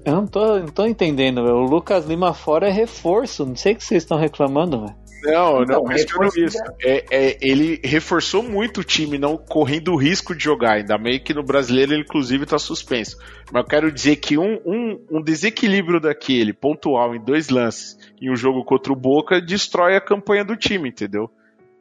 Eu 0.05 0.14
não 0.14 0.26
tô, 0.26 0.59
não 0.59 0.68
tô 0.68 0.87
entendendo, 0.87 1.43
velho. 1.43 1.57
O 1.57 1.64
Lucas 1.64 2.05
Lima 2.07 2.35
fora 2.35 2.68
é 2.68 2.72
reforço. 2.72 3.47
Não 3.47 3.57
sei 3.57 3.72
o 3.72 3.76
que 3.76 3.85
vocês 3.85 4.03
estão 4.03 4.18
reclamando, 4.18 4.81
velho. 4.81 4.99
Não, 5.23 5.62
Então, 5.62 5.83
não 5.83 5.85
questiono 5.85 6.31
isso. 6.37 6.59
É, 6.83 7.05
é, 7.11 7.39
ele 7.41 7.81
reforçou 7.85 8.43
muito 8.43 8.81
o 8.81 8.85
time, 8.85 9.18
não 9.18 9.37
correndo 9.37 9.93
o 9.93 9.97
risco 9.97 10.35
de 10.35 10.43
jogar. 10.43 10.77
Ainda 10.77 10.97
meio 10.99 11.23
que 11.23 11.35
no 11.35 11.43
brasileiro 11.43 11.93
ele, 11.93 12.03
inclusive, 12.03 12.47
tá 12.47 12.59
suspenso. 12.59 13.16
Mas 13.53 13.62
eu 13.62 13.68
quero 13.68 13.93
dizer 13.93 14.16
que 14.16 14.39
um, 14.39 14.61
um, 14.64 15.07
um 15.11 15.23
desequilíbrio 15.23 16.01
daquele, 16.01 16.53
pontual, 16.53 17.14
em 17.14 17.25
dois 17.25 17.49
lances, 17.49 17.99
em 18.21 18.31
um 18.31 18.37
jogo 18.37 18.64
contra 18.64 18.93
o 18.93 18.97
Boca, 18.97 19.41
destrói 19.41 19.97
a 19.97 20.01
campanha 20.01 20.45
do 20.45 20.57
time, 20.57 20.89
entendeu? 20.89 21.31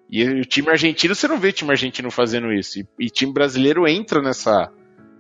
E 0.10 0.24
o 0.24 0.46
time 0.46 0.70
argentino, 0.70 1.14
você 1.14 1.28
não 1.28 1.38
vê 1.38 1.52
time 1.52 1.72
argentino 1.72 2.10
fazendo 2.10 2.52
isso. 2.52 2.80
E, 2.80 2.88
e 3.00 3.10
time 3.10 3.32
brasileiro 3.32 3.88
entra 3.88 4.22
nessa, 4.22 4.72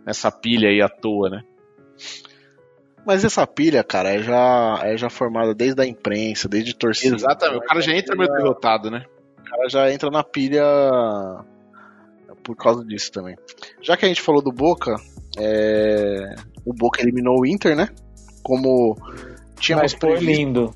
nessa 0.06 0.32
pilha 0.32 0.70
aí 0.70 0.82
à 0.82 0.90
toa, 0.90 1.30
né? 1.30 1.44
Mas 3.06 3.24
essa 3.24 3.48
pilha, 3.48 3.84
cara, 3.84 4.10
é 4.10 4.22
já, 4.22 4.80
é 4.84 4.98
já 4.98 5.10
formada 5.10 5.56
desde 5.56 5.82
a 5.82 5.86
imprensa, 5.86 6.48
desde 6.48 6.76
torcida. 6.76 7.16
Exatamente. 7.16 7.64
O 7.64 7.68
cara 7.68 7.82
já 7.82 7.94
entra 7.94 8.16
meio 8.16 8.32
derrotado, 8.32 8.92
né? 8.92 9.06
O 9.40 9.44
cara 9.44 9.70
já 9.70 9.92
entra 9.92 10.12
na 10.12 10.24
pilha 10.24 10.64
por 12.44 12.56
causa 12.56 12.86
disso 12.86 13.12
também. 13.12 13.36
Já 13.82 13.98
que 13.98 14.06
a 14.06 14.08
gente 14.08 14.22
falou 14.22 14.42
do 14.42 14.52
Boca, 14.52 14.96
é, 15.38 16.36
o 16.66 16.74
Boca 16.74 17.02
eliminou 17.02 17.40
o 17.40 17.46
Inter, 17.46 17.76
né? 17.76 17.90
Como 18.44 18.96
tínhamos 19.60 19.94
Mas 19.94 20.00
foi 20.00 20.12
previsto. 20.12 20.32
lindo. 20.32 20.74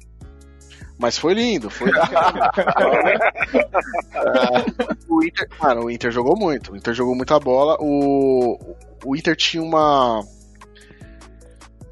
Mas 0.98 1.18
foi 1.18 1.34
lindo, 1.34 1.70
foi 1.70 1.92
lindo. 1.92 2.00
o 5.10 5.24
Inter, 5.24 5.48
mano, 5.60 5.86
o 5.86 5.92
Inter 5.92 6.12
jogou 6.12 6.38
muito. 6.38 6.74
O 6.74 6.78
Inter 6.78 6.94
jogou 6.94 7.16
muita 7.16 7.40
bola. 7.40 7.78
O, 7.80 8.76
o 9.04 9.16
Inter 9.16 9.36
tinha 9.36 9.64
uma. 9.64 10.24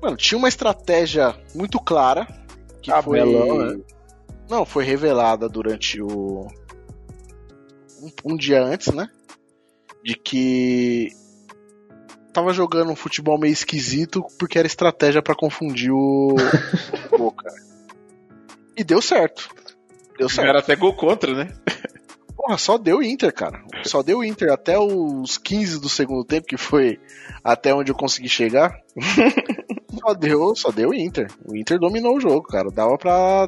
Mano, 0.02 0.18
tinha 0.18 0.38
uma 0.38 0.50
estratégia 0.50 1.36
muito 1.54 1.80
clara. 1.80 2.28
Que 2.82 2.92
foi. 3.04 3.20
Abelão, 3.20 3.58
né? 3.58 3.80
Não, 4.50 4.66
foi 4.66 4.84
revelada 4.84 5.48
durante 5.48 6.02
o. 6.02 6.48
Um, 8.02 8.34
um 8.34 8.36
dia 8.36 8.64
antes, 8.64 8.92
né? 8.94 9.10
De 10.04 10.16
que. 10.16 11.10
Tava 12.34 12.54
jogando 12.54 12.92
um 12.92 12.96
futebol 12.96 13.38
meio 13.38 13.52
esquisito 13.52 14.26
porque 14.40 14.58
era 14.58 14.66
estratégia 14.66 15.22
pra 15.22 15.36
confundir 15.36 15.92
o. 15.92 16.36
Boca. 17.10 17.50
E 18.74 18.86
deu 18.86 19.02
certo. 19.02 19.50
Deu 20.18 20.30
certo. 20.30 20.48
Era 20.48 20.60
até 20.60 20.76
gol 20.78 20.94
contra, 20.94 21.36
né? 21.36 21.54
Porra, 22.36 22.58
só 22.58 22.78
deu 22.78 23.04
Inter, 23.04 23.32
cara. 23.32 23.64
Só 23.84 24.02
deu 24.02 24.24
Inter 24.24 24.52
até 24.52 24.80
os 24.80 25.38
15 25.38 25.80
do 25.80 25.90
segundo 25.90 26.24
tempo, 26.24 26.48
que 26.48 26.58
foi 26.58 27.00
até 27.44 27.76
onde 27.76 27.92
eu 27.92 27.96
consegui 27.96 28.30
chegar. 28.30 28.76
só 30.00 30.14
deu, 30.14 30.56
só 30.56 30.72
deu 30.72 30.94
Inter. 30.94 31.28
O 31.46 31.56
Inter 31.56 31.80
dominou 31.80 32.18
o 32.18 32.22
jogo, 32.22 32.44
cara. 32.44 32.70
Dava 32.72 32.98
pra 32.98 33.48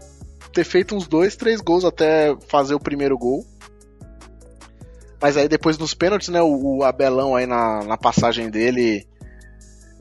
ter 0.52 0.64
feito 0.64 0.96
uns 0.96 1.08
dois, 1.08 1.36
três 1.36 1.62
gols 1.62 1.86
até 1.86 2.36
fazer 2.48 2.76
o 2.76 2.80
primeiro 2.80 3.18
gol. 3.18 3.46
Mas 5.22 5.38
aí 5.38 5.48
depois 5.48 5.78
nos 5.78 5.94
pênaltis, 5.94 6.28
né, 6.28 6.42
o, 6.42 6.78
o 6.78 6.84
Abelão 6.84 7.36
aí 7.36 7.46
na, 7.46 7.84
na 7.84 7.98
passagem 7.98 8.50
dele 8.50 9.08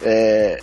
é, 0.00 0.58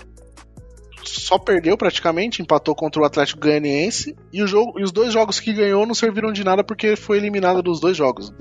só 1.03 1.39
perdeu 1.39 1.77
praticamente, 1.77 2.41
empatou 2.41 2.75
contra 2.75 3.01
o 3.01 3.05
Atlético 3.05 3.41
Goianiense 3.41 4.15
e, 4.31 4.43
o 4.43 4.47
jogo, 4.47 4.79
e 4.79 4.83
os 4.83 4.91
dois 4.91 5.13
jogos 5.13 5.39
que 5.39 5.53
ganhou 5.53 5.85
não 5.85 5.95
serviram 5.95 6.31
de 6.31 6.43
nada 6.43 6.63
porque 6.63 6.95
foi 6.95 7.17
eliminado 7.17 7.61
dos 7.63 7.79
dois 7.79 7.95
jogos. 7.95 8.33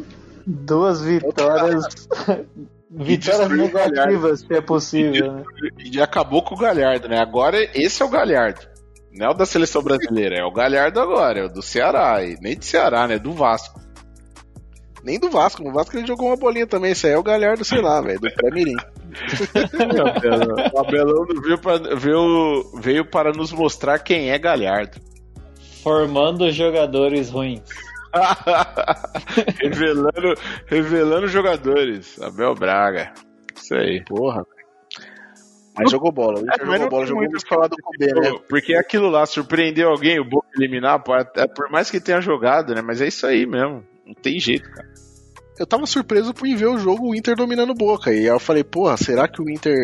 Duas 0.47 1.03
vitórias. 1.03 1.85
Vitórias 2.91 3.51
negativas, 3.51 4.41
se 4.41 4.55
é 4.55 4.61
possível, 4.61 5.33
né? 5.33 5.45
E 5.79 6.01
acabou 6.01 6.43
com 6.43 6.55
o 6.55 6.59
Galhardo, 6.59 7.09
né? 7.09 7.21
Agora 7.21 7.59
esse 7.75 8.03
é 8.03 8.05
o 8.05 8.09
Galhardo. 8.11 8.61
Não 9.13 9.27
é 9.27 9.31
o 9.31 9.35
da 9.35 9.47
seleção 9.47 9.83
brasileira, 9.83 10.37
é 10.37 10.45
o 10.45 10.53
Galhardo 10.53 11.01
agora, 11.01 11.41
é 11.41 11.45
o 11.45 11.49
do 11.49 11.63
Ceará. 11.63 12.23
E 12.23 12.37
nem 12.41 12.57
do 12.57 12.65
Ceará, 12.65 13.07
né? 13.07 13.19
Do 13.19 13.33
Vasco. 13.33 13.81
Nem 15.03 15.19
do 15.19 15.31
Vasco, 15.31 15.63
no 15.63 15.73
Vasco 15.73 15.97
ele 15.97 16.07
jogou 16.07 16.27
uma 16.29 16.37
bolinha 16.37 16.67
também, 16.67 16.93
isso 16.93 17.07
aí 17.07 17.13
é 17.13 17.19
o 17.19 17.23
Galhardo, 17.23 17.65
sei 17.65 17.81
lá, 17.81 18.01
velho, 18.01 18.21
do 18.21 18.31
pré-mirim. 18.33 18.77
o 20.75 20.79
Abelão 20.79 21.25
veio, 21.41 21.59
pra, 21.59 21.79
veio, 21.97 22.73
veio 22.75 23.05
para 23.05 23.33
nos 23.33 23.53
mostrar 23.53 23.99
quem 24.01 24.31
é 24.31 24.39
Galhardo. 24.39 25.01
Formando 25.83 26.51
jogadores 26.51 27.31
ruins. 27.31 27.63
revelando, 29.61 30.35
revelando 30.67 31.29
jogadores. 31.29 32.21
Abel 32.21 32.55
Braga. 32.55 33.13
Isso 33.57 33.75
aí. 33.75 34.05
Porra. 34.05 34.45
Mas 35.77 35.91
jogou 35.93 36.11
bola. 36.11 36.41
O 36.41 36.43
Inter 36.43 36.55
É, 36.55 36.65
jogou 36.65 36.79
não 36.79 36.89
bola, 36.89 37.07
jogou 37.07 37.21
muito 37.23 37.33
muito 37.33 37.49
falado 37.49 37.77
com 37.81 37.91
o 37.91 37.99
B, 37.99 38.07
né? 38.21 38.39
Porque 38.49 38.75
aquilo 38.75 39.09
lá 39.09 39.25
surpreendeu 39.27 39.89
alguém, 39.91 40.19
o 40.19 40.25
Boca 40.25 40.49
eliminar, 40.57 41.01
pô, 41.03 41.13
até- 41.13 41.47
por 41.47 41.71
mais 41.71 41.89
que 41.91 42.01
tenha 42.01 42.21
jogado, 42.21 42.75
né? 42.75 42.83
Mas 42.83 43.01
é 43.01 43.07
isso 43.07 43.27
aí 43.27 43.47
mesmo. 43.47 43.85
Não 44.05 44.15
tem 44.15 44.41
jeito, 44.41 44.69
cara. 44.71 44.89
Eu 45.59 45.67
tava 45.67 45.87
surpreso 45.87 46.33
por 46.35 46.49
ver 46.49 46.67
o 46.67 46.79
jogo 46.79 47.09
o 47.11 47.15
Inter 47.15 47.37
dominando 47.37 47.75
Boca. 47.75 48.13
E 48.13 48.19
aí 48.19 48.27
eu 48.27 48.41
falei, 48.41 48.65
porra, 48.65 48.97
será 48.97 49.29
que 49.29 49.41
o 49.43 49.49
Inter 49.49 49.77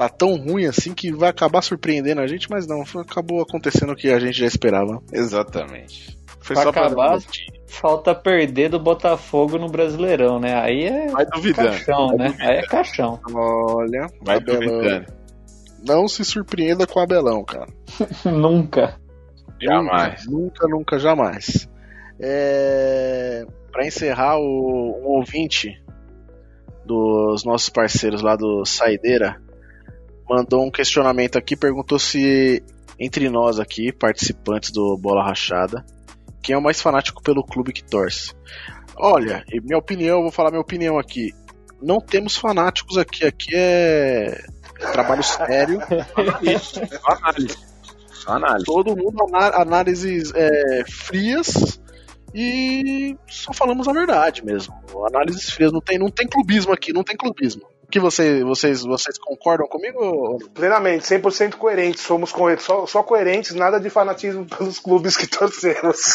tá 0.00 0.08
tão 0.08 0.34
ruim 0.34 0.64
assim 0.64 0.94
que 0.94 1.12
vai 1.12 1.28
acabar 1.28 1.60
surpreendendo 1.60 2.22
a 2.22 2.26
gente? 2.26 2.48
Mas 2.50 2.66
não, 2.66 2.82
acabou 2.98 3.42
acontecendo 3.42 3.92
o 3.92 3.96
que 3.96 4.08
a 4.08 4.18
gente 4.18 4.38
já 4.38 4.46
esperava. 4.46 5.02
Exatamente. 5.12 6.18
Foi 6.40 6.54
pra 6.56 6.62
só 6.62 6.72
pra 6.72 6.86
acabar, 6.86 7.18
um 7.18 7.20
falta 7.66 8.14
perder 8.14 8.70
do 8.70 8.80
Botafogo 8.80 9.58
no 9.58 9.68
Brasileirão, 9.68 10.40
né? 10.40 10.58
Aí 10.58 10.84
é 10.84 11.08
Vai 11.08 11.26
duvidando. 11.26 11.68
caixão, 11.68 12.08
Vai 12.08 12.16
né? 12.16 12.24
duvidando. 12.28 12.50
Aí 12.50 12.56
é 12.56 12.62
caixão. 12.62 13.20
Olha, 13.34 14.06
Vai 14.22 14.36
Abelão. 14.38 14.60
duvidando. 14.60 15.06
Não 15.86 16.08
se 16.08 16.24
surpreenda 16.24 16.86
com 16.86 16.98
o 16.98 17.02
Abelão, 17.02 17.44
cara. 17.44 17.68
Nunca. 18.24 18.98
Jamais. 19.60 20.26
Nunca, 20.26 20.66
nunca, 20.66 20.98
jamais. 20.98 21.68
É... 22.18 23.44
Para 23.70 23.86
encerrar, 23.86 24.38
o... 24.38 24.98
um 25.02 25.08
ouvinte 25.18 25.78
dos 26.86 27.44
nossos 27.44 27.68
parceiros 27.68 28.22
lá 28.22 28.34
do 28.34 28.64
Saideira 28.64 29.38
mandou 30.30 30.64
um 30.64 30.70
questionamento 30.70 31.36
aqui, 31.36 31.56
perguntou 31.56 31.98
se 31.98 32.62
entre 33.00 33.28
nós 33.28 33.58
aqui, 33.58 33.90
participantes 33.90 34.70
do 34.70 34.96
Bola 34.96 35.24
Rachada, 35.24 35.84
quem 36.40 36.54
é 36.54 36.58
o 36.58 36.62
mais 36.62 36.80
fanático 36.80 37.20
pelo 37.20 37.42
clube 37.42 37.72
que 37.72 37.82
torce? 37.82 38.32
Olha, 38.96 39.44
minha 39.64 39.78
opinião, 39.78 40.18
eu 40.18 40.22
vou 40.22 40.30
falar 40.30 40.50
minha 40.50 40.60
opinião 40.60 40.98
aqui. 40.98 41.32
Não 41.82 41.98
temos 41.98 42.36
fanáticos 42.36 42.96
aqui, 42.96 43.26
aqui 43.26 43.50
é, 43.54 44.40
trabalho 44.92 45.22
sério. 45.22 45.80
Análise. 47.04 47.58
Análise. 48.26 48.66
Todo 48.66 48.96
mundo 48.96 49.16
análises 49.34 50.32
é, 50.34 50.84
frias 50.86 51.80
e 52.32 53.16
só 53.26 53.52
falamos 53.52 53.88
a 53.88 53.92
verdade 53.92 54.44
mesmo. 54.44 54.74
Análises 55.08 55.50
frias, 55.50 55.72
não 55.72 55.80
tem, 55.80 55.98
não 55.98 56.10
tem 56.10 56.28
clubismo 56.28 56.72
aqui, 56.72 56.92
não 56.92 57.02
tem 57.02 57.16
clubismo. 57.16 57.62
Que 57.90 57.98
você, 58.00 58.44
vocês, 58.44 58.82
vocês 58.82 59.18
concordam 59.18 59.66
comigo? 59.66 60.38
Plenamente, 60.54 61.04
100% 61.04 61.54
coerentes. 61.56 62.02
Somos 62.02 62.30
co- 62.32 62.56
só, 62.58 62.86
só 62.86 63.02
coerentes, 63.02 63.54
nada 63.54 63.80
de 63.80 63.90
fanatismo 63.90 64.44
pelos 64.46 64.78
clubes 64.78 65.16
que 65.16 65.26
torcemos. 65.28 66.14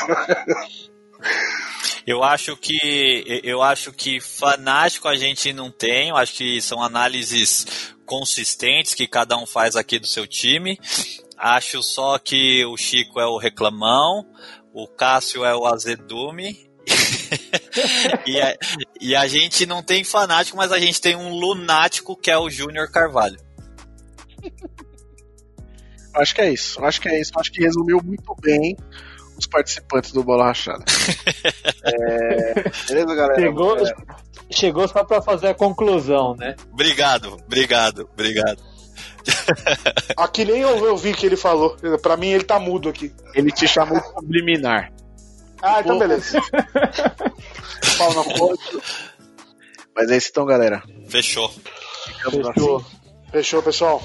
Eu 2.07 2.23
acho 2.23 2.55
que 2.55 3.41
eu 3.43 3.61
acho 3.63 3.91
que 3.91 4.19
fanático 4.21 5.07
a 5.07 5.15
gente 5.15 5.51
não 5.51 5.71
tem, 5.71 6.09
eu 6.09 6.15
acho 6.17 6.34
que 6.36 6.61
são 6.61 6.82
análises 6.84 7.93
consistentes 8.05 8.93
que 8.93 9.07
cada 9.07 9.36
um 9.38 9.45
faz 9.45 9.76
aqui 9.76 9.97
do 9.97 10.05
seu 10.07 10.28
time. 10.28 10.80
Acho 11.38 11.82
só 11.82 12.17
que 12.19 12.63
o 12.65 12.78
Chico 12.78 13.19
é 13.19 13.26
o 13.26 13.38
reclamão, 13.38 14.26
o 14.73 14.88
Cássio 14.88 15.43
é 15.43 15.55
o 15.55 15.65
azedume 15.65 16.69
e, 18.26 18.41
a, 18.41 18.57
e 19.01 19.15
a 19.15 19.28
gente 19.28 19.65
não 19.65 19.84
tem 19.84 20.03
fanático, 20.03 20.57
mas 20.57 20.71
a 20.71 20.80
gente 20.80 20.99
tem 21.01 21.15
um 21.15 21.30
lunático 21.30 22.15
que 22.15 22.32
é 22.32 22.38
o 22.38 22.49
Júnior 22.49 22.89
Carvalho. 22.89 23.39
Acho 26.13 26.36
que 26.36 26.41
é 26.41 26.51
isso. 26.51 26.84
Acho 26.84 27.01
que 27.01 27.09
é 27.09 27.19
isso. 27.19 27.32
Acho 27.38 27.51
que 27.51 27.61
resumiu 27.61 27.99
muito 28.03 28.36
bem 28.41 28.78
os 29.38 29.45
participantes 29.45 30.11
do 30.11 30.23
Bola 30.23 30.45
Rachada. 30.45 30.84
é... 31.84 32.53
Beleza, 32.88 33.15
galera? 33.15 33.39
Chegou, 33.39 33.78
É, 33.78 33.93
chegou 34.49 34.88
só 34.88 35.03
pra 35.03 35.21
fazer 35.21 35.47
a 35.49 35.53
conclusão, 35.53 36.36
né? 36.36 36.55
Obrigado, 36.71 37.38
obrigado, 37.45 38.09
obrigado. 38.13 38.63
Aqui 40.15 40.45
nem 40.45 40.61
eu, 40.61 40.86
eu 40.86 40.95
vi 40.95 41.13
que 41.13 41.26
ele 41.26 41.36
falou. 41.36 41.76
Pra 42.01 42.15
mim, 42.15 42.28
ele 42.28 42.43
tá 42.43 42.59
mudo 42.59 42.89
aqui. 42.89 43.11
Ele 43.34 43.51
te 43.51 43.67
chamou 43.67 43.99
de 43.99 44.07
subliminar. 44.07 44.91
Ah, 45.66 45.80
então 45.80 45.97
beleza. 45.97 46.39
Pau 47.97 48.13
na 48.13 48.24
porta. 48.24 48.63
Mas 49.95 50.11
é 50.11 50.18
isso 50.18 50.28
então, 50.30 50.45
galera. 50.45 50.84
Fechou. 51.09 51.49
Ficamos 52.05 52.47
Fechou. 52.47 52.78
assim. 52.78 52.86
Fechou, 53.32 53.63
pessoal. 53.63 54.03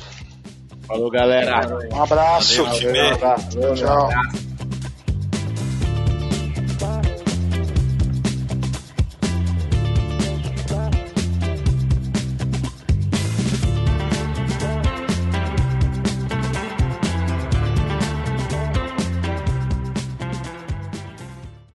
Falou, 0.86 1.10
galera. 1.10 1.60
Um 1.92 2.02
abraço. 2.02 2.64
Valeu, 2.64 2.78
time. 2.78 3.76
Tchau. 3.76 4.08